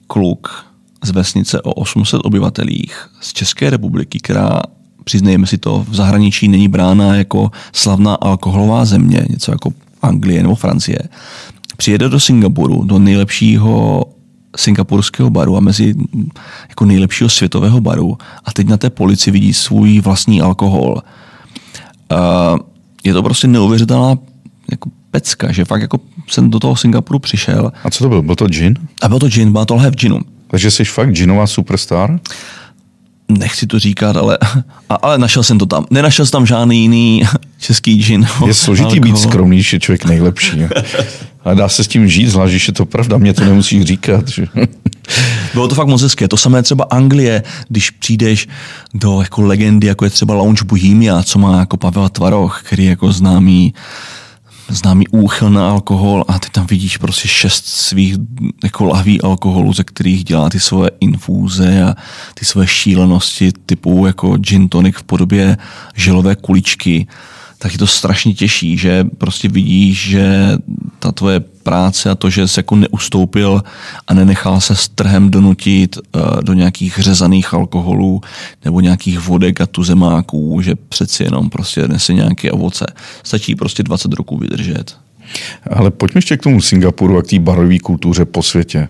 kluk 0.08 0.66
z 1.04 1.12
vesnice 1.12 1.62
o 1.62 1.74
800 1.74 2.22
obyvatelích 2.24 3.10
z 3.22 3.34
České 3.34 3.70
republiky, 3.70 4.20
která 4.20 4.62
přiznejme 5.04 5.48
si 5.48 5.58
to, 5.58 5.86
v 5.90 5.96
zahraničí 5.96 6.48
není 6.48 6.68
brána 6.68 7.16
jako 7.16 7.52
slavná 7.74 8.16
alkoholová 8.16 8.86
země, 8.86 9.26
něco 9.30 9.52
jako 9.52 9.74
Anglie 10.02 10.44
nebo 10.44 10.56
Francie, 10.56 11.00
přijede 11.78 12.10
do 12.10 12.20
Singapuru, 12.20 12.84
do 12.84 13.00
nejlepšího 13.00 14.06
singapurského 14.58 15.30
baru 15.30 15.58
a 15.58 15.60
mezi 15.60 15.96
jako 16.70 16.86
nejlepšího 16.86 17.30
světového 17.30 17.82
baru 17.82 18.18
a 18.46 18.54
teď 18.54 18.68
na 18.68 18.78
té 18.78 18.90
polici 18.90 19.32
vidí 19.32 19.54
svůj 19.54 20.02
vlastní 20.02 20.42
alkohol. 20.42 21.02
Uh, 22.14 22.60
je 23.04 23.14
to 23.14 23.24
prostě 23.24 23.48
neuvěřitelná 23.48 24.18
jako 24.72 24.90
pecka, 25.12 25.52
že 25.52 25.66
fakt 25.66 25.82
jako 25.82 26.00
jsem 26.28 26.50
do 26.50 26.60
toho 26.60 26.76
Singapuru 26.76 27.20
přišel. 27.20 27.72
A 27.84 27.90
co 27.90 28.04
to 28.04 28.10
byl? 28.10 28.22
Byl 28.22 28.36
to 28.36 28.48
gin? 28.48 28.76
A 29.02 29.10
byl 29.10 29.20
to 29.20 29.28
gin, 29.28 29.52
byla 29.52 29.66
to 29.66 29.76
lahev 29.76 29.96
ginu. 29.96 30.20
Takže 30.48 30.72
jsi 30.72 30.86
fakt 30.86 31.12
ginová 31.12 31.48
superstar? 31.48 32.20
Nechci 33.30 33.68
to 33.68 33.80
říkat, 33.80 34.18
ale, 34.18 34.38
a, 34.90 34.96
ale 34.96 35.18
našel 35.18 35.44
jsem 35.44 35.58
to 35.58 35.66
tam. 35.66 35.86
Nenašel 35.90 36.26
jsem 36.26 36.32
tam 36.32 36.46
žádný 36.46 36.82
jiný 36.82 37.24
český 37.60 38.04
gin. 38.04 38.28
Je 38.46 38.54
složitý 38.54 38.86
alkohol. 38.86 39.14
být 39.14 39.18
skromný, 39.18 39.64
je 39.74 39.80
člověk 39.80 40.06
nejlepší. 40.06 40.62
Ale 41.46 41.56
dá 41.56 41.70
se 41.70 41.84
s 41.84 41.88
tím 41.88 42.08
žít, 42.08 42.28
zvlášť, 42.28 42.54
že 42.54 42.70
je 42.70 42.74
to 42.74 42.86
pravda, 42.86 43.18
mě 43.18 43.34
to 43.34 43.46
nemusíš 43.46 43.84
říkat. 43.84 44.28
Že? 44.28 44.46
Bylo 45.54 45.68
to 45.68 45.76
fakt 45.76 45.88
moc 45.88 46.02
hezké. 46.02 46.28
To 46.28 46.38
samé 46.38 46.64
třeba 46.64 46.84
Anglie, 46.84 47.44
když 47.70 47.90
přijdeš 47.90 48.48
do 48.94 49.22
jako 49.22 49.42
legendy, 49.42 49.88
jako 49.88 50.06
je 50.06 50.12
třeba 50.12 50.34
Lounge 50.34 50.64
Bohemia, 50.64 51.24
co 51.24 51.40
má 51.40 51.60
jako 51.60 51.78
Pavel 51.78 52.10
Tvaroch, 52.10 52.62
který 52.64 52.84
je 52.84 52.90
jako 52.90 53.14
známý 53.14 53.74
známý 54.74 55.08
úchyl 55.08 55.50
na 55.50 55.70
alkohol 55.70 56.26
a 56.28 56.40
ty 56.40 56.50
tam 56.50 56.68
vidíš 56.68 56.98
prostě 56.98 57.28
šest 57.28 57.66
svých 57.66 58.16
jako 58.64 58.86
lahví 58.86 59.22
alkoholu, 59.22 59.74
ze 59.74 59.84
kterých 59.84 60.24
dělá 60.24 60.50
ty 60.50 60.60
svoje 60.60 60.92
infúze 61.00 61.84
a 61.84 61.96
ty 62.34 62.46
svoje 62.46 62.68
šílenosti 62.68 63.52
typu 63.66 64.08
jako 64.08 64.38
gin 64.38 64.70
tonic 64.70 64.96
v 64.98 65.04
podobě 65.04 65.58
želové 65.96 66.36
kuličky 66.36 67.08
tak 67.64 67.72
je 67.72 67.80
to 67.80 67.88
strašně 67.88 68.34
těžší, 68.34 68.78
že 68.78 69.08
prostě 69.18 69.48
vidíš, 69.48 70.10
že 70.10 70.52
ta 71.00 71.12
tvoje 71.12 71.40
práce 71.40 72.10
a 72.10 72.16
to, 72.16 72.30
že 72.30 72.48
jsi 72.48 72.60
jako 72.60 72.76
neustoupil 72.76 73.64
a 74.08 74.14
nenechal 74.14 74.62
se 74.62 74.76
s 74.76 74.88
trhem 74.88 75.32
donutit 75.32 75.98
uh, 75.98 76.42
do 76.42 76.54
nějakých 76.54 77.00
řezaných 77.00 77.54
alkoholů 77.54 78.22
nebo 78.66 78.80
nějakých 78.80 79.20
vodek 79.20 79.62
a 79.62 79.66
tuzemáků, 79.66 80.62
že 80.62 80.76
přeci 80.76 81.24
jenom 81.24 81.50
prostě 81.50 81.88
nese 81.88 82.14
nějaké 82.14 82.52
ovoce. 82.52 82.86
Stačí 83.24 83.56
prostě 83.56 83.84
20 83.84 84.14
roků 84.14 84.38
vydržet. 84.38 84.98
Ale 85.72 85.92
pojďme 85.92 86.18
ještě 86.18 86.38
k 86.38 86.44
tomu 86.44 86.62
Singapuru 86.62 87.18
a 87.18 87.22
k 87.22 87.28
té 87.28 87.40
barové 87.40 87.80
kultuře 87.80 88.26
po 88.26 88.44
světě. 88.44 88.90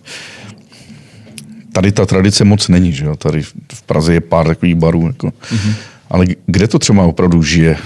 Tady 1.71 1.91
ta 1.91 2.05
tradice 2.05 2.43
moc 2.45 2.67
není, 2.67 2.93
že 2.93 3.05
jo? 3.05 3.15
Tady 3.15 3.41
v 3.73 3.81
Praze 3.85 4.13
je 4.13 4.21
pár 4.21 4.47
takových 4.47 4.75
barů. 4.75 5.07
Jako. 5.07 5.27
Mm-hmm. 5.27 5.73
Ale 6.09 6.25
kde 6.45 6.67
to 6.67 6.79
třeba 6.79 7.03
opravdu 7.03 7.43
žije? 7.43 7.77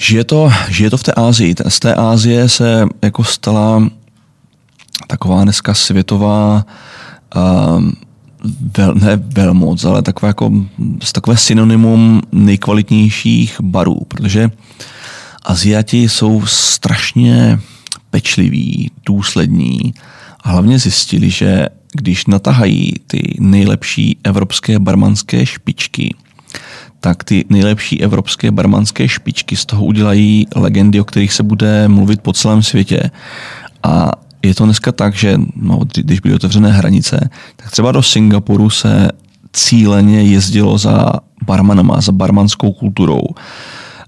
Žije 0.00 0.24
to, 0.24 0.52
žije 0.68 0.90
to 0.90 0.96
v 0.96 1.02
té 1.02 1.12
Ázii. 1.12 1.54
Z 1.68 1.80
té 1.80 1.94
Ázie 1.94 2.48
se 2.48 2.86
jako 3.02 3.24
stala 3.24 3.88
taková 5.06 5.44
dneska 5.44 5.74
světová 5.74 6.64
uh, 7.36 7.82
vel, 8.76 8.94
ne 8.94 9.16
velmoc, 9.16 9.84
ale 9.84 10.02
takové, 10.02 10.28
jako, 10.28 10.52
takové 11.12 11.36
synonymum 11.36 12.22
nejkvalitnějších 12.32 13.60
barů, 13.60 14.00
protože 14.08 14.50
Aziati 15.42 16.08
jsou 16.08 16.46
strašně 16.46 17.60
pečliví, 18.10 18.90
důslední 19.06 19.94
a 20.40 20.50
hlavně 20.50 20.78
zjistili, 20.78 21.30
že 21.30 21.66
když 21.92 22.26
natahají 22.26 22.94
ty 23.06 23.34
nejlepší 23.38 24.18
evropské 24.24 24.78
barmanské 24.78 25.46
špičky, 25.46 26.14
tak 27.00 27.24
ty 27.24 27.44
nejlepší 27.48 28.02
evropské 28.02 28.50
barmanské 28.50 29.08
špičky 29.08 29.56
z 29.56 29.66
toho 29.66 29.84
udělají 29.84 30.46
legendy, 30.56 31.00
o 31.00 31.04
kterých 31.04 31.32
se 31.32 31.42
bude 31.42 31.88
mluvit 31.88 32.20
po 32.20 32.32
celém 32.32 32.62
světě. 32.62 33.10
A 33.82 34.10
je 34.42 34.54
to 34.54 34.64
dneska 34.64 34.92
tak, 34.92 35.14
že 35.14 35.38
no, 35.56 35.80
když 35.94 36.20
byly 36.20 36.34
otevřené 36.34 36.72
hranice, 36.72 37.30
tak 37.56 37.70
třeba 37.70 37.92
do 37.92 38.02
Singapuru 38.02 38.70
se 38.70 39.08
cíleně 39.52 40.22
jezdilo 40.22 40.78
za 40.78 41.12
barmanama, 41.46 42.00
za 42.00 42.12
barmanskou 42.12 42.72
kulturou. 42.72 43.22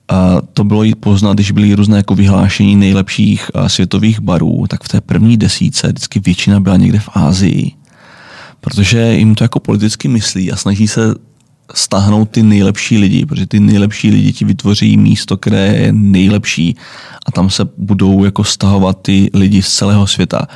A 0.09 0.41
to 0.55 0.65
bylo 0.65 0.85
i 0.85 0.95
poznat, 0.95 1.35
když 1.35 1.51
byly 1.51 1.75
různé 1.75 1.97
jako 1.97 2.15
vyhlášení 2.15 2.77
nejlepších 2.77 3.51
světových 3.67 4.21
barů, 4.21 4.65
tak 4.69 4.85
v 4.85 4.89
té 4.89 5.01
první 5.01 5.37
desíce 5.37 5.89
vždycky 5.89 6.21
většina 6.21 6.61
byla 6.61 6.77
někde 6.77 6.99
v 6.99 7.09
Ázii. 7.15 7.73
Protože 8.61 9.15
jim 9.15 9.35
to 9.35 9.45
jako 9.45 9.61
politicky 9.61 10.09
myslí 10.09 10.53
a 10.53 10.57
snaží 10.57 10.89
se 10.89 11.15
stáhnout 11.75 12.31
ty 12.31 12.43
nejlepší 12.43 12.99
lidi, 12.99 13.27
protože 13.27 13.47
ty 13.47 13.61
nejlepší 13.61 14.11
lidi 14.11 14.33
ti 14.33 14.45
vytvoří 14.45 14.97
místo, 14.97 15.37
které 15.37 15.67
je 15.67 15.93
nejlepší 15.93 16.77
a 17.27 17.33
tam 17.33 17.51
se 17.51 17.69
budou 17.77 18.25
jako 18.25 18.45
stahovat 18.45 18.99
ty 19.03 19.31
lidi 19.35 19.63
z 19.63 19.69
celého 19.69 20.07
světa. 20.07 20.47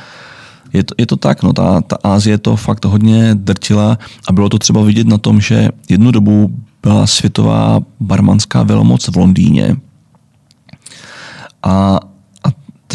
Je 0.73 0.83
to, 0.83 0.95
je 0.97 1.05
to 1.05 1.15
tak, 1.15 1.43
no, 1.43 1.53
ta, 1.53 1.81
ta 1.81 1.97
Ázie 2.03 2.37
to 2.37 2.55
fakt 2.55 2.85
hodně 2.85 3.35
drtila 3.35 3.97
a 4.29 4.33
bylo 4.33 4.49
to 4.49 4.59
třeba 4.59 4.81
vidět 4.83 5.07
na 5.07 5.17
tom, 5.17 5.41
že 5.41 5.69
jednu 5.89 6.11
dobu 6.11 6.51
byla 6.83 7.07
světová 7.07 7.79
barmanská 7.99 8.63
velmoc 8.63 9.07
v 9.07 9.15
Londýně 9.15 9.75
a 11.63 11.99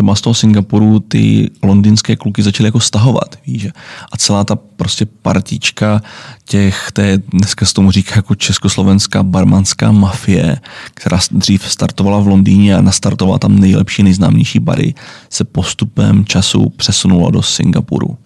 třeba 0.03 0.15
z 0.15 0.21
toho 0.21 0.35
Singapuru 0.35 1.01
ty 1.01 1.51
londýnské 1.63 2.17
kluky 2.17 2.43
začaly 2.43 2.67
jako 2.67 2.81
stahovat, 2.81 3.39
víš, 3.47 3.69
a 4.13 4.17
celá 4.17 4.45
ta 4.45 4.57
prostě 4.57 5.07
partička 5.07 6.03
těch, 6.45 6.89
té, 6.93 7.19
dneska 7.19 7.67
se 7.67 7.75
tomu 7.75 7.91
říká 7.91 8.13
jako 8.17 8.35
československá 8.35 9.23
barmanská 9.23 9.93
mafie, 9.93 10.61
která 10.95 11.19
dřív 11.31 11.71
startovala 11.71 12.21
v 12.21 12.27
Londýně 12.27 12.77
a 12.77 12.81
nastartovala 12.81 13.39
tam 13.39 13.59
nejlepší, 13.59 14.03
nejznámější 14.03 14.59
bary, 14.59 14.95
se 15.31 15.45
postupem 15.45 16.25
času 16.25 16.71
přesunula 16.77 17.31
do 17.31 17.43
Singapuru. 17.43 18.17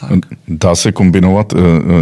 Tak. 0.00 0.18
Dá 0.48 0.74
se 0.74 0.92
kombinovat 0.92 1.52
uh, 1.52 1.60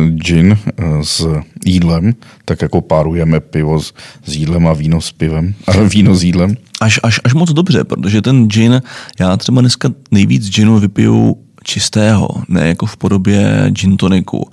gin 0.08 0.58
uh, 0.78 1.02
s 1.02 1.26
jídlem, 1.66 2.14
tak 2.44 2.62
jako 2.62 2.80
párujeme 2.80 3.40
pivo 3.40 3.80
s, 3.80 3.94
s 4.24 4.34
jídlem 4.34 4.66
a 4.66 4.72
víno 4.72 5.00
s 5.00 5.12
pivem, 5.12 5.54
a 5.66 5.72
víno 5.88 6.14
s 6.14 6.22
jídlem? 6.22 6.56
Až, 6.80 7.00
až, 7.02 7.20
až 7.24 7.34
moc 7.34 7.52
dobře, 7.52 7.84
protože 7.84 8.22
ten 8.22 8.48
gin, 8.48 8.82
já 9.20 9.36
třeba 9.36 9.60
dneska 9.60 9.88
nejvíc 10.10 10.50
ginu 10.50 10.78
vypiju 10.78 11.36
čistého, 11.64 12.28
ne 12.48 12.68
jako 12.68 12.86
v 12.86 12.96
podobě 12.96 13.66
gin 13.68 13.96
toniku. 13.96 14.50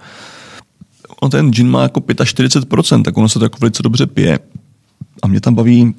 On 1.21 1.29
ten 1.29 1.51
gin 1.51 1.69
má 1.69 1.83
jako 1.83 1.99
45%, 1.99 3.03
tak 3.03 3.17
ono 3.17 3.29
se 3.29 3.39
to 3.39 3.45
jako 3.45 3.57
velice 3.61 3.83
dobře 3.83 4.07
pije. 4.07 4.39
A 5.23 5.27
mě 5.27 5.41
tam 5.41 5.55
baví 5.55 5.93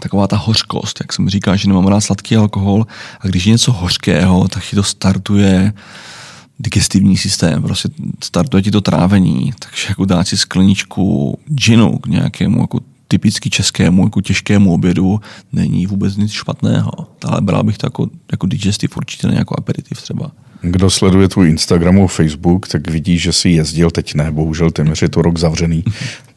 taková 0.00 0.26
ta 0.26 0.36
hořkost, 0.36 1.00
jak 1.00 1.12
jsem 1.12 1.28
říkal, 1.28 1.56
že 1.56 1.68
nemám 1.68 1.86
rád 1.86 2.00
sladký 2.00 2.36
alkohol 2.36 2.86
a 3.20 3.26
když 3.26 3.44
je 3.44 3.52
něco 3.52 3.72
hořkého, 3.72 4.48
tak 4.48 4.64
ti 4.64 4.76
to 4.76 4.82
startuje 4.82 5.72
digestivní 6.58 7.16
systém, 7.16 7.62
prostě 7.62 7.88
startuje 8.24 8.62
ti 8.62 8.70
to 8.70 8.80
trávení, 8.80 9.52
takže 9.58 9.86
jako 9.88 10.04
dát 10.04 10.28
si 10.28 10.36
skleničku 10.36 11.38
ginu 11.46 11.98
k 11.98 12.06
nějakému 12.06 12.60
jako 12.60 12.80
typicky 13.08 13.50
českému, 13.50 14.04
jako 14.04 14.20
těžkému 14.20 14.72
obědu 14.72 15.20
není 15.52 15.86
vůbec 15.86 16.16
nic 16.16 16.32
špatného. 16.32 16.90
Ale 17.24 17.40
bral 17.40 17.64
bych 17.64 17.78
to 17.78 17.86
jako, 17.86 18.08
jako 18.32 18.46
digestiv 18.46 18.96
určitě, 18.96 19.26
ne 19.26 19.34
jako 19.34 19.58
aperitiv 19.58 20.02
třeba. 20.02 20.32
Kdo 20.60 20.90
sleduje 20.90 21.28
tvůj 21.28 21.48
Instagram 21.48 22.00
a 22.00 22.06
Facebook, 22.06 22.68
tak 22.68 22.90
vidí, 22.90 23.18
že 23.18 23.32
jsi 23.32 23.48
jezdil, 23.48 23.90
teď 23.90 24.14
ne, 24.14 24.30
bohužel 24.30 24.70
téměř 24.70 25.02
je 25.02 25.08
to 25.08 25.22
rok 25.22 25.38
zavřený, 25.38 25.84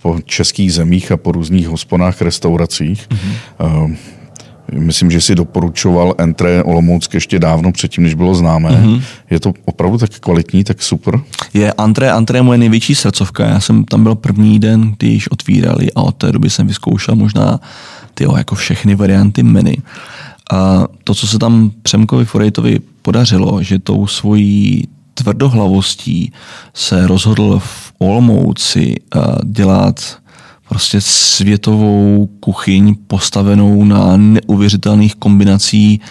po 0.01 0.19
českých 0.25 0.73
zemích 0.73 1.11
a 1.11 1.17
po 1.17 1.31
různých 1.31 1.67
hospodách, 1.67 2.21
restauracích. 2.21 3.09
Mm-hmm. 3.09 3.97
Myslím, 4.71 5.11
že 5.11 5.21
si 5.21 5.35
doporučoval 5.35 6.15
Entré 6.17 6.63
Olomouck 6.63 7.13
ještě 7.13 7.39
dávno 7.39 7.71
předtím, 7.71 8.03
než 8.03 8.13
bylo 8.13 8.35
známé. 8.35 8.69
Mm-hmm. 8.69 9.01
Je 9.29 9.39
to 9.39 9.53
opravdu 9.65 9.97
tak 9.97 10.09
kvalitní, 10.19 10.63
tak 10.63 10.83
super? 10.83 11.19
Je 11.53 11.73
Entré, 11.77 12.11
Entré 12.11 12.41
moje 12.41 12.57
největší 12.57 12.95
srdcovka. 12.95 13.45
Já 13.45 13.59
jsem 13.59 13.83
tam 13.83 14.03
byl 14.03 14.15
první 14.15 14.59
den, 14.59 14.95
když 14.97 15.31
otvírali 15.31 15.91
a 15.95 16.01
od 16.01 16.15
té 16.15 16.31
doby 16.31 16.49
jsem 16.49 16.67
vyzkoušel 16.67 17.15
možná 17.15 17.59
tyjo, 18.13 18.37
jako 18.37 18.55
všechny 18.55 18.95
varianty 18.95 19.43
menu. 19.43 19.73
A 20.51 20.83
to, 21.03 21.15
co 21.15 21.27
se 21.27 21.39
tam 21.39 21.71
Přemkovi 21.81 22.25
Forejtovi 22.25 22.79
podařilo, 23.01 23.63
že 23.63 23.79
tou 23.79 24.07
svojí 24.07 24.87
tvrdohlavostí 25.13 26.31
se 26.73 27.07
rozhodl 27.07 27.59
v 27.59 27.93
Olomouci 27.97 28.95
dělat 29.43 30.17
prostě 30.69 31.01
světovou 31.01 32.29
kuchyň 32.39 32.95
postavenou 33.07 33.83
na 33.83 34.17
neuvěřitelných 34.17 35.15
kombinací 35.15 36.01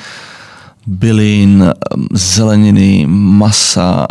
bylin, 0.87 1.65
zeleniny, 2.13 3.07
masa 3.09 4.07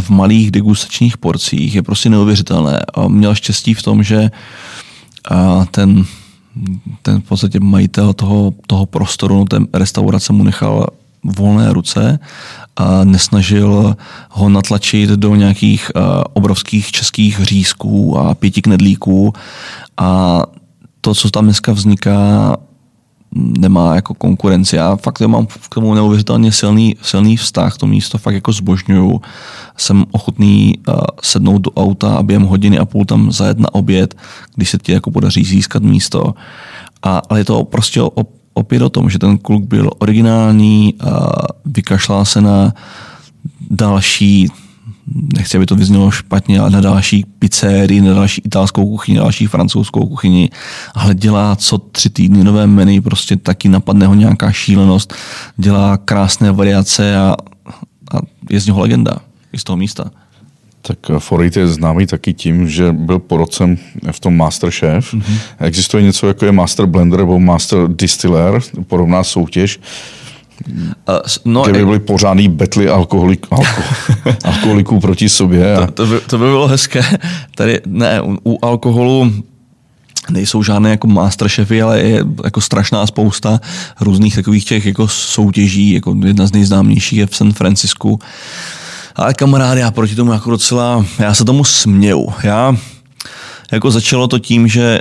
v 0.00 0.10
malých 0.10 0.50
degustačních 0.50 1.18
porcích 1.18 1.74
je 1.74 1.82
prostě 1.82 2.10
neuvěřitelné. 2.10 2.80
Měl 3.08 3.34
štěstí 3.34 3.74
v 3.74 3.82
tom, 3.82 4.02
že 4.02 4.30
ten, 5.70 6.04
ten 7.02 7.20
v 7.20 7.24
podstatě 7.24 7.60
majitel 7.60 8.12
toho, 8.12 8.54
toho 8.66 8.86
prostoru, 8.86 9.36
no, 9.36 9.44
té 9.44 9.58
restaurace 9.72 10.32
mu 10.32 10.44
nechal 10.44 10.86
volné 11.24 11.72
ruce 11.72 12.18
a 12.76 13.04
nesnažil 13.04 13.96
ho 14.30 14.48
natlačit 14.48 15.10
do 15.10 15.34
nějakých 15.34 15.90
uh, 15.96 16.02
obrovských 16.32 16.92
českých 16.92 17.40
řízků 17.40 18.18
a 18.18 18.34
pěti 18.34 18.62
knedlíků 18.62 19.32
a 19.96 20.42
to, 21.00 21.14
co 21.14 21.30
tam 21.30 21.44
dneska 21.44 21.72
vzniká, 21.72 22.56
nemá 23.34 23.94
jako 23.94 24.14
konkurenci. 24.14 24.76
Já 24.76 24.96
fakt 24.96 25.20
já 25.20 25.26
mám 25.26 25.46
k 25.46 25.74
tomu 25.74 25.94
neuvěřitelně 25.94 26.52
silný, 26.52 26.96
silný 27.02 27.36
vztah, 27.36 27.76
to 27.76 27.86
místo 27.86 28.18
fakt 28.18 28.34
jako 28.34 28.52
zbožňuju. 28.52 29.20
Jsem 29.76 30.04
ochotný 30.10 30.78
uh, 30.88 30.94
sednout 31.22 31.58
do 31.58 31.70
auta 31.70 32.14
a 32.16 32.22
během 32.22 32.42
hodiny 32.42 32.78
a 32.78 32.84
půl 32.84 33.04
tam 33.04 33.32
zajet 33.32 33.58
na 33.58 33.74
oběd, 33.74 34.14
když 34.54 34.70
se 34.70 34.78
ti 34.78 34.92
jako 34.92 35.10
podaří 35.10 35.44
získat 35.44 35.82
místo. 35.82 36.34
A, 37.02 37.22
ale 37.28 37.40
je 37.40 37.44
to 37.44 37.64
prostě 37.64 38.02
o, 38.02 38.10
opět 38.54 38.82
o 38.82 38.90
tom, 38.90 39.10
že 39.10 39.18
ten 39.18 39.38
kluk 39.38 39.64
byl 39.64 39.90
originální, 39.98 40.94
a 41.00 41.28
vykašlal 41.64 42.24
se 42.24 42.40
na 42.40 42.74
další 43.70 44.48
nechci, 45.36 45.56
aby 45.56 45.66
to 45.66 45.76
vyznělo 45.76 46.10
špatně, 46.10 46.60
ale 46.60 46.70
na 46.70 46.80
další 46.80 47.24
pizzerii, 47.38 48.00
na 48.00 48.14
další 48.14 48.42
italskou 48.44 48.86
kuchyni, 48.86 49.18
na 49.18 49.22
další 49.22 49.46
francouzskou 49.46 50.06
kuchyni, 50.06 50.50
ale 50.94 51.14
dělá 51.14 51.56
co 51.56 51.78
tři 51.78 52.10
týdny 52.10 52.44
nové 52.44 52.66
menu, 52.66 53.02
prostě 53.02 53.36
taky 53.36 53.68
napadne 53.68 54.06
ho 54.06 54.14
nějaká 54.14 54.52
šílenost, 54.52 55.14
dělá 55.56 55.96
krásné 55.96 56.52
variace 56.52 57.16
a, 57.16 57.36
a 58.14 58.18
je 58.50 58.60
z 58.60 58.66
něho 58.66 58.80
legenda 58.80 59.16
i 59.52 59.58
z 59.58 59.64
toho 59.64 59.76
místa. 59.76 60.10
Tak 60.86 60.98
Forit 61.18 61.56
je 61.56 61.68
známý 61.68 62.06
taky 62.06 62.34
tím, 62.34 62.68
že 62.68 62.92
byl 62.92 63.18
porodcem 63.18 63.76
v 64.12 64.20
tom 64.20 64.36
Masterchef. 64.36 65.14
Mm-hmm. 65.14 65.38
Existuje 65.60 66.02
něco 66.02 66.26
jako 66.26 66.44
je 66.44 66.52
Master 66.52 66.86
Blender 66.86 67.18
nebo 67.18 67.40
Master 67.40 67.78
Distiller, 67.88 68.60
podobná 68.86 69.24
soutěž. 69.24 69.80
Uh, 70.68 71.16
no, 71.44 71.62
kde 71.62 71.78
by 71.78 71.84
byly 71.84 71.98
pořádný 71.98 72.48
betly 72.48 72.88
alkoholik, 72.88 73.46
alko, 73.50 73.82
alkoholiků 74.44 75.00
proti 75.00 75.28
sobě. 75.28 75.76
A... 75.76 75.86
To, 75.86 75.92
to, 75.92 76.06
by, 76.06 76.20
to 76.20 76.38
by 76.38 76.44
bylo 76.44 76.68
hezké. 76.68 77.02
Tady 77.54 77.80
ne, 77.86 78.22
u, 78.22 78.38
u 78.44 78.58
alkoholu 78.62 79.32
nejsou 80.30 80.62
žádné 80.62 80.90
jako 80.90 81.06
masterchefy, 81.06 81.82
ale 81.82 82.00
je 82.00 82.24
jako 82.44 82.60
strašná 82.60 83.06
spousta 83.06 83.60
různých 84.00 84.34
takových 84.34 84.64
těch 84.64 84.86
jako 84.86 85.08
soutěží, 85.08 85.92
jako 85.92 86.16
jedna 86.24 86.46
z 86.46 86.52
nejznámějších 86.52 87.18
je 87.18 87.26
v 87.26 87.36
San 87.36 87.52
Francisku. 87.52 88.18
Ale 89.16 89.34
kamarády, 89.34 89.80
já 89.80 89.90
proti 89.90 90.14
tomu 90.14 90.32
jako 90.32 90.50
docela, 90.50 91.06
já 91.18 91.34
se 91.34 91.44
tomu 91.44 91.64
směju. 91.64 92.32
Já, 92.42 92.76
jako 93.72 93.90
začalo 93.90 94.28
to 94.28 94.38
tím, 94.38 94.68
že 94.68 95.00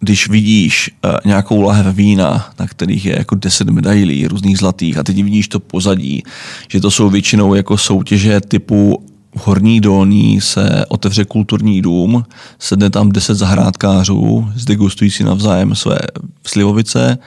když 0.00 0.28
vidíš 0.28 0.90
uh, 1.04 1.10
nějakou 1.24 1.62
lahev 1.62 1.96
vína, 1.96 2.50
na 2.58 2.66
kterých 2.66 3.04
je 3.04 3.18
jako 3.18 3.34
10 3.34 3.68
medailí 3.68 4.26
různých 4.26 4.58
zlatých 4.58 4.98
a 4.98 5.02
teď 5.02 5.22
vidíš 5.22 5.48
to 5.48 5.60
pozadí, 5.60 6.22
že 6.68 6.80
to 6.80 6.90
jsou 6.90 7.10
většinou 7.10 7.54
jako 7.54 7.76
soutěže 7.78 8.40
typu 8.40 9.04
Horní 9.36 9.80
dolní 9.80 10.40
se 10.40 10.84
otevře 10.88 11.24
kulturní 11.24 11.82
dům, 11.82 12.24
sedne 12.58 12.90
tam 12.90 13.12
10 13.12 13.34
zahrádkářů, 13.34 14.48
zdegustují 14.54 15.10
si 15.10 15.24
navzájem 15.24 15.74
své 15.74 15.98
slivovice, 16.46 17.18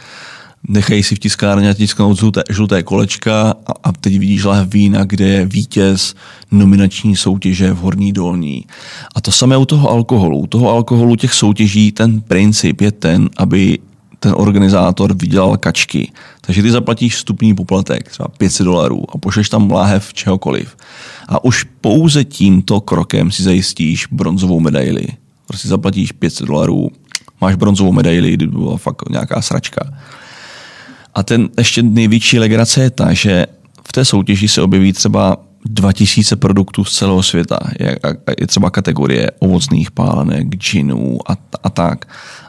nechají 0.67 1.03
si 1.03 1.15
v 1.15 1.19
tiskárně 1.19 1.73
tisknout 1.73 2.17
žluté, 2.17 2.43
žluté 2.49 2.83
kolečka 2.83 3.53
a, 3.67 3.71
a 3.83 3.91
teď 3.91 4.17
vidíš 4.17 4.43
láhev 4.43 4.73
vína, 4.73 5.03
kde 5.03 5.27
je 5.27 5.45
vítěz 5.45 6.15
nominační 6.51 7.15
soutěže 7.15 7.73
v 7.73 7.77
Horní 7.77 8.13
dolní. 8.13 8.65
A 9.15 9.21
to 9.21 9.31
samé 9.31 9.57
u 9.57 9.65
toho 9.65 9.89
alkoholu. 9.89 10.39
U 10.39 10.47
toho 10.47 10.69
alkoholu 10.69 11.15
těch 11.15 11.33
soutěží 11.33 11.91
ten 11.91 12.21
princip 12.21 12.81
je 12.81 12.91
ten, 12.91 13.29
aby 13.37 13.79
ten 14.19 14.33
organizátor 14.37 15.13
vydělal 15.13 15.57
kačky. 15.57 16.11
Takže 16.41 16.61
ty 16.61 16.71
zaplatíš 16.71 17.15
vstupní 17.15 17.55
poplatek, 17.55 18.09
třeba 18.09 18.27
500 18.27 18.65
dolarů 18.65 19.03
a 19.15 19.17
pošleš 19.17 19.49
tam 19.49 19.71
láhev 19.71 20.13
čehokoliv. 20.13 20.77
A 21.27 21.43
už 21.43 21.65
pouze 21.81 22.23
tímto 22.23 22.81
krokem 22.81 23.31
si 23.31 23.43
zajistíš 23.43 24.07
bronzovou 24.11 24.59
medaili. 24.59 25.07
Prostě 25.47 25.67
zaplatíš 25.67 26.11
500 26.11 26.47
dolarů, 26.47 26.91
máš 27.41 27.55
bronzovou 27.55 27.91
medaili, 27.91 28.33
kdyby 28.33 28.57
byla 28.57 28.77
fakt 28.77 29.09
nějaká 29.09 29.41
sračka. 29.41 29.93
A 31.13 31.23
ten 31.23 31.49
ještě 31.57 31.83
největší 31.83 32.39
legrace 32.39 32.83
je 32.83 32.89
ta, 32.89 33.13
že 33.13 33.45
v 33.87 33.91
té 33.91 34.05
soutěži 34.05 34.47
se 34.47 34.61
objeví 34.61 34.93
třeba 34.93 35.37
2000 35.65 36.35
produktů 36.35 36.85
z 36.85 36.97
celého 36.97 37.23
světa. 37.23 37.59
Je, 37.79 37.99
je 38.39 38.47
třeba 38.47 38.69
kategorie 38.69 39.31
ovocných 39.39 39.91
pálenek, 39.91 40.55
džinů 40.55 41.31
a, 41.31 41.37
a 41.63 41.69
tak. 41.69 42.05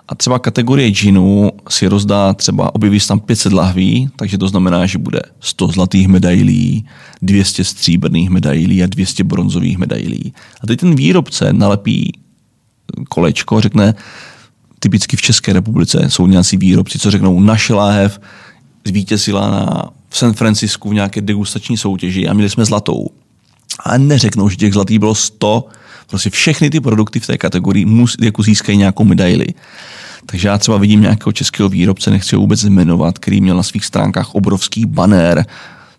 A 0.09 0.15
třeba 0.15 0.39
kategorie 0.39 0.89
džinů 0.89 1.51
si 1.69 1.87
rozdá 1.89 2.35
třeba, 2.35 2.75
objeví 2.75 3.01
se 3.01 3.09
tam 3.09 3.21
500 3.21 3.53
lahví, 3.53 4.11
takže 4.17 4.39
to 4.39 4.49
znamená, 4.49 4.87
že 4.87 4.99
bude 4.99 5.21
100 5.41 5.67
zlatých 5.67 6.09
medailí, 6.09 6.87
200 7.23 7.65
stříbrných 7.65 8.31
medailí 8.31 8.83
a 8.83 8.87
200 8.87 9.25
bronzových 9.25 9.79
medailí. 9.79 10.35
A 10.63 10.67
teď 10.67 10.81
ten 10.81 10.95
výrobce 10.95 11.53
nalepí 11.53 12.13
kolečko, 13.09 13.61
řekne, 13.61 13.95
typicky 14.79 15.17
v 15.17 15.23
České 15.23 15.53
republice 15.53 16.05
jsou 16.09 16.27
nějací 16.27 16.57
výrobci, 16.57 16.99
co 16.99 17.11
řeknou, 17.11 17.41
naše 17.41 17.75
láhev 17.75 18.21
zvítězila 18.85 19.51
na, 19.51 19.91
v 20.09 20.19
San 20.19 20.33
Francisku 20.33 20.89
v 20.89 20.95
nějaké 20.95 21.21
degustační 21.21 21.77
soutěži 21.77 22.29
a 22.29 22.33
měli 22.33 22.51
jsme 22.51 22.65
zlatou. 22.65 23.07
A 23.85 23.99
neřeknou, 23.99 24.49
že 24.49 24.57
těch 24.57 24.73
zlatých 24.73 24.99
bylo 24.99 25.15
100, 25.15 25.65
prostě 26.07 26.31
všechny 26.31 26.71
ty 26.71 26.81
produkty 26.81 27.21
v 27.21 27.27
té 27.27 27.39
kategorii 27.39 27.85
musí, 27.85 28.17
jako 28.21 28.43
získají 28.43 28.79
nějakou 28.79 29.05
medaili. 29.05 29.47
Takže 30.27 30.49
já 30.49 30.59
třeba 30.59 30.79
vidím 30.79 31.01
nějakého 31.01 31.33
českého 31.33 31.69
výrobce, 31.69 32.11
nechci 32.11 32.37
ho 32.37 32.41
vůbec 32.41 32.65
jmenovat, 32.65 33.19
který 33.19 33.41
měl 33.41 33.57
na 33.57 33.63
svých 33.63 33.85
stránkách 33.85 34.35
obrovský 34.35 34.87
banner, 34.87 35.47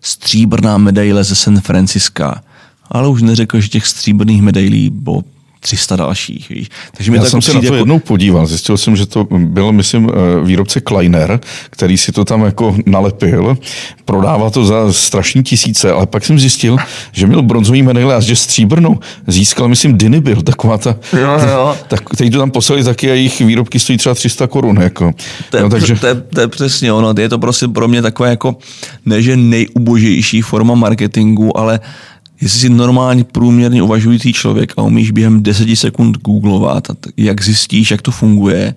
stříbrná 0.00 0.78
medaile 0.78 1.24
ze 1.24 1.34
San 1.34 1.60
Franciska. 1.60 2.42
Ale 2.90 3.08
už 3.08 3.22
neřekl, 3.22 3.60
že 3.60 3.68
těch 3.68 3.86
stříbrných 3.86 4.42
medailí 4.42 4.90
bylo 4.90 5.22
300 5.64 5.96
dalších. 5.96 6.48
Víš. 6.48 6.68
Takže 6.96 7.10
mi 7.10 7.16
Já 7.16 7.24
jsem 7.24 7.42
se 7.42 7.54
na 7.54 7.60
to 7.60 7.66
jako... 7.66 7.76
jednou 7.76 7.98
podíval. 7.98 8.46
Zjistil 8.46 8.76
jsem, 8.76 8.96
že 8.96 9.06
to 9.06 9.26
byl, 9.30 9.72
myslím, 9.72 10.10
eh, 10.10 10.44
výrobce 10.44 10.80
Kleiner, 10.80 11.40
který 11.70 11.98
si 11.98 12.12
to 12.12 12.24
tam 12.24 12.42
jako 12.42 12.76
nalepil. 12.86 13.58
Prodává 14.04 14.50
to 14.50 14.64
za 14.64 14.92
strašní 14.92 15.42
tisíce, 15.42 15.92
ale 15.92 16.06
pak 16.06 16.24
jsem 16.24 16.38
zjistil, 16.38 16.76
že 17.12 17.26
měl 17.26 17.42
bronzový 17.42 17.82
medaile 17.82 18.14
a 18.14 18.20
že 18.20 18.36
stříbrnou 18.36 18.98
získal, 19.26 19.68
myslím, 19.68 19.98
Dinibil, 19.98 20.42
taková 20.42 20.78
ta... 20.78 20.96
Jo, 21.12 21.38
jo. 21.50 21.76
Tak, 21.88 22.00
teď 22.16 22.32
to 22.32 22.38
tam 22.38 22.50
poslali 22.50 22.84
taky 22.84 23.10
a 23.10 23.14
jejich 23.14 23.40
výrobky 23.40 23.78
stojí 23.78 23.98
třeba 23.98 24.14
300 24.14 24.46
korun. 24.46 24.76
Jako. 24.82 25.12
To, 25.50 25.56
je, 25.56 25.62
no, 25.62 25.68
takže... 25.68 25.96
to, 25.96 26.06
je, 26.06 26.14
to 26.14 26.40
je 26.40 26.48
přesně 26.48 26.92
ono. 26.92 27.14
Je 27.18 27.28
to 27.28 27.38
prostě 27.38 27.68
pro 27.68 27.88
mě 27.88 28.02
takové 28.02 28.30
jako, 28.30 28.56
ne 29.06 29.22
že 29.22 29.36
nejubožejší 29.36 30.42
forma 30.42 30.74
marketingu, 30.74 31.58
ale 31.58 31.80
Jestli 32.40 32.60
jsi 32.60 32.68
normálně 32.68 33.24
průměrně 33.24 33.82
uvažující 33.82 34.32
člověk 34.32 34.72
a 34.76 34.82
umíš 34.82 35.10
během 35.10 35.42
10 35.42 35.76
sekund 35.76 36.18
googlovat, 36.18 36.88
jak 37.16 37.42
zjistíš, 37.42 37.90
jak 37.90 38.02
to 38.02 38.10
funguje, 38.10 38.74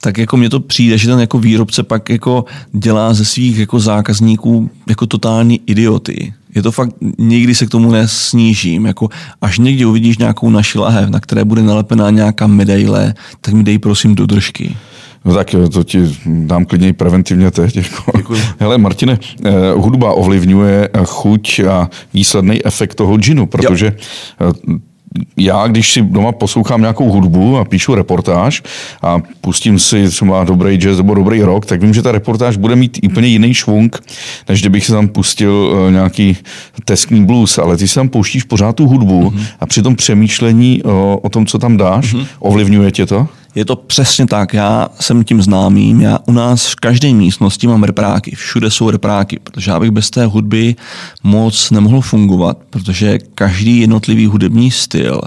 tak 0.00 0.18
jako 0.18 0.36
mně 0.36 0.50
to 0.50 0.60
přijde, 0.60 0.98
že 0.98 1.08
ten 1.08 1.20
jako 1.20 1.38
výrobce 1.38 1.82
pak 1.82 2.10
jako 2.10 2.44
dělá 2.72 3.14
ze 3.14 3.24
svých 3.24 3.58
jako 3.58 3.80
zákazníků 3.80 4.70
jako 4.88 5.06
totální 5.06 5.60
idioty. 5.66 6.34
Je 6.54 6.62
to 6.62 6.72
fakt, 6.72 6.90
nikdy 7.18 7.54
se 7.54 7.66
k 7.66 7.70
tomu 7.70 7.90
nesnížím. 7.90 8.86
Jako 8.86 9.08
až 9.40 9.58
někdy 9.58 9.84
uvidíš 9.84 10.18
nějakou 10.18 10.50
naši 10.50 10.78
lahev, 10.78 11.10
na 11.10 11.20
které 11.20 11.44
bude 11.44 11.62
nalepená 11.62 12.10
nějaká 12.10 12.46
medaile, 12.46 13.14
tak 13.40 13.54
mi 13.54 13.62
dej 13.62 13.78
prosím 13.78 14.14
do 14.14 14.26
držky. 14.26 14.76
No 15.26 15.34
tak 15.34 15.54
eh, 15.54 15.68
to 15.68 15.84
ti 15.84 15.98
dám 16.26 16.64
klidně 16.64 16.92
preventivně 16.92 17.50
teď. 17.50 17.76
Jako. 18.16 18.34
Hele, 18.58 18.78
Martine, 18.78 19.18
eh, 19.44 19.50
hudba 19.74 20.12
ovlivňuje 20.12 20.88
eh, 20.92 21.00
chuť 21.04 21.60
a 21.60 21.90
výsledný 22.14 22.66
efekt 22.66 22.94
toho 22.94 23.18
džinu, 23.18 23.46
protože 23.46 23.86
jo 24.40 24.52
já, 25.36 25.66
když 25.66 25.92
si 25.92 26.02
doma 26.02 26.32
poslouchám 26.32 26.80
nějakou 26.80 27.10
hudbu 27.10 27.58
a 27.58 27.64
píšu 27.64 27.94
reportáž 27.94 28.62
a 29.02 29.18
pustím 29.40 29.78
si 29.78 30.08
třeba 30.08 30.44
dobrý 30.44 30.76
jazz 30.76 30.96
nebo 30.96 31.14
dobrý 31.14 31.42
rock, 31.42 31.66
tak 31.66 31.82
vím, 31.82 31.94
že 31.94 32.02
ta 32.02 32.12
reportáž 32.12 32.56
bude 32.56 32.76
mít 32.76 32.98
úplně 33.04 33.28
jiný 33.28 33.54
švung, 33.54 34.02
než 34.48 34.60
kdybych 34.60 34.86
si 34.86 34.92
tam 34.92 35.08
pustil 35.08 35.74
nějaký 35.90 36.36
teskný 36.84 37.24
blues, 37.24 37.58
ale 37.58 37.76
ty 37.76 37.88
si 37.88 37.94
tam 37.94 38.08
pouštíš 38.08 38.42
pořád 38.42 38.76
tu 38.76 38.86
hudbu 38.86 39.30
mm-hmm. 39.30 39.46
a 39.60 39.66
při 39.66 39.82
tom 39.82 39.96
přemýšlení 39.96 40.82
o, 40.82 41.20
o 41.22 41.28
tom, 41.28 41.46
co 41.46 41.58
tam 41.58 41.76
dáš, 41.76 42.14
mm-hmm. 42.14 42.26
ovlivňuje 42.38 42.92
tě 42.92 43.06
to? 43.06 43.28
Je 43.56 43.64
to 43.64 43.76
přesně 43.76 44.26
tak, 44.26 44.54
já 44.54 44.88
jsem 45.00 45.24
tím 45.24 45.42
známým, 45.42 46.00
já 46.00 46.18
u 46.26 46.32
nás 46.32 46.66
v 46.66 46.74
každé 46.74 47.12
místnosti 47.12 47.66
mám 47.66 47.82
repráky, 47.82 48.34
všude 48.34 48.70
jsou 48.70 48.90
repráky, 48.90 49.38
protože 49.42 49.70
já 49.70 49.80
bych 49.80 49.90
bez 49.90 50.10
té 50.10 50.26
hudby 50.26 50.76
moc 51.22 51.70
nemohl 51.70 52.00
fungovat, 52.00 52.58
protože 52.70 53.18
každý 53.34 53.80
jednotlivý 53.80 54.26
hudební 54.26 54.70
styl 54.70 55.20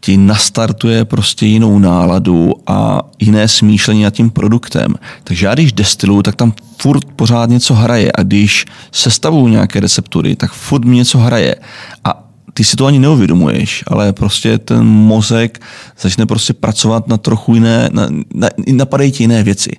ti 0.00 0.16
nastartuje 0.16 1.04
prostě 1.04 1.46
jinou 1.46 1.78
náladu 1.78 2.52
a 2.66 3.02
jiné 3.20 3.48
smýšlení 3.48 4.02
nad 4.02 4.10
tím 4.10 4.30
produktem. 4.30 4.94
Takže 5.24 5.46
já 5.46 5.54
když 5.54 5.72
destiluju, 5.72 6.22
tak 6.22 6.36
tam 6.36 6.52
furt 6.78 7.04
pořád 7.04 7.50
něco 7.50 7.74
hraje 7.74 8.12
a 8.14 8.22
když 8.22 8.66
sestavuju 8.92 9.48
nějaké 9.48 9.80
receptury, 9.80 10.36
tak 10.36 10.52
furt 10.52 10.84
mi 10.84 10.96
něco 10.96 11.18
hraje. 11.18 11.56
A 12.04 12.27
ty 12.58 12.64
si 12.64 12.76
to 12.76 12.86
ani 12.86 12.98
neuvědomuješ, 12.98 13.84
ale 13.86 14.12
prostě 14.12 14.58
ten 14.58 14.84
mozek 14.84 15.60
začne 16.00 16.26
prostě 16.26 16.52
pracovat 16.52 17.08
na 17.08 17.16
trochu 17.16 17.54
jiné, 17.54 17.88
na, 17.92 18.08
na, 18.34 18.48
napadají 18.72 19.12
ti 19.12 19.22
jiné 19.22 19.42
věci. 19.42 19.70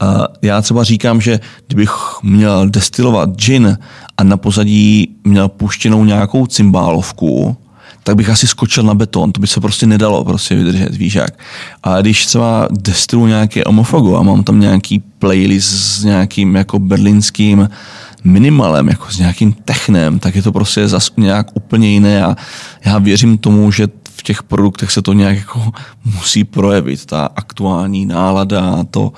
A 0.00 0.24
já 0.42 0.62
třeba 0.62 0.84
říkám, 0.84 1.20
že 1.20 1.40
kdybych 1.66 1.90
měl 2.22 2.68
destilovat 2.68 3.36
gin 3.36 3.78
a 4.16 4.24
na 4.24 4.36
pozadí 4.36 5.08
měl 5.24 5.48
puštěnou 5.48 6.04
nějakou 6.04 6.46
cymbálovku, 6.46 7.56
tak 8.02 8.16
bych 8.16 8.28
asi 8.28 8.46
skočil 8.46 8.82
na 8.82 8.94
beton, 8.94 9.32
to 9.32 9.40
by 9.40 9.46
se 9.46 9.60
prostě 9.60 9.86
nedalo 9.86 10.24
prostě 10.24 10.54
vydržet, 10.54 10.96
víš 10.96 11.14
jak. 11.14 11.38
A 11.82 12.00
když 12.00 12.26
třeba 12.26 12.68
destiluji 12.70 13.26
nějaké 13.26 13.64
omofago 13.64 14.16
a 14.16 14.22
mám 14.22 14.44
tam 14.44 14.60
nějaký 14.60 14.98
playlist 15.18 15.68
s 15.68 16.04
nějakým 16.04 16.56
jako 16.56 16.78
berlínským 16.78 17.68
minimalem, 18.24 18.88
jako 18.88 19.10
s 19.10 19.18
nějakým 19.18 19.52
technem, 19.52 20.18
tak 20.18 20.36
je 20.36 20.42
to 20.42 20.52
prostě 20.52 20.88
zas 20.88 21.10
nějak 21.16 21.46
úplně 21.54 21.88
jiné 21.88 22.24
a 22.24 22.36
já 22.84 22.98
věřím 22.98 23.38
tomu, 23.38 23.72
že 23.72 23.88
v 24.10 24.22
těch 24.22 24.42
produktech 24.42 24.90
se 24.90 25.02
to 25.02 25.12
nějak 25.12 25.36
jako 25.36 25.72
musí 26.04 26.44
projevit, 26.44 27.06
ta 27.06 27.28
aktuální 27.36 28.06
nálada 28.06 28.60
a 28.70 28.84
to, 28.84 29.12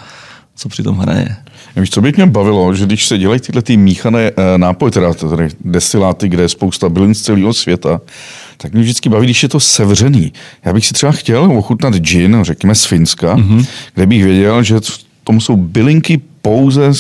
co 0.55 0.69
při 0.69 0.83
tom 0.83 0.99
hraje. 0.99 1.37
Víš, 1.77 1.91
co 1.91 2.01
by 2.01 2.13
mě 2.17 2.27
bavilo, 2.27 2.75
že 2.75 2.87
když 2.87 3.07
se 3.07 3.19
dělají 3.19 3.41
tyhle 3.41 3.63
ty 3.63 3.77
míchané 3.77 4.21
eh, 4.21 4.59
nápoje, 4.59 4.93
teda 4.93 5.15
tedy 5.15 5.49
destiláty, 5.65 6.29
kde 6.29 6.43
je 6.43 6.49
spousta 6.49 6.89
bylin 6.89 7.15
z 7.15 7.23
celého 7.23 7.55
světa, 7.55 8.01
tak 8.57 8.73
mě 8.73 8.83
vždycky 8.83 9.09
baví, 9.09 9.27
když 9.27 9.43
je 9.43 9.49
to 9.49 9.61
sevřený. 9.61 10.33
Já 10.65 10.73
bych 10.73 10.87
si 10.87 10.95
třeba 10.95 11.13
chtěl 11.13 11.43
ochutnat 11.43 11.95
gin, 11.95 12.39
řekněme 12.43 12.75
z 12.75 12.85
Finska, 12.85 13.37
mm-hmm. 13.37 13.67
kde 13.95 14.07
bych 14.07 14.25
věděl, 14.25 14.63
že 14.63 14.81
v 14.81 15.05
tom 15.25 15.41
jsou 15.41 15.57
bylinky 15.57 16.21
pouze 16.47 16.91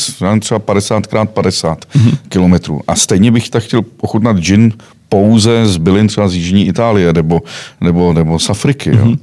třeba 0.40 0.61
50x50 0.61 1.76
mm-hmm. 1.76 2.18
kilometrů. 2.28 2.80
A 2.86 2.94
stejně 2.94 3.30
bych 3.30 3.51
tak 3.51 3.62
chtěl 3.62 3.82
ochutnat 4.01 4.36
gin 4.36 4.72
pouze 5.09 5.66
z 5.66 5.76
bylin 5.76 6.09
třeba 6.09 6.28
z 6.28 6.34
Jižní 6.34 6.66
Itálie 6.66 7.12
nebo, 7.12 7.42
nebo, 7.80 8.12
nebo 8.12 8.38
z 8.38 8.51
Afriky. 8.51 8.90
Mm-hmm. 8.90 9.18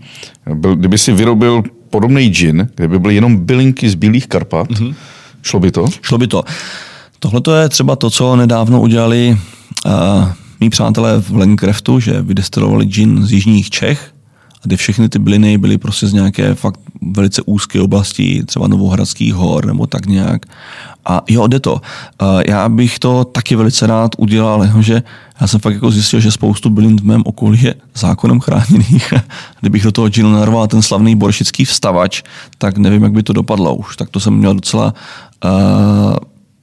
Jo. 0.48 0.56
Byl, 0.56 0.76
kdyby 0.76 0.98
si 0.98 1.12
vyrobil 1.12 1.64
podobný 1.90 2.30
gin, 2.30 2.68
kde 2.76 2.88
by 2.88 3.00
byly 3.00 3.16
jenom 3.16 3.38
bylinky 3.38 3.90
z 3.90 3.96
Bílých 3.96 4.28
Karpat, 4.28 4.70
mm-hmm. 4.70 4.96
šlo 5.42 5.60
by 5.60 5.72
to? 5.72 5.86
Šlo 6.02 6.18
by 6.18 6.28
to. 6.28 6.44
Tohle 7.20 7.42
to 7.42 7.56
je 7.56 7.70
třeba 7.70 7.96
to, 7.96 8.10
co 8.10 8.36
nedávno 8.36 8.82
udělali 8.82 9.38
uh, 9.86 9.92
mý 10.60 10.70
přátelé 10.70 11.22
v 11.22 11.36
Landcraftu, 11.36 12.00
že 12.00 12.22
vydestilovali 12.22 12.86
gin 12.86 13.26
z 13.26 13.32
jižních 13.32 13.70
Čech, 13.70 14.13
kde 14.64 14.78
všechny 14.78 15.10
ty 15.10 15.20
byliny 15.20 15.58
byly 15.58 15.78
prostě 15.78 16.08
z 16.08 16.14
nějaké 16.14 16.56
fakt 16.56 16.80
velice 17.02 17.42
úzké 17.46 17.82
oblasti, 17.82 18.44
třeba 18.46 18.68
Novohradských 18.68 19.34
hor 19.34 19.66
nebo 19.66 19.88
tak 19.88 20.06
nějak. 20.06 20.46
A 21.06 21.22
jo, 21.30 21.48
jde 21.48 21.60
to. 21.60 21.82
Já 22.48 22.70
bych 22.70 23.00
to 23.00 23.24
taky 23.24 23.56
velice 23.56 23.88
rád 23.88 24.12
udělal, 24.18 24.68
že 24.80 25.04
já 25.42 25.48
jsem 25.48 25.60
fakt 25.60 25.74
jako 25.74 25.92
zjistil, 25.92 26.20
že 26.20 26.32
spoustu 26.32 26.70
bylin 26.70 26.98
v 26.98 27.04
mém 27.04 27.22
okolí 27.26 27.64
je 27.64 27.76
zákonem 27.96 28.40
chráněných. 28.40 29.14
Kdybych 29.60 29.84
do 29.84 29.92
toho 29.92 30.10
ginu 30.10 30.32
narval 30.32 30.68
ten 30.68 30.82
slavný 30.82 31.16
boršický 31.16 31.66
vstavač, 31.66 32.24
tak 32.58 32.78
nevím, 32.78 33.04
jak 33.04 33.12
by 33.12 33.24
to 33.24 33.34
dopadlo 33.34 33.76
už. 33.76 33.96
Tak 33.96 34.10
to 34.10 34.20
jsem 34.20 34.34
měl 34.34 34.54
docela 34.54 34.94
uh, 35.46 35.52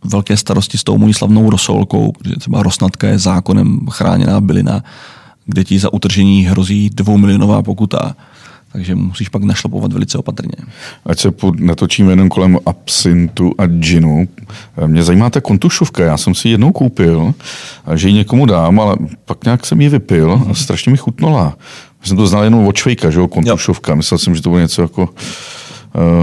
velké 0.05 0.37
starosti 0.37 0.79
s 0.79 0.85
tou 0.85 0.99
mojí 0.99 1.15
slavnou 1.15 1.51
rosolkou, 1.51 2.13
protože 2.13 2.37
třeba 2.37 2.63
rosnatka 2.63 3.09
je 3.09 3.19
zákonem 3.19 3.81
chráněná 3.91 4.41
bylina, 4.41 4.83
kde 5.51 5.65
ti 5.65 5.79
za 5.79 5.93
utržení 5.93 6.47
hrozí 6.47 6.91
dvoumilionová 6.91 7.63
pokuta. 7.63 8.17
Takže 8.73 8.95
musíš 8.95 9.29
pak 9.29 9.43
našlapovat 9.43 9.93
velice 9.93 10.19
opatrně. 10.19 10.55
Ať 11.07 11.21
se 11.21 11.33
netočíme 11.55 12.13
jenom 12.13 12.29
kolem 12.29 12.59
absintu 12.67 13.53
a 13.59 13.67
ginu. 13.67 14.29
Mě 14.87 15.03
zajímá 15.03 15.31
ta 15.31 15.41
kontušovka. 15.41 16.05
Já 16.05 16.17
jsem 16.17 16.35
si 16.35 16.49
jednou 16.49 16.73
koupil, 16.73 17.35
že 17.95 18.09
ji 18.09 18.15
někomu 18.15 18.47
dám, 18.47 18.81
ale 18.81 18.97
pak 19.25 19.45
nějak 19.45 19.67
jsem 19.67 19.81
ji 19.81 19.89
vypil 19.89 20.43
a 20.51 20.55
strašně 20.55 20.93
mi 20.93 20.99
chutnala. 20.99 21.57
Jsem 22.03 22.17
to 22.17 22.27
znal 22.27 22.45
jenom 22.45 22.67
od 22.67 22.77
švejka, 22.77 23.11
že 23.11 23.19
jo, 23.19 23.29
kontušovka. 23.29 23.95
Myslel 23.95 24.19
jsem, 24.19 24.35
že 24.35 24.43
to 24.43 24.49
bylo 24.49 24.61
něco 24.61 24.83
jako... 24.83 25.09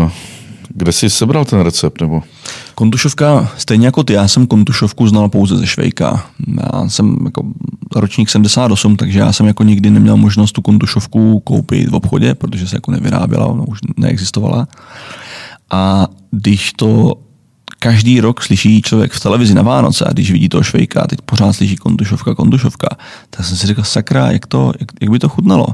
Uh, 0.04 0.12
kde 0.70 0.92
jsi 0.92 1.10
sebral 1.10 1.46
ten 1.46 1.60
recept? 1.60 2.02
Nebo? 2.02 2.24
Kontušovka, 2.78 3.52
stejně 3.58 3.88
jako 3.88 4.04
ty, 4.04 4.14
já 4.14 4.28
jsem 4.28 4.48
kontušovku 4.48 5.08
znal 5.08 5.30
pouze 5.30 5.58
ze 5.58 5.68
Švejka. 5.68 6.26
Já 6.48 6.90
jsem 6.90 7.18
jako 7.26 7.44
ročník 7.96 8.30
78, 8.30 8.96
takže 8.96 9.20
já 9.20 9.34
jsem 9.34 9.46
jako 9.46 9.64
nikdy 9.64 9.90
neměl 9.90 10.18
možnost 10.18 10.52
tu 10.52 10.62
kontušovku 10.62 11.40
koupit 11.40 11.90
v 11.90 11.96
obchodě, 11.96 12.36
protože 12.36 12.68
se 12.68 12.76
jako 12.76 12.92
nevyráběla, 12.92 13.46
ona 13.46 13.64
už 13.68 13.80
neexistovala. 13.98 14.68
A 15.70 16.08
když 16.32 16.74
to 16.74 17.14
každý 17.80 18.22
rok 18.22 18.44
slyší 18.44 18.82
člověk 18.82 19.12
v 19.12 19.20
televizi 19.20 19.54
na 19.54 19.62
Vánoce 19.62 20.06
a 20.06 20.14
když 20.14 20.32
vidí 20.32 20.50
toho 20.50 20.64
švejka 20.64 21.08
teď 21.08 21.22
pořád 21.22 21.54
slyší 21.54 21.76
kontušovka, 21.76 22.36
kontušovka, 22.36 22.88
tak 23.30 23.46
jsem 23.46 23.58
si 23.58 23.68
říkal, 23.68 23.84
sakra, 23.84 24.32
jak, 24.32 24.46
to, 24.46 24.74
jak, 24.80 24.92
jak 25.02 25.12
by 25.12 25.20
to 25.20 25.30
chutnalo. 25.30 25.68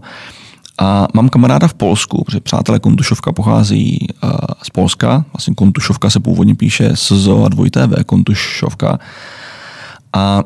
A 0.77 1.07
mám 1.13 1.29
kamaráda 1.29 1.67
v 1.67 1.73
Polsku, 1.73 2.23
protože 2.23 2.39
přátelé 2.39 2.79
Kontušovka 2.79 3.31
pochází 3.31 4.07
uh, 4.23 4.29
z 4.63 4.69
Polska. 4.69 5.25
Vlastně 5.33 5.55
Kontušovka 5.55 6.09
se 6.09 6.19
původně 6.19 6.55
píše 6.55 6.91
SZO 6.95 7.45
a 7.45 7.49
dvojité 7.49 7.87
V, 7.87 8.03
Kontušovka. 8.03 8.99
A 10.13 10.43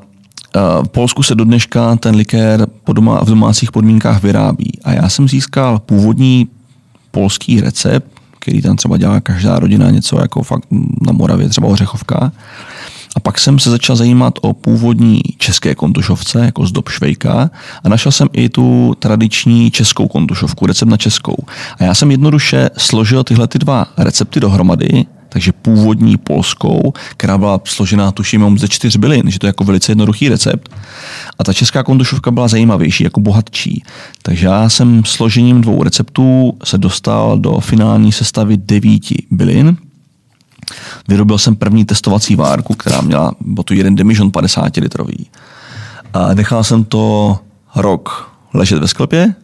uh, 0.56 0.86
v 0.86 0.90
Polsku 0.90 1.24
se 1.24 1.36
do 1.36 1.46
dneška 1.46 1.96
ten 1.96 2.16
likér 2.16 2.68
doma, 2.94 3.24
v 3.24 3.28
domácích 3.28 3.72
podmínkách 3.72 4.24
vyrábí. 4.24 4.72
A 4.84 4.92
já 4.92 5.10
jsem 5.10 5.28
získal 5.28 5.80
původní 5.80 6.48
polský 7.12 7.62
recept, 7.62 8.12
který 8.40 8.62
tam 8.62 8.76
třeba 8.76 8.98
dělá 8.98 9.20
každá 9.20 9.60
rodina, 9.60 9.92
něco 9.92 10.20
jako 10.20 10.44
fakt 10.44 10.68
na 11.02 11.12
Moravě, 11.12 11.50
třeba 11.50 11.68
ořechovka. 11.68 12.32
A 13.18 13.20
pak 13.20 13.40
jsem 13.40 13.60
se 13.60 13.70
začal 13.70 13.96
zajímat 13.96 14.34
o 14.42 14.54
původní 14.54 15.22
české 15.38 15.76
kontušovce, 15.76 16.46
jako 16.46 16.66
z 16.66 16.72
dob 16.72 16.90
švejka, 16.90 17.50
a 17.84 17.90
našel 17.90 18.12
jsem 18.12 18.28
i 18.34 18.50
tu 18.50 18.96
tradiční 19.00 19.72
českou 19.72 20.08
kontušovku, 20.08 20.66
recept 20.66 20.90
na 20.90 20.98
českou. 20.98 21.36
A 21.80 21.84
já 21.84 21.94
jsem 21.94 22.12
jednoduše 22.12 22.70
složil 22.78 23.24
tyhle 23.24 23.48
ty 23.48 23.60
dva 23.60 23.88
recepty 23.98 24.40
dohromady, 24.40 25.06
takže 25.30 25.52
původní 25.52 26.18
polskou, 26.18 26.94
která 27.18 27.38
byla 27.38 27.62
složená 27.64 28.12
tuším 28.12 28.42
jenom 28.42 28.58
ze 28.58 28.68
čtyř 28.68 28.96
bylin, 28.98 29.32
že 29.32 29.40
to 29.40 29.46
je 29.46 29.50
jako 29.50 29.64
velice 29.64 29.92
jednoduchý 29.92 30.30
recept. 30.30 30.70
A 31.40 31.44
ta 31.44 31.54
česká 31.54 31.84
kontušovka 31.84 32.32
byla 32.32 32.48
zajímavější, 32.48 33.04
jako 33.04 33.20
bohatší. 33.20 33.84
Takže 34.22 34.46
já 34.46 34.70
jsem 34.70 35.06
složením 35.06 35.62
dvou 35.62 35.84
receptů 35.84 36.58
se 36.64 36.78
dostal 36.78 37.40
do 37.40 37.60
finální 37.60 38.12
sestavy 38.12 38.58
devíti 38.58 39.26
bylin, 39.32 39.78
Vyrobil 41.08 41.38
jsem 41.38 41.56
první 41.56 41.86
testovací 41.86 42.36
várku, 42.36 42.74
která 42.74 43.02
měla 43.02 43.32
byl 43.42 43.64
tu 43.64 43.74
jeden 43.74 43.96
demižon 43.96 44.32
50 44.32 44.78
litrový. 44.78 45.28
A 46.14 46.34
nechal 46.34 46.64
jsem 46.64 46.84
to 46.84 47.38
rok 47.76 48.32
ležet 48.54 48.80
ve 48.80 48.88
sklepě, 48.88 49.36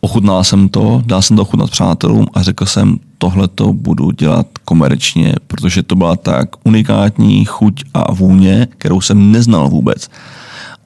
ochutnal 0.00 0.44
jsem 0.44 0.68
to, 0.68 1.02
dal 1.06 1.22
jsem 1.22 1.36
to 1.36 1.42
ochutnat 1.42 1.70
přátelům 1.70 2.26
a 2.34 2.42
řekl 2.42 2.66
jsem, 2.66 2.98
tohle 3.18 3.48
to 3.48 3.72
budu 3.72 4.10
dělat 4.10 4.46
komerčně, 4.64 5.34
protože 5.46 5.82
to 5.82 5.96
byla 5.96 6.16
tak 6.16 6.48
unikátní 6.64 7.44
chuť 7.44 7.84
a 7.94 8.12
vůně, 8.12 8.68
kterou 8.70 9.00
jsem 9.00 9.32
neznal 9.32 9.68
vůbec. 9.68 10.08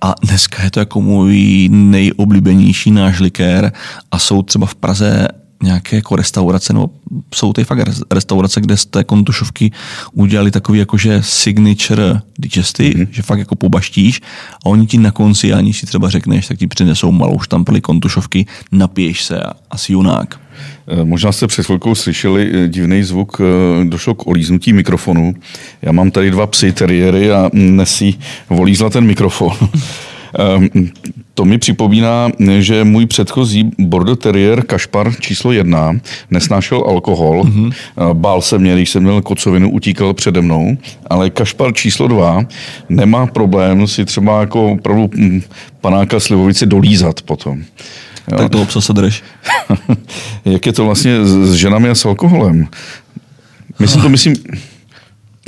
A 0.01 0.15
dneska 0.23 0.63
je 0.63 0.71
to 0.71 0.81
jako 0.81 1.01
můj 1.01 1.69
nejoblíbenější 1.73 2.91
náš 2.91 3.21
likér 3.21 3.73
a 4.11 4.19
jsou 4.19 4.43
třeba 4.43 4.67
v 4.67 4.75
Praze 4.75 5.29
nějaké 5.63 5.97
jako 5.97 6.17
restaurace, 6.17 6.73
nebo 6.73 6.91
jsou 7.35 7.53
ty 7.53 7.65
fakt 7.65 7.79
restaurace, 8.11 8.61
kde 8.61 8.77
z 8.77 8.87
té 8.87 9.05
kontušovky 9.05 9.73
udělali 10.13 10.51
takový 10.51 10.79
jakože 10.79 11.23
signature 11.23 12.21
digesty, 12.39 12.91
mm-hmm. 12.91 13.09
že 13.11 13.23
fakt 13.23 13.39
jako 13.39 13.57
pobaštíš 13.57 14.21
a 14.65 14.67
oni 14.67 14.87
ti 14.87 14.99
na 14.99 15.11
konci, 15.11 15.53
ani 15.53 15.73
si 15.73 15.87
třeba 15.87 16.11
řekneš, 16.11 16.49
tak 16.49 16.59
ti 16.59 16.67
přinesou 16.67 17.13
malou 17.13 17.41
štampeli 17.41 17.81
kontušovky, 17.81 18.47
napiješ 18.73 19.25
se 19.25 19.41
a 19.41 19.53
asi 19.71 19.93
junák. 19.93 20.41
Eh, 20.89 21.05
možná 21.05 21.33
jste 21.33 21.47
před 21.47 21.67
chvilkou 21.67 21.95
slyšeli 21.95 22.51
eh, 22.53 22.69
divný 22.69 23.03
zvuk, 23.03 23.41
eh, 23.41 23.85
došlo 23.85 24.15
k 24.15 24.27
olíznutí 24.27 24.73
mikrofonu. 24.73 25.35
Já 25.83 25.93
mám 25.93 26.11
tady 26.11 26.31
dva 26.31 26.47
psy 26.47 26.73
teriéry 26.73 27.33
a 27.33 27.51
Nesí 27.53 28.19
volízla 28.51 28.91
ten 28.91 29.05
mikrofon. 29.05 29.57
Ehm, 30.39 30.91
to 31.35 31.45
mi 31.45 31.59
připomíná, 31.59 32.31
že 32.59 32.85
můj 32.85 33.07
předchozí 33.07 33.71
Border 33.79 34.17
Terrier 34.17 34.63
Kašpar 34.63 35.13
číslo 35.21 35.53
jedna 35.53 35.97
nesnášel 36.31 36.85
alkohol. 36.89 37.43
Mm-hmm. 37.43 37.73
Bál 38.13 38.43
se 38.43 38.59
mě, 38.59 38.75
když 38.75 38.91
jsem 38.91 39.03
měl 39.03 39.23
kocovinu, 39.23 39.71
utíkal 39.71 40.15
přede 40.15 40.41
mnou, 40.41 40.77
ale 41.11 41.31
Kašpar 41.31 41.73
číslo 41.75 42.09
dva 42.09 42.45
nemá 42.89 43.27
problém 43.27 43.87
si 43.87 44.05
třeba 44.05 44.41
jako 44.41 44.73
opravdu 44.73 45.11
hm, 45.17 45.43
panáka 45.81 46.21
slivovici 46.21 46.67
dolízat 46.67 47.23
potom. 47.23 47.63
Jo. 48.31 48.39
Tak 48.39 48.51
to 48.51 48.63
obsa 48.63 48.81
se 48.81 48.93
drž. 48.93 49.23
Jak 50.45 50.67
je 50.67 50.73
to 50.73 50.85
vlastně 50.85 51.25
s 51.25 51.55
ženami 51.55 51.89
a 51.91 51.95
s 51.95 52.05
alkoholem? 52.05 52.67
Myslím 53.79 54.03
to, 54.03 54.09
myslím, 54.09 54.35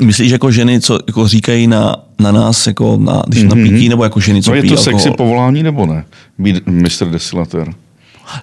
Myslíš 0.01 0.33
jako 0.33 0.51
ženy, 0.51 0.81
co 0.81 0.99
jako 1.07 1.29
říkají 1.29 1.67
na, 1.67 1.97
na 2.19 2.33
nás, 2.33 2.67
jako 2.67 2.99
na, 3.01 3.23
když 3.27 3.45
mm-hmm. 3.45 3.49
napítí, 3.49 3.89
nebo 3.89 4.05
jako 4.05 4.21
ženy, 4.21 4.43
co 4.43 4.51
no 4.51 4.57
je 4.57 4.63
to 4.63 4.69
alkohol? 4.69 4.85
sexy 4.85 5.11
povolání, 5.11 5.63
nebo 5.63 5.87
ne? 5.87 6.05
Být 6.39 6.67
Mr. 6.67 7.11
Desilatér. 7.11 7.75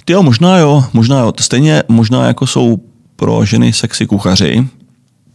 Ty 0.06 0.14
jo, 0.14 0.24
možná 0.24 0.58
jo, 0.58 0.84
možná 0.94 1.20
jo. 1.20 1.34
Stejně 1.40 1.84
možná 1.88 2.28
jako 2.28 2.48
jsou 2.48 2.78
pro 3.16 3.46
ženy 3.46 3.74
sexy 3.74 4.06
kuchaři, 4.06 4.68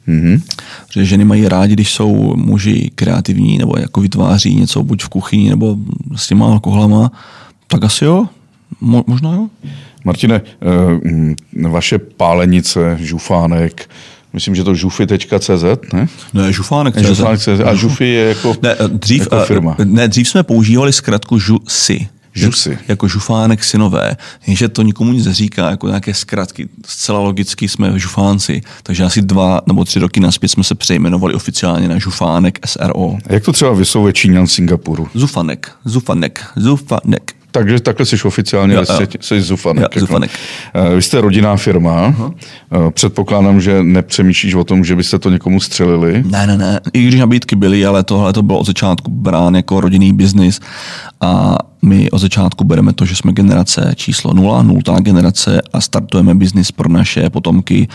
Mm-hmm. 0.09 0.43
Protože 0.89 1.05
ženy 1.05 1.25
mají 1.25 1.49
rádi, 1.49 1.73
když 1.73 1.93
jsou 1.93 2.37
muži 2.37 2.91
kreativní 2.95 3.59
nebo 3.59 3.79
jako 3.79 4.01
vytváří 4.01 4.55
něco 4.55 4.83
buď 4.83 5.03
v 5.03 5.09
kuchyni 5.09 5.51
nebo 5.51 5.77
s 6.17 6.27
těma 6.29 6.47
alkoholama, 6.47 7.13
tak 7.67 7.85
asi 7.85 8.05
jo, 8.05 8.27
Mo- 8.83 9.05
možná 9.07 9.35
jo. 9.35 9.49
Martine, 10.05 10.41
eh, 11.63 11.69
vaše 11.69 11.99
pálenice, 11.99 12.97
žufánek, 13.01 13.91
myslím, 14.37 14.55
že 14.55 14.65
to 14.65 14.75
žufy.cz, 14.75 15.65
ne? 15.93 16.09
Ne, 16.35 16.53
žufánek.cz. 16.53 17.07
Žufánek.cz. 17.07 17.61
A 17.65 17.75
žufy 17.75 18.05
je 18.05 18.29
jako, 18.29 18.57
ne, 18.63 18.77
dřív, 18.89 19.21
jako 19.21 19.45
firma. 19.45 19.77
Ne, 19.85 20.09
dřív 20.09 20.29
jsme 20.29 20.43
používali 20.43 20.93
zkratku 20.93 21.39
žusy. 21.39 22.09
Žusy. 22.35 22.79
Jako 22.89 23.09
žufánek 23.09 23.65
synové. 23.65 24.17
Jenže 24.47 24.69
to 24.69 24.83
nikomu 24.83 25.13
nic 25.13 25.27
neříká, 25.27 25.71
jako 25.71 25.87
nějaké 25.87 26.15
zkratky. 26.15 26.69
Zcela 26.87 27.19
logicky 27.19 27.69
jsme 27.69 27.99
žufánci, 27.99 28.61
takže 28.83 29.05
asi 29.05 29.23
dva 29.23 29.61
nebo 29.67 29.85
tři 29.85 29.99
roky 29.99 30.21
naspět 30.21 30.49
jsme 30.49 30.65
se 30.65 30.75
přejmenovali 30.75 31.35
oficiálně 31.35 31.89
na 31.89 31.99
žufánek 31.99 32.59
SRO. 32.67 33.17
A 33.29 33.33
jak 33.33 33.45
to 33.45 33.53
třeba 33.53 33.73
vyslovuje 33.73 34.13
Číňan 34.13 34.47
Singapuru? 34.47 35.09
Zufanek, 35.15 35.73
Zufanek, 35.85 36.45
Zufanek. 36.57 37.36
Takže 37.57 37.81
takhle 37.81 38.07
jsi 38.07 38.23
oficiálně 38.23 38.75
jo, 38.75 38.81
ve 38.81 38.87
světě, 38.87 39.19
jsi 39.21 39.41
Zufanek. 39.41 39.97
Jo, 39.97 40.01
Zufanek. 40.01 40.31
Jako. 40.75 40.97
Vy 40.97 41.03
jste 41.03 41.21
rodinná 41.21 41.57
firma. 41.57 42.11
Uh-huh. 42.11 42.91
Předpokládám, 42.91 43.61
že 43.61 43.83
nepřemýšlíš 43.83 44.55
o 44.55 44.65
tom, 44.65 44.85
že 44.85 44.97
byste 44.97 45.19
to 45.19 45.31
někomu 45.31 45.61
střelili. 45.61 46.25
Ne, 46.27 46.47
ne, 46.47 46.59
ne. 46.59 46.81
I 46.93 47.03
když 47.03 47.21
nabídky 47.21 47.57
byly, 47.57 47.87
ale 47.87 48.05
tohle 48.05 48.33
to 48.33 48.43
bylo 48.43 48.59
od 48.59 48.67
začátku 48.67 49.11
brán 49.11 49.55
jako 49.55 49.81
rodinný 49.81 50.13
biznis. 50.13 50.61
A 51.21 51.57
my 51.83 52.11
od 52.11 52.19
začátku 52.19 52.65
bereme 52.65 52.93
to, 52.93 53.05
že 53.05 53.17
jsme 53.17 53.33
generace 53.33 53.93
číslo 53.95 54.35
nula, 54.35 54.63
nultá 54.63 55.01
generace 55.01 55.63
a 55.73 55.81
startujeme 55.81 56.35
biznis 56.35 56.73
pro 56.73 56.89
naše 56.89 57.31
potomky, 57.31 57.89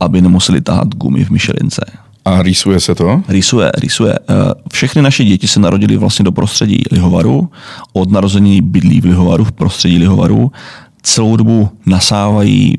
aby 0.00 0.20
nemuseli 0.20 0.60
tahat 0.60 0.94
gumy 0.94 1.24
v 1.24 1.30
myšelince. 1.30 1.84
A 2.26 2.42
rýsuje 2.42 2.80
se 2.80 2.94
to? 2.94 3.22
Rýsuje, 3.28 3.72
rýsuje. 3.78 4.18
Eh, 4.18 4.34
všechny 4.72 5.02
naše 5.02 5.24
děti 5.24 5.48
se 5.48 5.60
narodily 5.60 5.96
vlastně 5.96 6.24
do 6.24 6.32
prostředí 6.32 6.82
Lihovaru. 6.92 7.50
Od 7.92 8.10
narození 8.10 8.62
bydlí 8.62 9.00
v 9.00 9.04
Lihovaru, 9.04 9.44
v 9.44 9.52
prostředí 9.52 9.98
Lihovaru. 9.98 10.52
Celou 11.02 11.36
dobu 11.36 11.68
nasávají 11.86 12.76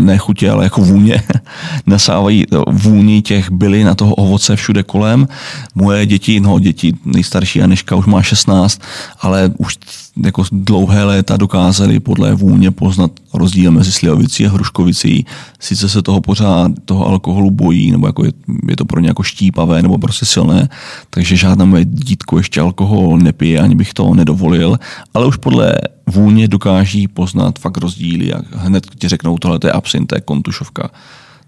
ne 0.00 0.18
chutě, 0.18 0.50
ale 0.50 0.64
jako 0.64 0.80
vůně, 0.80 1.22
nasávají 1.86 2.44
vůni 2.70 3.22
těch 3.22 3.50
byly 3.50 3.84
na 3.84 3.94
toho 3.94 4.14
ovoce 4.14 4.56
všude 4.56 4.82
kolem. 4.82 5.28
Moje 5.74 6.06
děti, 6.06 6.40
no 6.40 6.58
děti, 6.58 6.92
nejstarší 7.04 7.62
Aneška 7.62 7.96
už 7.96 8.06
má 8.06 8.22
16, 8.22 8.80
ale 9.20 9.50
už 9.58 9.76
jako 10.16 10.44
dlouhé 10.52 11.04
léta 11.04 11.36
dokázali 11.36 12.00
podle 12.00 12.34
vůně 12.34 12.70
poznat 12.70 13.10
rozdíl 13.34 13.72
mezi 13.72 13.92
slivovicí 13.92 14.46
a 14.46 14.50
hruškovicí. 14.50 15.26
Sice 15.60 15.88
se 15.88 16.02
toho 16.02 16.20
pořád, 16.20 16.72
toho 16.84 17.06
alkoholu 17.06 17.50
bojí, 17.50 17.90
nebo 17.90 18.06
jako 18.06 18.24
je, 18.24 18.32
je 18.68 18.76
to 18.76 18.84
pro 18.84 19.00
ně 19.00 19.08
jako 19.08 19.22
štípavé, 19.22 19.82
nebo 19.82 19.98
prostě 19.98 20.26
silné, 20.26 20.68
takže 21.10 21.36
žádné 21.36 21.64
moje 21.64 21.84
dítko 21.84 22.38
ještě 22.38 22.60
alkohol 22.60 23.18
nepije, 23.18 23.60
ani 23.60 23.74
bych 23.74 23.94
to 23.94 24.14
nedovolil, 24.14 24.78
ale 25.14 25.26
už 25.26 25.36
podle 25.36 25.74
vůně 26.06 26.48
dokáží 26.48 27.08
poznat 27.08 27.58
fakt 27.58 27.76
rozdíly 27.76 28.32
a 28.32 28.40
hned 28.56 28.86
ti 28.98 29.08
řeknou, 29.08 29.38
tohle 29.38 29.58
to 29.58 29.66
je 29.66 29.72
absint, 29.72 30.06
to 30.06 30.14
je 30.14 30.20
kontušovka. 30.20 30.90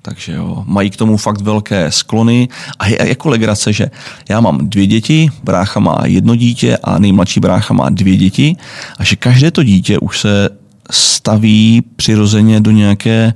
Takže 0.07 0.33
jo, 0.33 0.65
mají 0.67 0.91
k 0.91 0.97
tomu 0.97 1.17
fakt 1.17 1.41
velké 1.41 1.91
sklony 1.91 2.49
a 2.79 2.87
je 2.87 3.09
jako 3.09 3.29
legrace, 3.29 3.73
že 3.73 3.91
já 4.29 4.41
mám 4.41 4.69
dvě 4.69 4.87
děti, 4.87 5.31
brácha 5.45 5.81
má 5.81 5.99
jedno 6.05 6.37
dítě 6.37 6.77
a 6.77 6.99
nejmladší 6.99 7.41
brácha 7.41 7.75
má 7.75 7.91
dvě 7.91 8.17
děti 8.17 8.57
a 8.99 9.05
že 9.05 9.17
každé 9.17 9.51
to 9.51 9.63
dítě 9.63 9.99
už 9.99 10.21
se 10.21 10.51
staví 10.91 11.83
přirozeně 11.97 12.61
do 12.61 12.71
nějaké 12.71 13.35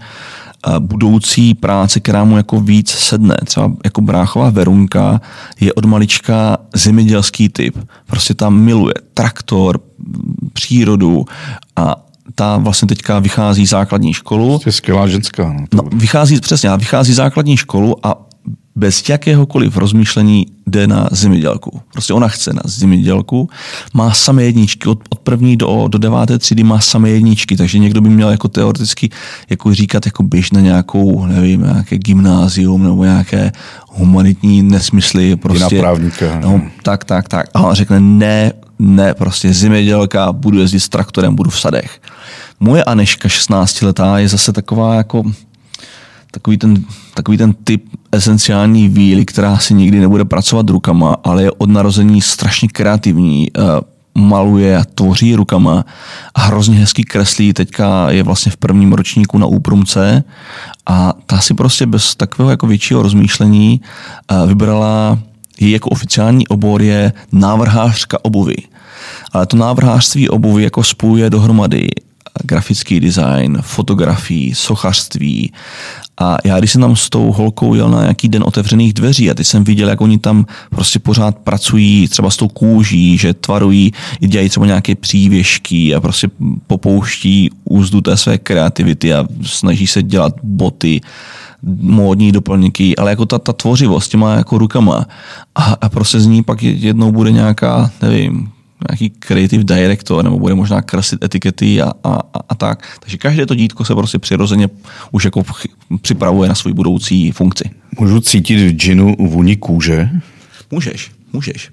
budoucí 0.78 1.54
práce, 1.54 2.00
která 2.00 2.24
mu 2.24 2.36
jako 2.36 2.60
víc 2.60 2.90
sedne. 2.90 3.36
Třeba 3.44 3.72
jako 3.84 4.00
bráchová 4.00 4.50
Verunka 4.50 5.20
je 5.60 5.72
od 5.72 5.84
malička 5.84 6.58
zemědělský 6.74 7.48
typ. 7.48 7.78
Prostě 8.06 8.34
tam 8.34 8.54
miluje 8.54 8.94
traktor, 9.14 9.80
přírodu 10.52 11.24
a 11.76 11.96
ta 12.34 12.56
vlastně 12.56 12.88
teďka 12.88 13.18
vychází 13.18 13.66
základní 13.66 14.14
školu. 14.14 14.60
Je 14.66 14.72
skvělá 14.72 15.06
ženská. 15.06 15.52
No, 15.52 15.66
no, 15.74 15.82
vychází, 15.92 16.40
přesně, 16.40 16.70
vychází 16.76 17.12
základní 17.12 17.56
školu 17.56 18.06
a 18.06 18.28
bez 18.76 19.08
jakéhokoliv 19.08 19.76
rozmýšlení 19.76 20.46
jde 20.66 20.86
na 20.86 21.08
zemědělku. 21.12 21.80
Prostě 21.92 22.12
ona 22.12 22.28
chce 22.28 22.52
na 22.52 22.60
zemědělku, 22.64 23.48
má 23.94 24.14
samé 24.14 24.44
jedničky, 24.44 24.88
od, 24.88 24.98
od 25.10 25.18
první 25.18 25.56
do, 25.56 25.88
do 25.88 25.98
deváté 25.98 26.38
třídy 26.38 26.62
má 26.62 26.80
samé 26.80 27.10
jedničky, 27.10 27.56
takže 27.56 27.78
někdo 27.78 28.00
by 28.00 28.08
měl 28.08 28.30
jako 28.30 28.48
teoreticky 28.48 29.10
jako 29.50 29.74
říkat, 29.74 30.06
jako 30.06 30.22
běž 30.22 30.50
na 30.50 30.60
nějakou, 30.60 31.26
nevím, 31.26 31.62
nějaké 31.62 31.98
gymnázium 31.98 32.82
nebo 32.82 33.04
nějaké 33.04 33.52
humanitní 33.88 34.62
nesmysly. 34.62 35.36
Prostě, 35.36 35.74
na 35.74 35.80
právníka. 35.80 36.40
No, 36.40 36.62
tak, 36.82 37.04
tak, 37.04 37.28
tak. 37.28 37.46
A 37.54 37.60
on 37.60 37.74
řekne, 37.74 38.00
ne, 38.00 38.52
ne, 38.78 39.14
prostě 39.14 39.54
zemědělka, 39.54 40.32
budu 40.32 40.58
jezdit 40.58 40.80
s 40.80 40.88
traktorem, 40.88 41.34
budu 41.34 41.50
v 41.50 41.60
sadech. 41.60 42.00
Moje 42.60 42.84
Aneška, 42.84 43.28
16 43.28 43.82
letá, 43.82 44.18
je 44.18 44.28
zase 44.28 44.52
taková 44.52 44.94
jako 44.94 45.24
takový 46.30 46.58
ten, 46.58 46.84
takový 47.14 47.36
ten 47.36 47.54
typ 47.64 47.84
esenciální 48.12 48.88
víly, 48.88 49.24
která 49.24 49.58
si 49.58 49.74
nikdy 49.74 50.00
nebude 50.00 50.24
pracovat 50.24 50.70
rukama, 50.70 51.16
ale 51.24 51.42
je 51.42 51.52
od 51.52 51.70
narození 51.70 52.22
strašně 52.22 52.68
kreativní, 52.68 53.50
eh, 53.56 53.60
maluje 54.14 54.76
a 54.76 54.84
tvoří 54.94 55.34
rukama 55.34 55.84
a 56.34 56.40
hrozně 56.40 56.78
hezký 56.78 57.04
kreslí. 57.04 57.52
Teďka 57.52 58.10
je 58.10 58.22
vlastně 58.22 58.52
v 58.52 58.56
prvním 58.56 58.92
ročníku 58.92 59.38
na 59.38 59.46
úprumce 59.46 60.24
a 60.86 61.14
ta 61.26 61.40
si 61.40 61.54
prostě 61.54 61.86
bez 61.86 62.14
takového 62.14 62.50
jako 62.50 62.66
většího 62.66 63.02
rozmýšlení 63.02 63.80
eh, 63.80 64.46
vybrala 64.46 65.18
její 65.60 65.72
jako 65.72 65.90
oficiální 65.90 66.48
obor 66.48 66.82
je 66.82 67.12
návrhářka 67.32 68.18
obuvy. 68.22 68.56
Ale 69.32 69.46
to 69.46 69.56
návrhářství 69.56 70.28
obuvy 70.28 70.62
jako 70.62 70.84
spojuje 70.84 71.30
dohromady 71.30 71.88
grafický 72.44 73.00
design, 73.00 73.58
fotografii, 73.62 74.54
sochařství. 74.54 75.52
A 76.20 76.36
já, 76.44 76.58
když 76.58 76.72
jsem 76.72 76.80
tam 76.80 76.96
s 76.96 77.10
tou 77.10 77.32
holkou 77.32 77.74
jel 77.74 77.90
na 77.90 78.00
nějaký 78.00 78.28
den 78.28 78.42
otevřených 78.46 78.92
dveří 78.92 79.30
a 79.30 79.34
ty 79.34 79.44
jsem 79.44 79.64
viděl, 79.64 79.88
jak 79.88 80.00
oni 80.00 80.18
tam 80.18 80.46
prostě 80.70 80.98
pořád 80.98 81.38
pracují 81.38 82.08
třeba 82.08 82.30
s 82.30 82.36
tou 82.36 82.48
kůží, 82.48 83.18
že 83.18 83.34
tvarují, 83.34 83.92
dělají 84.20 84.48
třeba 84.48 84.66
nějaké 84.66 84.94
přívěšky 84.94 85.94
a 85.94 86.00
prostě 86.00 86.28
popouští 86.66 87.50
úzdu 87.64 88.00
té 88.00 88.16
své 88.16 88.38
kreativity 88.38 89.14
a 89.14 89.26
snaží 89.42 89.86
se 89.86 90.02
dělat 90.02 90.34
boty 90.42 91.00
módní 91.62 92.32
doplňky, 92.32 92.96
ale 92.96 93.10
jako 93.10 93.26
ta, 93.26 93.38
ta 93.38 93.52
tvořivost 93.52 94.10
těma 94.10 94.34
jako 94.34 94.58
rukama 94.58 95.06
a, 95.54 95.62
a 95.62 95.88
prostě 95.88 96.20
z 96.20 96.26
ní 96.26 96.42
pak 96.42 96.62
jednou 96.62 97.12
bude 97.12 97.32
nějaká, 97.32 97.90
nevím, 98.02 98.50
nějaký 98.90 99.10
creative 99.10 99.64
director, 99.64 100.24
nebo 100.24 100.38
bude 100.38 100.54
možná 100.54 100.82
kreslit 100.82 101.24
etikety 101.24 101.82
a, 101.82 101.92
a, 102.04 102.14
a, 102.14 102.40
a 102.48 102.54
tak. 102.54 102.98
Takže 103.00 103.16
každé 103.16 103.46
to 103.46 103.54
dítko 103.54 103.84
se 103.84 103.94
prostě 103.94 104.18
přirozeně 104.18 104.68
už 105.10 105.24
jako 105.24 105.42
připravuje 106.02 106.48
na 106.48 106.54
svou 106.54 106.74
budoucí 106.74 107.30
funkci. 107.30 107.70
Můžu 108.00 108.20
cítit 108.20 108.56
v 108.56 108.76
džinu 108.76 109.16
vůni 109.18 109.56
kůže? 109.56 110.10
Můžeš, 110.70 111.10
můžeš. 111.32 111.70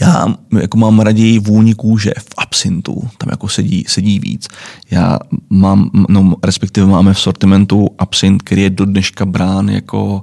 Já 0.00 0.26
jako 0.58 0.78
mám 0.78 1.00
raději 1.00 1.38
vůni 1.38 1.74
kůže 1.74 2.12
v 2.18 2.34
absintu, 2.38 3.08
tam 3.18 3.28
jako 3.30 3.48
sedí, 3.48 3.84
sedí 3.88 4.18
víc. 4.18 4.48
Já 4.90 5.18
mám, 5.50 5.90
no, 6.08 6.36
respektive 6.44 6.86
máme 6.86 7.14
v 7.14 7.20
sortimentu 7.20 7.88
absint, 7.98 8.42
který 8.42 8.62
je 8.62 8.70
do 8.70 8.84
dneška 8.84 9.26
brán 9.26 9.68
jako 9.68 10.22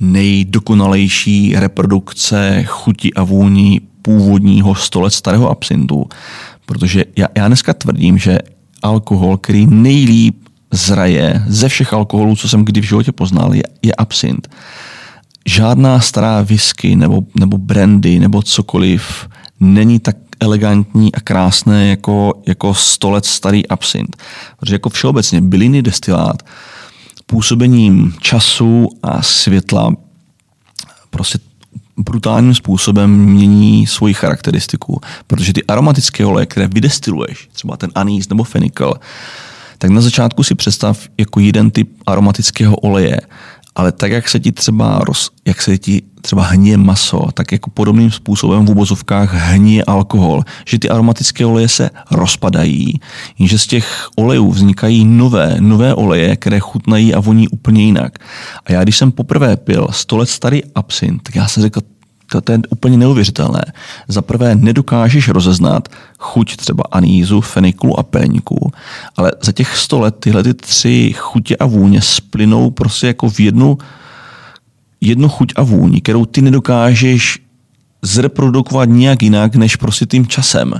nejdokonalejší 0.00 1.54
reprodukce 1.56 2.64
chuti 2.66 3.14
a 3.14 3.24
vůní 3.24 3.80
původního 4.02 4.74
100 4.74 5.00
let 5.00 5.12
starého 5.12 5.50
absintu. 5.50 6.06
Protože 6.66 7.04
já, 7.16 7.26
já 7.36 7.46
dneska 7.46 7.74
tvrdím, 7.74 8.18
že 8.18 8.38
alkohol, 8.82 9.36
který 9.36 9.66
nejlíp 9.66 10.36
zraje 10.72 11.42
ze 11.46 11.68
všech 11.68 11.92
alkoholů, 11.92 12.36
co 12.36 12.48
jsem 12.48 12.64
kdy 12.64 12.80
v 12.80 12.84
životě 12.84 13.12
poznal, 13.12 13.54
je, 13.54 13.62
je 13.82 13.94
absint. 13.94 14.48
Žádná 15.46 16.00
stará 16.00 16.42
whisky 16.42 16.96
nebo, 16.96 17.22
nebo 17.34 17.58
brandy 17.58 18.18
nebo 18.18 18.42
cokoliv 18.42 19.28
není 19.60 19.98
tak 19.98 20.16
elegantní 20.40 21.14
a 21.14 21.20
krásné 21.20 21.88
jako, 21.88 22.42
jako 22.46 22.74
100 22.74 23.10
let 23.10 23.26
starý 23.26 23.68
absint. 23.68 24.16
Protože 24.60 24.74
jako 24.74 24.88
všeobecně 24.88 25.40
byliny 25.40 25.82
destilát 25.82 26.42
působením 27.26 28.14
času 28.20 28.88
a 29.02 29.22
světla 29.22 29.92
prostě 31.10 31.38
brutálním 31.96 32.54
způsobem 32.54 33.10
mění 33.10 33.86
svoji 33.86 34.14
charakteristiku, 34.14 35.00
protože 35.26 35.52
ty 35.52 35.64
aromatické 35.64 36.26
oleje, 36.26 36.46
které 36.46 36.68
vydestiluješ, 36.68 37.48
třeba 37.52 37.76
ten 37.76 37.90
anís 37.94 38.28
nebo 38.28 38.44
fenikl, 38.44 38.94
tak 39.78 39.90
na 39.90 40.00
začátku 40.00 40.42
si 40.42 40.54
představ 40.54 41.08
jako 41.18 41.40
jeden 41.40 41.70
typ 41.70 41.90
aromatického 42.06 42.76
oleje 42.76 43.20
ale 43.76 43.92
tak, 43.92 44.12
jak 44.12 44.28
se 44.28 44.40
ti 44.40 44.52
třeba, 44.52 44.98
roz, 44.98 45.30
jak 45.44 45.62
se 45.62 45.78
ti 45.78 46.02
třeba 46.20 46.42
hníje 46.42 46.76
maso, 46.76 47.28
tak 47.34 47.52
jako 47.52 47.70
podobným 47.70 48.10
způsobem 48.10 48.66
v 48.66 48.70
úbozovkách 48.70 49.34
hníje 49.34 49.84
alkohol, 49.84 50.42
že 50.66 50.78
ty 50.78 50.88
aromatické 50.88 51.46
oleje 51.46 51.68
se 51.68 51.90
rozpadají, 52.10 53.00
jenže 53.38 53.58
z 53.58 53.66
těch 53.66 54.08
olejů 54.16 54.50
vznikají 54.50 55.04
nové, 55.04 55.56
nové 55.60 55.94
oleje, 55.94 56.36
které 56.36 56.60
chutnají 56.60 57.14
a 57.14 57.20
voní 57.20 57.48
úplně 57.48 57.84
jinak. 57.84 58.18
A 58.66 58.72
já, 58.72 58.82
když 58.82 58.96
jsem 58.96 59.12
poprvé 59.12 59.56
pil 59.56 59.88
100 59.90 60.16
let 60.16 60.28
starý 60.28 60.62
absint, 60.74 61.22
tak 61.22 61.34
já 61.34 61.48
jsem 61.48 61.62
řekl, 61.62 61.80
to, 62.26 62.40
to 62.40 62.52
je 62.52 62.58
úplně 62.70 62.96
neuvěřitelné. 62.96 63.62
Za 64.08 64.22
prvé 64.22 64.54
nedokážeš 64.54 65.28
rozeznat 65.28 65.88
chuť 66.18 66.56
třeba 66.56 66.84
anízu, 66.92 67.40
feniklu 67.40 67.98
a 67.98 68.02
peníku, 68.02 68.72
ale 69.16 69.32
za 69.42 69.52
těch 69.52 69.76
sto 69.76 70.00
let 70.00 70.16
tyhle 70.20 70.42
ty 70.42 70.54
tři 70.54 71.14
chutě 71.16 71.56
a 71.56 71.66
vůně 71.66 72.02
splynou 72.02 72.70
prostě 72.70 73.06
jako 73.06 73.30
v 73.30 73.40
jednu, 73.40 73.78
jednu 75.00 75.28
chuť 75.28 75.52
a 75.56 75.62
vůni, 75.62 76.00
kterou 76.00 76.24
ty 76.24 76.42
nedokážeš 76.42 77.38
zreprodukovat 78.02 78.88
nějak 78.88 79.22
jinak, 79.22 79.54
než 79.56 79.76
prostě 79.76 80.06
tím 80.06 80.26
časem. 80.26 80.72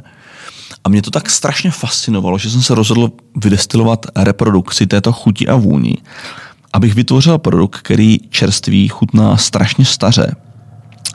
A 0.85 0.89
mě 0.89 1.03
to 1.03 1.11
tak 1.11 1.31
strašně 1.31 1.71
fascinovalo, 1.71 2.39
že 2.39 2.51
jsem 2.51 2.63
se 2.63 2.75
rozhodl 2.75 3.13
vydestilovat 3.37 4.07
reprodukci 4.17 4.87
této 4.87 5.13
chuti 5.13 5.49
a 5.49 5.57
vůni, 5.57 5.97
abych 6.73 6.95
vytvořil 6.95 7.39
produkt, 7.39 7.77
který 7.77 8.19
čerství 8.31 8.89
chutná 8.89 9.37
strašně 9.37 9.85
staře, 9.85 10.35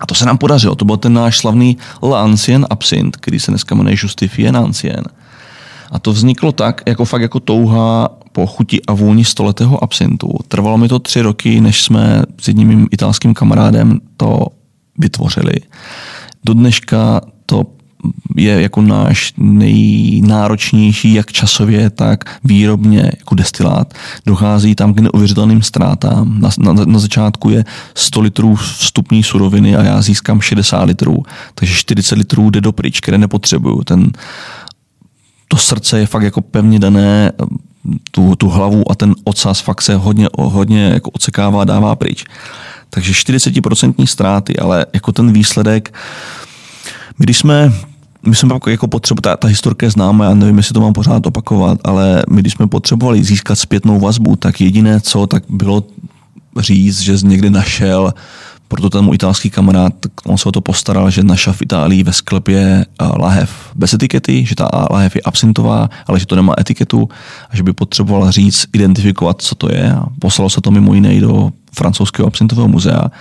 a 0.01 0.05
to 0.05 0.15
se 0.15 0.25
nám 0.25 0.37
podařilo. 0.37 0.75
To 0.75 0.85
byl 0.85 0.97
ten 0.97 1.13
náš 1.13 1.37
slavný 1.37 1.77
L'Ancien 2.03 2.65
Absint, 2.69 3.17
který 3.17 3.39
se 3.39 3.51
dneska 3.51 3.75
jmenuje 3.75 3.95
Justifien 4.03 4.57
Ancien. 4.57 5.03
A 5.91 5.99
to 5.99 6.11
vzniklo 6.11 6.51
tak, 6.51 6.81
jako 6.87 7.05
fakt 7.05 7.21
jako 7.21 7.39
touha 7.39 8.09
po 8.31 8.47
chuti 8.47 8.81
a 8.87 8.93
vůni 8.93 9.25
stoletého 9.25 9.83
absintu. 9.83 10.37
Trvalo 10.47 10.77
mi 10.77 10.87
to 10.87 10.99
tři 10.99 11.21
roky, 11.21 11.61
než 11.61 11.83
jsme 11.83 12.23
s 12.41 12.47
jedním 12.47 12.87
italským 12.91 13.33
kamarádem 13.33 13.99
to 14.17 14.47
vytvořili. 14.97 15.53
Do 16.45 16.53
dneška 16.53 17.21
to 17.45 17.63
je 18.35 18.61
jako 18.61 18.81
náš 18.81 19.33
nejnáročnější, 19.37 21.13
jak 21.13 21.31
časově, 21.31 21.89
tak 21.89 22.23
výrobně 22.43 23.11
jako 23.19 23.35
destilát. 23.35 23.93
Dochází 24.25 24.75
tam 24.75 24.93
k 24.93 24.99
neuvěřitelným 24.99 25.61
ztrátám. 25.61 26.41
Na, 26.41 26.49
na, 26.73 26.85
na 26.85 26.99
začátku 26.99 27.49
je 27.49 27.65
100 27.95 28.21
litrů 28.21 28.55
vstupní 28.55 29.23
suroviny 29.23 29.75
a 29.75 29.83
já 29.83 30.01
získám 30.01 30.41
60 30.41 30.83
litrů, 30.83 31.23
takže 31.55 31.73
40 31.73 32.15
litrů 32.15 32.49
jde 32.49 32.61
do 32.61 32.71
pryč, 32.71 32.99
které 32.99 33.17
nepotřebuju. 33.17 33.83
Ten, 33.83 34.11
to 35.47 35.57
srdce 35.57 35.99
je 35.99 36.07
fakt 36.07 36.23
jako 36.23 36.41
pevně 36.41 36.79
dané, 36.79 37.31
tu, 38.11 38.35
tu 38.35 38.49
hlavu 38.49 38.91
a 38.91 38.95
ten 38.95 39.15
ocas 39.23 39.59
fakt 39.59 39.81
se 39.81 39.95
hodně, 39.95 40.27
hodně 40.37 40.83
jako 40.83 41.09
ocekává, 41.09 41.63
dává 41.63 41.95
pryč. 41.95 42.25
Takže 42.89 43.11
40% 43.11 44.05
ztráty, 44.05 44.57
ale 44.57 44.85
jako 44.93 45.11
ten 45.11 45.31
výsledek, 45.31 45.93
když 47.17 47.37
jsme 47.37 47.71
my 48.25 48.35
jsme 48.35 48.49
jako 48.67 48.87
potřebu, 48.87 49.21
ta, 49.21 49.37
ta 49.37 49.47
historka 49.47 49.85
je 49.85 49.89
známa, 49.91 50.25
já 50.25 50.33
nevím, 50.33 50.57
jestli 50.57 50.73
to 50.73 50.81
mám 50.81 50.93
pořád 50.93 51.25
opakovat, 51.25 51.77
ale 51.83 52.23
my 52.29 52.41
když 52.41 52.53
jsme 52.53 52.67
potřebovali 52.67 53.23
získat 53.23 53.55
zpětnou 53.55 53.99
vazbu, 53.99 54.35
tak 54.35 54.61
jediné 54.61 55.01
co, 55.01 55.27
tak 55.27 55.43
bylo 55.49 55.83
říct, 56.59 56.99
že 56.99 57.17
někdy 57.23 57.49
našel 57.49 58.13
proto 58.71 58.89
ten 58.89 59.05
můj 59.05 59.15
italský 59.15 59.49
kamarád, 59.49 59.93
on 60.25 60.37
se 60.37 60.49
o 60.49 60.51
to 60.51 60.61
postaral, 60.61 61.09
že 61.09 61.23
našel 61.23 61.53
v 61.53 61.61
Itálii 61.61 62.03
ve 62.03 62.13
sklepě 62.13 62.59
eh, 62.59 63.05
lahev 63.19 63.51
bez 63.75 63.93
etikety, 63.93 64.45
že 64.45 64.55
ta 64.55 64.69
lahev 64.91 65.15
je 65.15 65.21
absintová, 65.21 65.89
ale 66.07 66.19
že 66.19 66.25
to 66.25 66.35
nemá 66.35 66.53
etiketu 66.59 67.09
a 67.49 67.55
že 67.55 67.63
by 67.63 67.73
potřeboval 67.73 68.31
říct, 68.31 68.65
identifikovat, 68.73 69.41
co 69.41 69.55
to 69.55 69.73
je. 69.73 69.91
A 69.91 70.05
poslalo 70.19 70.49
se 70.49 70.61
to 70.61 70.71
mimo 70.71 70.93
jiné 70.93 71.19
do 71.19 71.51
francouzského 71.73 72.27
absintového 72.27 72.67
muzea. 72.67 73.11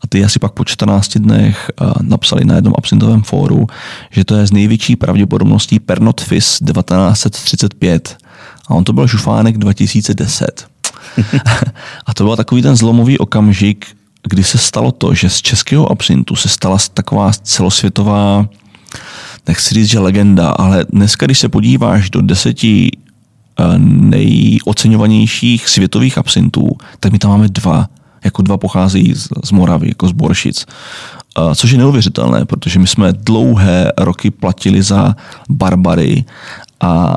A 0.00 0.06
ty 0.08 0.24
asi 0.24 0.38
pak 0.38 0.52
po 0.52 0.64
14 0.64 1.18
dnech 1.18 1.70
eh, 1.70 1.84
napsali 2.00 2.44
na 2.44 2.54
jednom 2.54 2.74
absintovém 2.78 3.22
fóru, 3.22 3.66
že 4.10 4.24
to 4.24 4.36
je 4.36 4.46
z 4.46 4.52
největší 4.52 4.96
pravděpodobností 4.96 5.80
Pernod 5.80 6.20
Fis 6.20 6.58
1935. 6.58 8.16
A 8.68 8.70
on 8.70 8.84
to 8.84 8.92
byl 8.92 9.06
žufánek 9.06 9.58
2010. 9.58 10.66
a 12.06 12.14
to 12.14 12.24
byl 12.24 12.36
takový 12.36 12.62
ten 12.62 12.76
zlomový 12.76 13.18
okamžik, 13.18 13.86
kdy 14.28 14.44
se 14.44 14.58
stalo 14.58 14.92
to, 14.92 15.14
že 15.14 15.30
z 15.30 15.42
českého 15.42 15.92
absintu 15.92 16.36
se 16.36 16.48
stala 16.48 16.78
taková 16.94 17.32
celosvětová, 17.42 18.46
nechci 19.48 19.74
říct, 19.74 19.88
že 19.88 19.98
legenda, 19.98 20.50
ale 20.50 20.86
dneska, 20.92 21.26
když 21.26 21.38
se 21.38 21.48
podíváš 21.48 22.10
do 22.10 22.20
deseti 22.20 22.90
eh, 22.90 23.64
nejoceňovanějších 23.78 25.68
světových 25.68 26.18
absintů, 26.18 26.68
tak 27.00 27.12
my 27.12 27.18
tam 27.18 27.30
máme 27.30 27.48
dva. 27.48 27.88
Jako 28.24 28.42
dva 28.42 28.56
pocházejí 28.56 29.14
z, 29.14 29.28
z 29.44 29.52
Moravy, 29.52 29.88
jako 29.88 30.08
z 30.08 30.12
Boršic. 30.12 30.66
Eh, 31.38 31.54
což 31.54 31.70
je 31.70 31.78
neuvěřitelné, 31.78 32.44
protože 32.44 32.78
my 32.78 32.86
jsme 32.86 33.12
dlouhé 33.12 33.92
roky 33.98 34.30
platili 34.30 34.82
za 34.82 35.16
barbary 35.48 36.24
a 36.80 37.14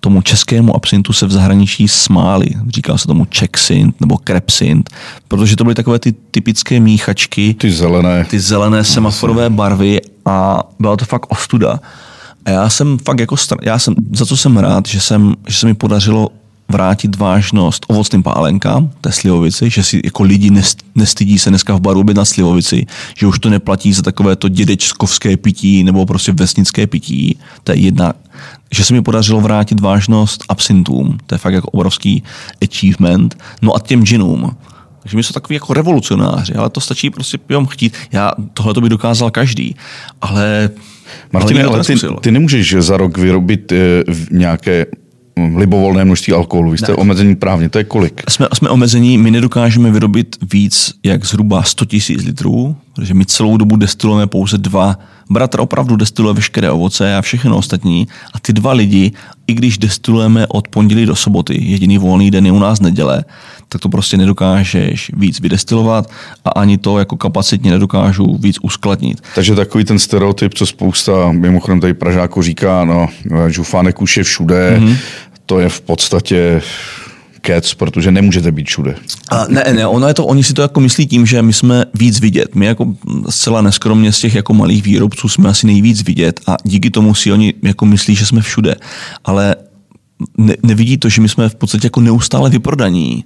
tomu 0.00 0.22
českému 0.22 0.76
absintu 0.76 1.12
se 1.12 1.26
v 1.26 1.32
zahraničí 1.32 1.88
smáli. 1.88 2.46
Říká 2.68 2.98
se 2.98 3.06
tomu 3.06 3.24
Czechsint 3.24 4.00
nebo 4.00 4.18
Krepsint, 4.18 4.90
protože 5.28 5.56
to 5.56 5.64
byly 5.64 5.74
takové 5.74 5.98
ty 5.98 6.12
typické 6.30 6.80
míchačky. 6.80 7.54
Ty 7.54 7.70
zelené. 7.70 8.24
Ty 8.24 8.40
zelené 8.40 8.84
semaforové 8.84 9.50
barvy 9.50 10.00
a 10.24 10.62
byla 10.80 10.96
to 10.96 11.04
fakt 11.04 11.26
ostuda. 11.32 11.80
A 12.44 12.50
já 12.50 12.68
jsem 12.68 12.98
fakt 12.98 13.20
jako, 13.20 13.36
já 13.62 13.78
jsem, 13.78 13.94
za 14.12 14.26
co 14.26 14.36
jsem 14.36 14.56
rád, 14.56 14.88
že, 14.88 15.00
jsem, 15.00 15.34
že 15.48 15.56
se 15.58 15.66
mi 15.66 15.74
podařilo 15.74 16.28
vrátit 16.68 17.16
vážnost 17.16 17.86
ovocným 17.88 18.22
pálenkám, 18.22 18.90
té 19.00 19.12
slivovici, 19.12 19.70
že 19.70 19.82
si 19.82 20.00
jako 20.04 20.22
lidi 20.22 20.50
nestydí 20.94 21.38
se 21.38 21.50
dneska 21.50 21.74
v 21.74 21.80
baru 21.80 22.04
na 22.12 22.24
slivovici, 22.24 22.86
že 23.18 23.26
už 23.26 23.38
to 23.38 23.50
neplatí 23.50 23.92
za 23.92 24.02
takové 24.02 24.36
to 24.36 24.48
dědečkovské 24.48 25.36
pití 25.36 25.84
nebo 25.84 26.06
prostě 26.06 26.32
vesnické 26.32 26.86
pití. 26.86 27.38
To 27.64 27.72
je 27.72 27.78
jedna, 27.78 28.12
že 28.72 28.84
se 28.84 28.94
mi 28.94 29.02
podařilo 29.02 29.40
vrátit 29.40 29.80
vážnost 29.80 30.44
absintům, 30.48 31.18
to 31.26 31.34
je 31.34 31.38
fakt 31.38 31.54
jako 31.54 31.70
obrovský 31.70 32.22
achievement, 32.62 33.38
no 33.62 33.76
a 33.76 33.80
těm 33.80 34.04
džinům. 34.04 34.56
Takže 35.02 35.16
my 35.16 35.22
jsou 35.22 35.32
takový 35.32 35.54
jako 35.54 35.74
revolucionáři, 35.74 36.54
ale 36.54 36.70
to 36.70 36.80
stačí 36.80 37.10
prostě 37.10 37.38
jenom 37.48 37.66
chtít. 37.66 37.96
Já 38.12 38.32
tohle 38.54 38.74
to 38.74 38.80
by 38.80 38.88
dokázal 38.88 39.30
každý, 39.30 39.76
ale 40.20 40.70
Martin, 41.32 41.66
ale 41.66 41.84
ty, 41.84 41.94
ty 42.20 42.30
nemůžeš 42.30 42.74
za 42.78 42.96
rok 42.96 43.18
vyrobit 43.18 43.72
e, 43.72 44.04
nějaké 44.30 44.86
libovolné 45.56 46.04
množství 46.04 46.32
alkoholu. 46.32 46.70
Vy 46.70 46.78
jste 46.78 46.92
ne. 46.92 46.96
omezení 46.96 47.36
právně, 47.36 47.68
to 47.68 47.78
je 47.78 47.84
kolik? 47.84 48.22
Jsme, 48.30 48.48
jsme 48.54 48.68
omezení, 48.68 49.18
my 49.18 49.30
nedokážeme 49.30 49.90
vyrobit 49.90 50.36
víc 50.52 50.92
jak 51.04 51.24
zhruba 51.24 51.62
100 51.62 51.84
000 52.10 52.22
litrů, 52.26 52.76
protože 52.94 53.14
my 53.14 53.26
celou 53.26 53.56
dobu 53.56 53.76
destilujeme 53.76 54.26
pouze 54.26 54.58
dva. 54.58 54.98
Bratr 55.30 55.60
opravdu 55.60 55.96
destiluje 55.96 56.34
veškeré 56.34 56.70
ovoce 56.70 57.16
a 57.16 57.22
všechno 57.22 57.56
ostatní. 57.56 58.08
A 58.34 58.40
ty 58.40 58.52
dva 58.52 58.72
lidi, 58.72 59.12
i 59.46 59.54
když 59.54 59.78
destilujeme 59.78 60.46
od 60.46 60.68
pondělí 60.68 61.06
do 61.06 61.16
soboty, 61.16 61.64
jediný 61.64 61.98
volný 61.98 62.30
den 62.30 62.46
je 62.46 62.52
u 62.52 62.58
nás 62.58 62.80
neděle, 62.80 63.24
tak 63.68 63.80
to 63.80 63.88
prostě 63.88 64.16
nedokážeš 64.16 65.10
víc 65.16 65.40
vydestilovat 65.40 66.10
a 66.44 66.50
ani 66.50 66.78
to 66.78 66.98
jako 66.98 67.16
kapacitně 67.16 67.70
nedokážu 67.70 68.36
víc 68.40 68.56
uskladnit. 68.62 69.22
Takže 69.34 69.54
takový 69.54 69.84
ten 69.84 69.98
stereotyp, 69.98 70.54
co 70.54 70.66
spousta 70.66 71.32
mimochodem 71.32 71.80
tady 71.80 71.94
Pražáko 71.94 72.42
říká, 72.42 72.84
no, 72.84 73.08
žufánek 73.48 74.02
už 74.02 74.16
je 74.16 74.24
všude, 74.24 74.80
mm-hmm 74.80 74.96
to 75.48 75.60
je 75.60 75.68
v 75.68 75.80
podstatě 75.80 76.62
kec, 77.40 77.74
protože 77.74 78.10
nemůžete 78.10 78.52
být 78.52 78.68
všude. 78.68 78.94
A 79.30 79.44
ne, 79.48 79.64
ne, 79.72 79.86
ono 79.86 80.08
je 80.08 80.14
to, 80.14 80.26
oni 80.26 80.44
si 80.44 80.52
to 80.54 80.62
jako 80.62 80.80
myslí 80.80 81.06
tím, 81.06 81.26
že 81.26 81.42
my 81.42 81.52
jsme 81.52 81.84
víc 81.94 82.20
vidět. 82.20 82.54
My 82.54 82.66
jako 82.66 82.94
zcela 83.28 83.62
neskromně 83.62 84.12
z 84.12 84.18
těch 84.20 84.34
jako 84.34 84.54
malých 84.54 84.82
výrobců 84.82 85.28
jsme 85.28 85.48
asi 85.48 85.66
nejvíc 85.66 86.02
vidět 86.02 86.40
a 86.46 86.56
díky 86.64 86.90
tomu 86.90 87.14
si 87.14 87.32
oni 87.32 87.54
jako 87.62 87.86
myslí, 87.86 88.14
že 88.14 88.26
jsme 88.26 88.40
všude. 88.40 88.76
Ale 89.24 89.56
ne, 90.38 90.54
nevidí 90.62 90.98
to, 90.98 91.08
že 91.08 91.22
my 91.22 91.28
jsme 91.28 91.48
v 91.48 91.54
podstatě 91.54 91.86
jako 91.86 92.00
neustále 92.00 92.50
vyprodaní. 92.50 93.24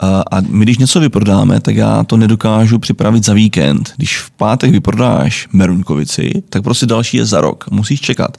A, 0.00 0.22
a 0.30 0.40
my, 0.40 0.64
když 0.64 0.78
něco 0.78 1.00
vyprodáme, 1.00 1.60
tak 1.60 1.76
já 1.76 2.04
to 2.04 2.16
nedokážu 2.16 2.78
připravit 2.78 3.24
za 3.24 3.34
víkend. 3.34 3.92
Když 3.96 4.18
v 4.18 4.30
pátek 4.30 4.70
vyprodáš 4.70 5.48
Meruňkovici, 5.52 6.42
tak 6.50 6.62
prostě 6.62 6.86
další 6.86 7.16
je 7.16 7.24
za 7.24 7.40
rok. 7.40 7.64
Musíš 7.70 8.00
čekat 8.00 8.38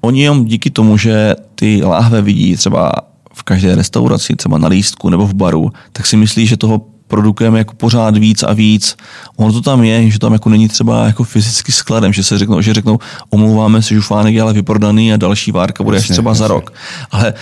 oni 0.00 0.22
jenom 0.22 0.44
díky 0.44 0.70
tomu, 0.70 0.96
že 0.96 1.36
ty 1.54 1.82
láhve 1.84 2.22
vidí 2.22 2.56
třeba 2.56 2.92
v 3.34 3.42
každé 3.42 3.74
restauraci, 3.74 4.36
třeba 4.36 4.58
na 4.58 4.68
lístku 4.68 5.10
nebo 5.10 5.26
v 5.26 5.34
baru, 5.34 5.72
tak 5.92 6.06
si 6.06 6.16
myslí, 6.16 6.46
že 6.46 6.56
toho 6.56 6.80
produkujeme 7.08 7.58
jako 7.58 7.74
pořád 7.74 8.16
víc 8.16 8.42
a 8.42 8.52
víc. 8.52 8.96
Ono 9.36 9.52
to 9.52 9.60
tam 9.60 9.84
je, 9.84 10.10
že 10.10 10.18
tam 10.18 10.32
jako 10.32 10.48
není 10.48 10.68
třeba 10.68 11.06
jako 11.06 11.24
fyzicky 11.24 11.72
skladem, 11.72 12.12
že 12.12 12.22
se 12.22 12.38
řeknou, 12.38 12.60
že 12.60 12.74
řeknou, 12.74 12.98
omlouváme 13.30 13.82
se, 13.82 13.94
žufánek 13.94 14.34
je 14.34 14.42
ale 14.42 14.52
vyprodaný 14.52 15.12
a 15.12 15.16
další 15.16 15.52
várka 15.52 15.84
bude 15.84 15.96
jasně, 15.96 16.12
třeba 16.12 16.30
jasně. 16.30 16.38
za 16.38 16.48
rok. 16.48 16.72
Ale 17.10 17.34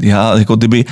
já 0.00 0.38
jako 0.38 0.56
kdyby, 0.56 0.84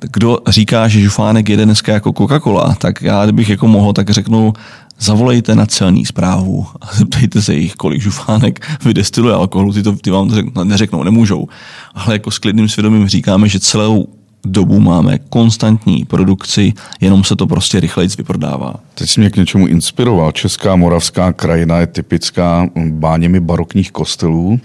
kdo 0.00 0.38
říká, 0.48 0.88
že 0.88 1.00
žufánek 1.00 1.48
jede 1.48 1.64
dneska 1.64 1.92
jako 1.92 2.10
Coca-Cola, 2.10 2.74
tak 2.74 3.02
já 3.02 3.24
kdybych 3.24 3.48
jako 3.48 3.66
mohl, 3.66 3.92
tak 3.92 4.10
řeknu, 4.10 4.52
zavolejte 4.98 5.54
na 5.54 5.66
celní 5.66 6.06
zprávu 6.06 6.66
a 6.80 6.94
zeptejte 6.94 7.42
se 7.42 7.54
jich, 7.54 7.74
kolik 7.74 8.02
žufánek 8.02 8.78
vydestiluje 8.84 9.34
alkoholu, 9.34 9.72
ty, 9.72 9.82
to, 9.82 9.92
ty 9.92 10.10
vám 10.10 10.28
to 10.54 10.64
neřeknou, 10.64 11.02
nemůžou. 11.02 11.48
Ale 11.94 12.14
jako 12.14 12.30
s 12.30 12.38
klidným 12.38 12.68
svědomím 12.68 13.08
říkáme, 13.08 13.48
že 13.48 13.60
celou 13.60 14.08
dobu 14.44 14.80
máme 14.80 15.18
konstantní 15.18 16.04
produkci, 16.04 16.72
jenom 17.00 17.24
se 17.24 17.36
to 17.36 17.46
prostě 17.46 17.80
rychleji 17.80 18.08
vyprodává. 18.18 18.74
Teď 18.94 19.10
jsi 19.10 19.20
mě 19.20 19.30
k 19.30 19.36
něčemu 19.36 19.66
inspiroval. 19.66 20.32
Česká 20.32 20.76
moravská 20.76 21.32
krajina 21.32 21.78
je 21.78 21.86
typická 21.86 22.68
báněmi 22.90 23.40
barokních 23.40 23.92
kostelů. 23.92 24.60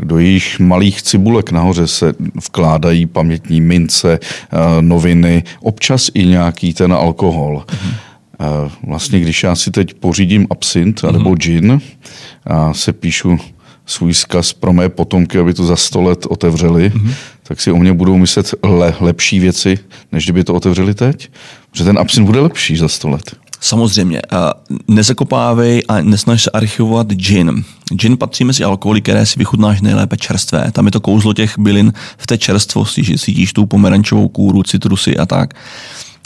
Do 0.00 0.18
jejich 0.18 0.60
malých 0.60 1.02
cibulek 1.02 1.50
nahoře 1.50 1.86
se 1.86 2.14
vkládají 2.46 3.06
pamětní 3.06 3.60
mince, 3.60 4.18
eh, 4.22 4.58
noviny, 4.82 5.44
občas 5.60 6.10
i 6.14 6.26
nějaký 6.26 6.74
ten 6.74 6.92
alkohol. 6.92 7.64
Mm-hmm. 7.66 7.94
Vlastně, 8.86 9.20
když 9.20 9.42
já 9.42 9.56
si 9.56 9.70
teď 9.70 9.94
pořídím 9.94 10.46
absint 10.50 11.02
nebo 11.02 11.30
mm-hmm. 11.30 11.36
gin 11.36 11.80
a 12.46 12.74
se 12.74 12.92
píšu 12.92 13.38
svůj 13.86 14.14
zkaz 14.14 14.52
pro 14.52 14.72
mé 14.72 14.88
potomky, 14.88 15.38
aby 15.38 15.54
to 15.54 15.64
za 15.64 15.76
sto 15.76 16.02
let 16.02 16.26
otevřeli, 16.26 16.90
mm-hmm. 16.90 17.14
tak 17.42 17.60
si 17.60 17.72
o 17.72 17.76
mě 17.76 17.92
budou 17.92 18.16
myslet 18.16 18.54
le, 18.62 18.94
lepší 19.00 19.40
věci, 19.40 19.78
než 20.12 20.24
kdyby 20.24 20.44
to 20.44 20.54
otevřeli 20.54 20.94
teď. 20.94 21.30
Že 21.72 21.84
ten 21.84 21.98
absint 21.98 22.26
bude 22.26 22.40
lepší 22.40 22.76
za 22.76 22.88
sto 22.88 23.08
let. 23.08 23.36
Samozřejmě. 23.60 24.20
Nezakopávej 24.88 25.82
a 25.88 26.00
nesnaž 26.00 26.42
se 26.42 26.50
archivovat 26.50 27.12
gin. 27.12 27.64
Gin 27.94 28.16
patří 28.16 28.44
mezi 28.44 28.64
alkoholy, 28.64 29.00
které 29.00 29.26
si 29.26 29.38
vychutnáš 29.38 29.80
nejlépe 29.80 30.16
čerstvé. 30.16 30.70
Tam 30.72 30.86
je 30.86 30.92
to 30.92 31.00
kouzlo 31.00 31.34
těch 31.34 31.58
bylin 31.58 31.92
v 32.18 32.26
té 32.26 32.38
čerstvosti, 32.38 33.04
že 33.04 33.18
cítíš 33.18 33.52
tu 33.52 33.66
pomerančovou 33.66 34.28
kůru, 34.28 34.62
citrusy 34.62 35.16
a 35.16 35.26
tak. 35.26 35.54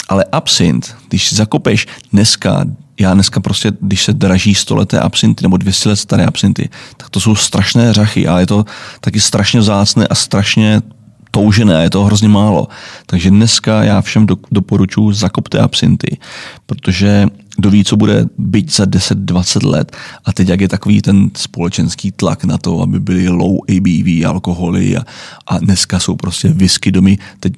Ale 0.08 0.24
absint, 0.32 0.96
když 1.08 1.32
zakopeš 1.32 1.86
dneska 2.12 2.64
já 3.00 3.14
dneska 3.14 3.40
prostě, 3.40 3.72
když 3.80 4.04
se 4.04 4.12
draží 4.12 4.54
stoleté 4.54 5.00
absinty 5.00 5.42
nebo 5.42 5.56
200 5.56 5.88
let 5.88 5.96
staré 5.96 6.26
absinty, 6.26 6.68
tak 6.96 7.10
to 7.10 7.20
jsou 7.20 7.34
strašné 7.34 7.92
řachy 7.92 8.28
a 8.28 8.40
je 8.40 8.46
to 8.46 8.64
taky 9.00 9.20
strašně 9.20 9.60
vzácné 9.60 10.06
a 10.06 10.14
strašně 10.14 10.82
toužené, 11.30 11.82
je 11.82 11.90
to 11.90 12.04
hrozně 12.04 12.28
málo. 12.28 12.68
Takže 13.06 13.30
dneska 13.30 13.84
já 13.84 14.00
všem 14.00 14.26
do, 14.26 14.36
doporučuji 14.50 15.12
zakopte 15.12 15.58
absinty, 15.58 16.18
protože 16.66 17.26
kdo 17.56 17.70
ví, 17.70 17.84
co 17.84 17.96
bude 17.96 18.26
být 18.38 18.72
za 18.72 18.84
10-20 18.84 19.70
let. 19.70 19.96
A 20.24 20.32
teď, 20.32 20.48
jak 20.48 20.60
je 20.60 20.68
takový 20.68 21.02
ten 21.02 21.30
společenský 21.36 22.12
tlak 22.12 22.44
na 22.44 22.58
to, 22.58 22.80
aby 22.82 23.00
byly 23.00 23.28
low 23.28 23.58
ABV 23.68 24.26
alkoholy 24.26 24.96
a, 24.96 25.04
a 25.46 25.58
dneska 25.58 25.98
jsou 25.98 26.16
prostě 26.16 26.48
whisky 26.48 26.92
domy. 26.92 27.18
Teď 27.40 27.52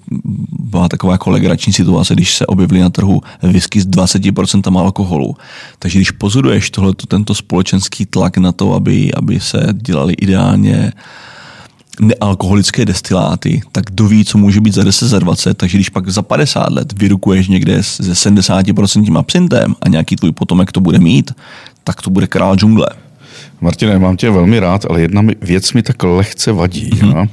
byla 0.59 0.89
taková 0.89 1.13
jako 1.13 1.31
legrační 1.31 1.73
situace, 1.73 2.15
když 2.15 2.35
se 2.35 2.47
objevily 2.47 2.81
na 2.81 2.91
trhu 2.91 3.23
whisky 3.43 3.81
s 3.81 3.87
20% 3.87 4.79
alkoholu. 4.79 5.37
Takže 5.79 5.99
když 5.99 6.11
pozoruješ 6.11 6.71
tohle, 6.71 6.93
tento 7.09 7.35
společenský 7.35 8.07
tlak 8.07 8.39
na 8.39 8.53
to, 8.53 8.75
aby, 8.75 9.15
aby 9.15 9.41
se 9.41 9.67
dělali 9.73 10.13
ideálně 10.13 10.93
nealkoholické 12.01 12.85
destiláty, 12.85 13.61
tak 13.73 13.85
kdo 13.85 14.09
ví, 14.09 14.25
co 14.25 14.39
může 14.39 14.61
být 14.61 14.75
za 14.75 14.85
10, 14.85 15.09
za 15.09 15.19
20, 15.19 15.55
takže 15.55 15.79
když 15.79 15.89
pak 15.89 16.09
za 16.09 16.23
50 16.23 16.71
let 16.71 16.93
vyrukuješ 16.99 17.49
někde 17.49 17.83
se 17.83 18.03
70% 18.03 19.19
absintem 19.19 19.75
a 19.83 19.89
nějaký 19.89 20.17
tvůj 20.17 20.33
potomek 20.33 20.73
to 20.73 20.81
bude 20.81 20.99
mít, 20.99 21.33
tak 21.85 22.03
to 22.03 22.11
bude 22.11 22.27
král 22.27 22.57
džungle. 22.57 22.87
Martine, 23.61 23.99
mám 23.99 24.17
tě 24.17 24.31
velmi 24.31 24.59
rád, 24.59 24.87
ale 24.91 25.01
jedna 25.01 25.23
věc 25.43 25.73
mi 25.73 25.83
tak 25.83 26.03
lehce 26.03 26.53
vadí. 26.53 26.91
Mm-hmm. 26.91 27.29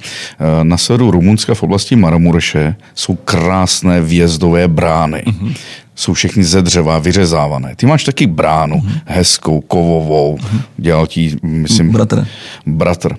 Na 0.63 0.77
severu 0.77 1.11
Rumunska 1.11 1.53
v 1.53 1.63
oblasti 1.63 1.95
Maramurše 1.95 2.75
jsou 2.95 3.15
krásné 3.15 4.01
vjezdové 4.01 4.67
brány. 4.67 5.23
Mm-hmm. 5.27 5.55
Jsou 5.95 6.13
všechny 6.13 6.43
ze 6.43 6.61
dřeva, 6.61 6.99
vyřezávané. 6.99 7.75
Ty 7.75 7.85
máš 7.85 8.03
taky 8.03 8.27
bránu, 8.27 8.75
mm-hmm. 8.75 9.01
hezkou, 9.05 9.61
kovovou. 9.61 10.37
Mm-hmm. 10.37 10.61
Dělal 10.77 11.07
ti, 11.07 11.35
myslím... 11.43 11.91
Bratr. 11.91 12.27
Bratr. 12.65 13.15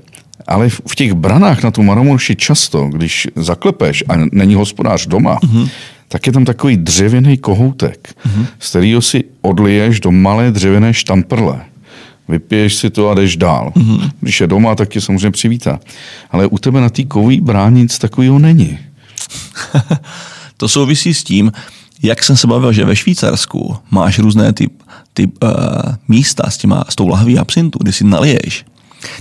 Ale 0.47 0.69
v 0.69 0.95
těch 0.95 1.13
branách 1.13 1.63
na 1.63 1.71
tu 1.71 1.83
Maramurši 1.83 2.37
často, 2.37 2.85
když 2.85 3.29
zaklepeš 3.37 4.05
a 4.09 4.13
není 4.33 4.55
hospodář 4.55 5.07
doma, 5.07 5.39
mm-hmm. 5.39 5.69
tak 6.09 6.27
je 6.27 6.33
tam 6.33 6.45
takový 6.45 6.77
dřevěný 6.77 7.39
kohoutek, 7.39 8.15
mm-hmm. 8.27 8.47
z 8.59 8.71
kterého 8.71 9.03
si 9.03 9.25
odliješ 9.43 10.01
do 10.01 10.13
malé 10.13 10.51
dřevěné 10.51 10.95
štamprle. 10.95 11.61
Vypiješ 12.29 12.75
si 12.75 12.91
to 12.91 13.11
a 13.11 13.15
jdeš 13.15 13.37
dál. 13.37 13.73
Mm-hmm. 13.77 14.11
Když 14.21 14.41
je 14.41 14.47
doma, 14.47 14.75
tak 14.75 14.89
tě 14.89 15.01
samozřejmě 15.01 15.31
přivítá. 15.31 15.81
Ale 16.31 16.47
u 16.47 16.59
tebe 16.59 16.81
na 16.81 16.89
té 16.89 17.05
kový 17.05 17.41
bráně 17.41 17.83
nic 17.83 17.99
takového 17.99 18.39
není. 18.39 18.79
to 20.57 20.69
souvisí 20.69 21.15
s 21.15 21.25
tím, 21.25 21.53
jak 22.03 22.25
jsem 22.25 22.37
se 22.37 22.47
bavil, 22.47 22.73
že 22.73 22.85
ve 22.85 22.97
Švýcarsku 22.97 23.77
máš 23.91 24.19
různé 24.19 24.53
ty, 24.53 24.71
ty 25.15 25.27
uh, 25.27 25.51
místa 26.09 26.51
s, 26.51 26.57
těma, 26.57 26.85
s 26.89 26.95
tou 26.95 27.09
lahví 27.09 27.39
absintu, 27.39 27.79
kdy 27.83 27.93
si 27.93 28.05
naliješ. 28.05 28.65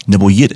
Nebo 0.07 0.29
jed, 0.29 0.53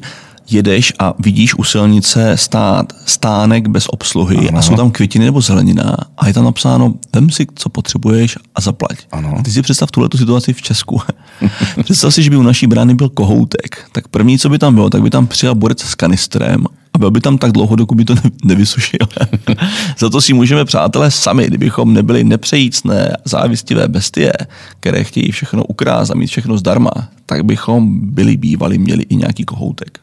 jedeš 0.52 0.94
a 1.00 1.14
vidíš 1.20 1.56
u 1.56 1.64
silnice 1.64 2.38
stát 2.38 2.94
stánek 3.06 3.68
bez 3.68 3.86
obsluhy 3.90 4.50
ano. 4.50 4.58
a 4.58 4.62
jsou 4.62 4.76
tam 4.76 4.92
květiny 4.92 5.26
nebo 5.26 5.42
zelenina 5.42 5.98
a 6.18 6.28
je 6.28 6.34
tam 6.34 6.46
napsáno, 6.46 6.94
vem 7.14 7.30
si, 7.30 7.48
co 7.56 7.70
potřebuješ 7.70 8.38
a 8.56 8.62
zaplať. 8.62 8.98
Ano. 9.12 9.36
A 9.40 9.44
ty 9.44 9.52
si 9.52 9.62
představ 9.62 9.92
tuhle 9.92 10.10
situaci 10.16 10.54
v 10.54 10.62
Česku. 10.62 11.02
představ 11.84 12.14
si, 12.14 12.24
že 12.24 12.30
by 12.30 12.38
u 12.38 12.42
naší 12.42 12.68
brány 12.68 12.96
byl 12.96 13.10
kohoutek. 13.10 13.86
Tak 13.92 14.08
první, 14.08 14.40
co 14.40 14.50
by 14.50 14.60
tam 14.60 14.76
bylo, 14.76 14.90
tak 14.90 15.02
by 15.02 15.10
tam 15.10 15.28
přijel 15.28 15.56
borec 15.56 15.82
s 15.82 15.96
kanistrem 15.96 16.66
a 16.94 16.98
byl 16.98 17.12
by 17.12 17.22
tam 17.22 17.38
tak 17.38 17.52
dlouho, 17.52 17.76
dokud 17.76 17.96
by 17.96 18.06
to 18.06 18.16
nevysušil. 18.44 19.00
Za 20.00 20.10
to 20.10 20.22
si 20.22 20.34
můžeme, 20.34 20.66
přátelé, 20.66 21.12
sami, 21.12 21.48
kdybychom 21.48 21.94
nebyli 21.94 22.24
nepřejícné, 22.24 23.18
závistivé 23.26 23.88
bestie, 23.88 24.34
které 24.80 25.04
chtějí 25.04 25.32
všechno 25.32 25.64
ukrást 25.64 26.10
a 26.10 26.16
mít 26.16 26.28
všechno 26.28 26.58
zdarma, 26.58 26.92
tak 27.26 27.46
bychom 27.46 28.10
byli 28.14 28.38
bývali, 28.38 28.78
měli 28.78 29.04
i 29.04 29.16
nějaký 29.16 29.46
kohoutek. 29.46 30.00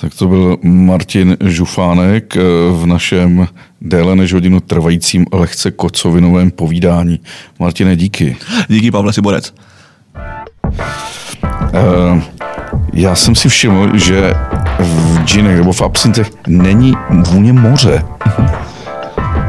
Tak 0.00 0.14
to 0.14 0.28
byl 0.28 0.56
Martin 0.62 1.36
Žufánek 1.44 2.36
eh, 2.36 2.40
v 2.72 2.86
našem 2.86 3.46
déle 3.80 4.16
než 4.16 4.32
hodinu 4.32 4.60
trvajícím 4.60 5.26
lehce 5.32 5.70
kocovinovém 5.70 6.50
povídání. 6.50 7.20
Martine, 7.58 7.96
díky. 7.96 8.36
Díky, 8.68 8.90
Pavle 8.90 9.12
Siborec. 9.12 9.54
Uh, 11.72 12.22
já 12.92 13.14
jsem 13.14 13.34
si 13.34 13.48
všiml, 13.48 13.98
že 13.98 14.34
v 14.78 15.24
džinech 15.24 15.56
nebo 15.56 15.72
v 15.72 15.82
absintech 15.82 16.30
není 16.46 16.94
vůně 17.10 17.52
moře. 17.52 18.02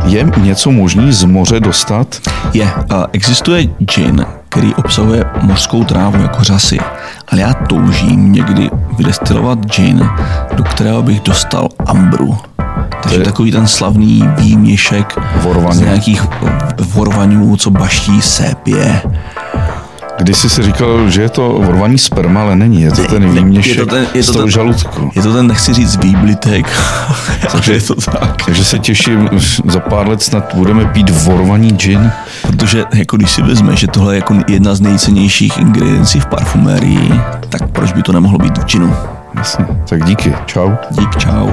Je 0.06 0.26
něco 0.38 0.72
možný 0.72 1.12
z 1.14 1.24
moře 1.24 1.60
dostat? 1.60 2.22
Je. 2.54 2.72
Existuje 3.12 3.68
džin, 3.86 4.26
který 4.50 4.76
obsahuje 4.76 5.26
mořskou 5.42 5.84
trávu 5.84 6.22
jako 6.22 6.44
řasy. 6.44 6.78
Ale 7.28 7.42
já 7.42 7.54
toužím 7.54 8.32
někdy 8.32 8.70
vydestilovat 8.98 9.66
gin, 9.66 10.10
do 10.54 10.64
kterého 10.64 11.02
bych 11.02 11.20
dostal 11.20 11.70
ambru. 11.86 12.38
Takže 13.04 13.18
je... 13.18 13.26
takový 13.26 13.52
ten 13.52 13.68
slavný 13.68 14.24
výměšek 14.38 15.20
Vorvaně. 15.36 15.76
z 15.76 15.80
nějakých 15.80 16.24
vorvaňů, 16.80 17.58
co 17.58 17.70
baští 17.72 18.22
sépě 18.22 19.02
když 20.22 20.38
jsi 20.38 20.50
si 20.50 20.64
říkal, 20.64 21.10
že 21.10 21.22
je 21.22 21.30
to 21.30 21.50
vorvaní 21.50 21.98
sperma, 21.98 22.42
ale 22.42 22.56
není, 22.56 22.82
je 22.82 22.92
to 22.92 23.04
ten 23.04 23.30
výměšek 23.30 23.78
je 23.78 23.86
to 23.86 23.92
ten, 23.92 24.08
je 24.14 24.24
to 24.24 24.32
z 24.32 24.34
toho 24.34 24.44
ten, 24.44 24.52
žaludku. 24.52 25.12
Je 25.16 25.22
to 25.22 25.34
ten, 25.34 25.48
nechci 25.48 25.74
říct, 25.74 25.98
výblitek, 25.98 26.72
takže 27.52 27.74
je 27.74 27.82
to 27.82 27.96
tak. 27.96 28.46
Takže 28.46 28.66
se 28.66 28.80
těším, 28.80 29.30
za 29.66 29.80
pár 29.80 30.08
let 30.08 30.22
snad 30.22 30.56
budeme 30.56 30.86
pít 30.86 31.10
vorvaní 31.10 31.72
gin. 31.72 32.12
Protože 32.42 32.84
jako 32.94 33.18
když 33.18 33.32
si 33.32 33.42
vezme, 33.42 33.76
že 33.76 33.88
tohle 33.88 34.14
je 34.14 34.16
jako 34.16 34.36
jedna 34.48 34.76
z 34.76 34.82
nejcennějších 34.82 35.58
ingrediencí 35.58 36.20
v 36.20 36.26
parfumérii, 36.26 37.22
tak 37.50 37.70
proč 37.70 37.92
by 37.94 38.02
to 38.02 38.12
nemohlo 38.12 38.38
být 38.38 38.58
v 38.58 38.66
ginu? 38.66 38.96
Jasně, 39.36 39.66
tak 39.90 40.06
díky, 40.06 40.34
čau. 40.46 40.72
Dík, 40.92 41.18
čau. 41.18 41.50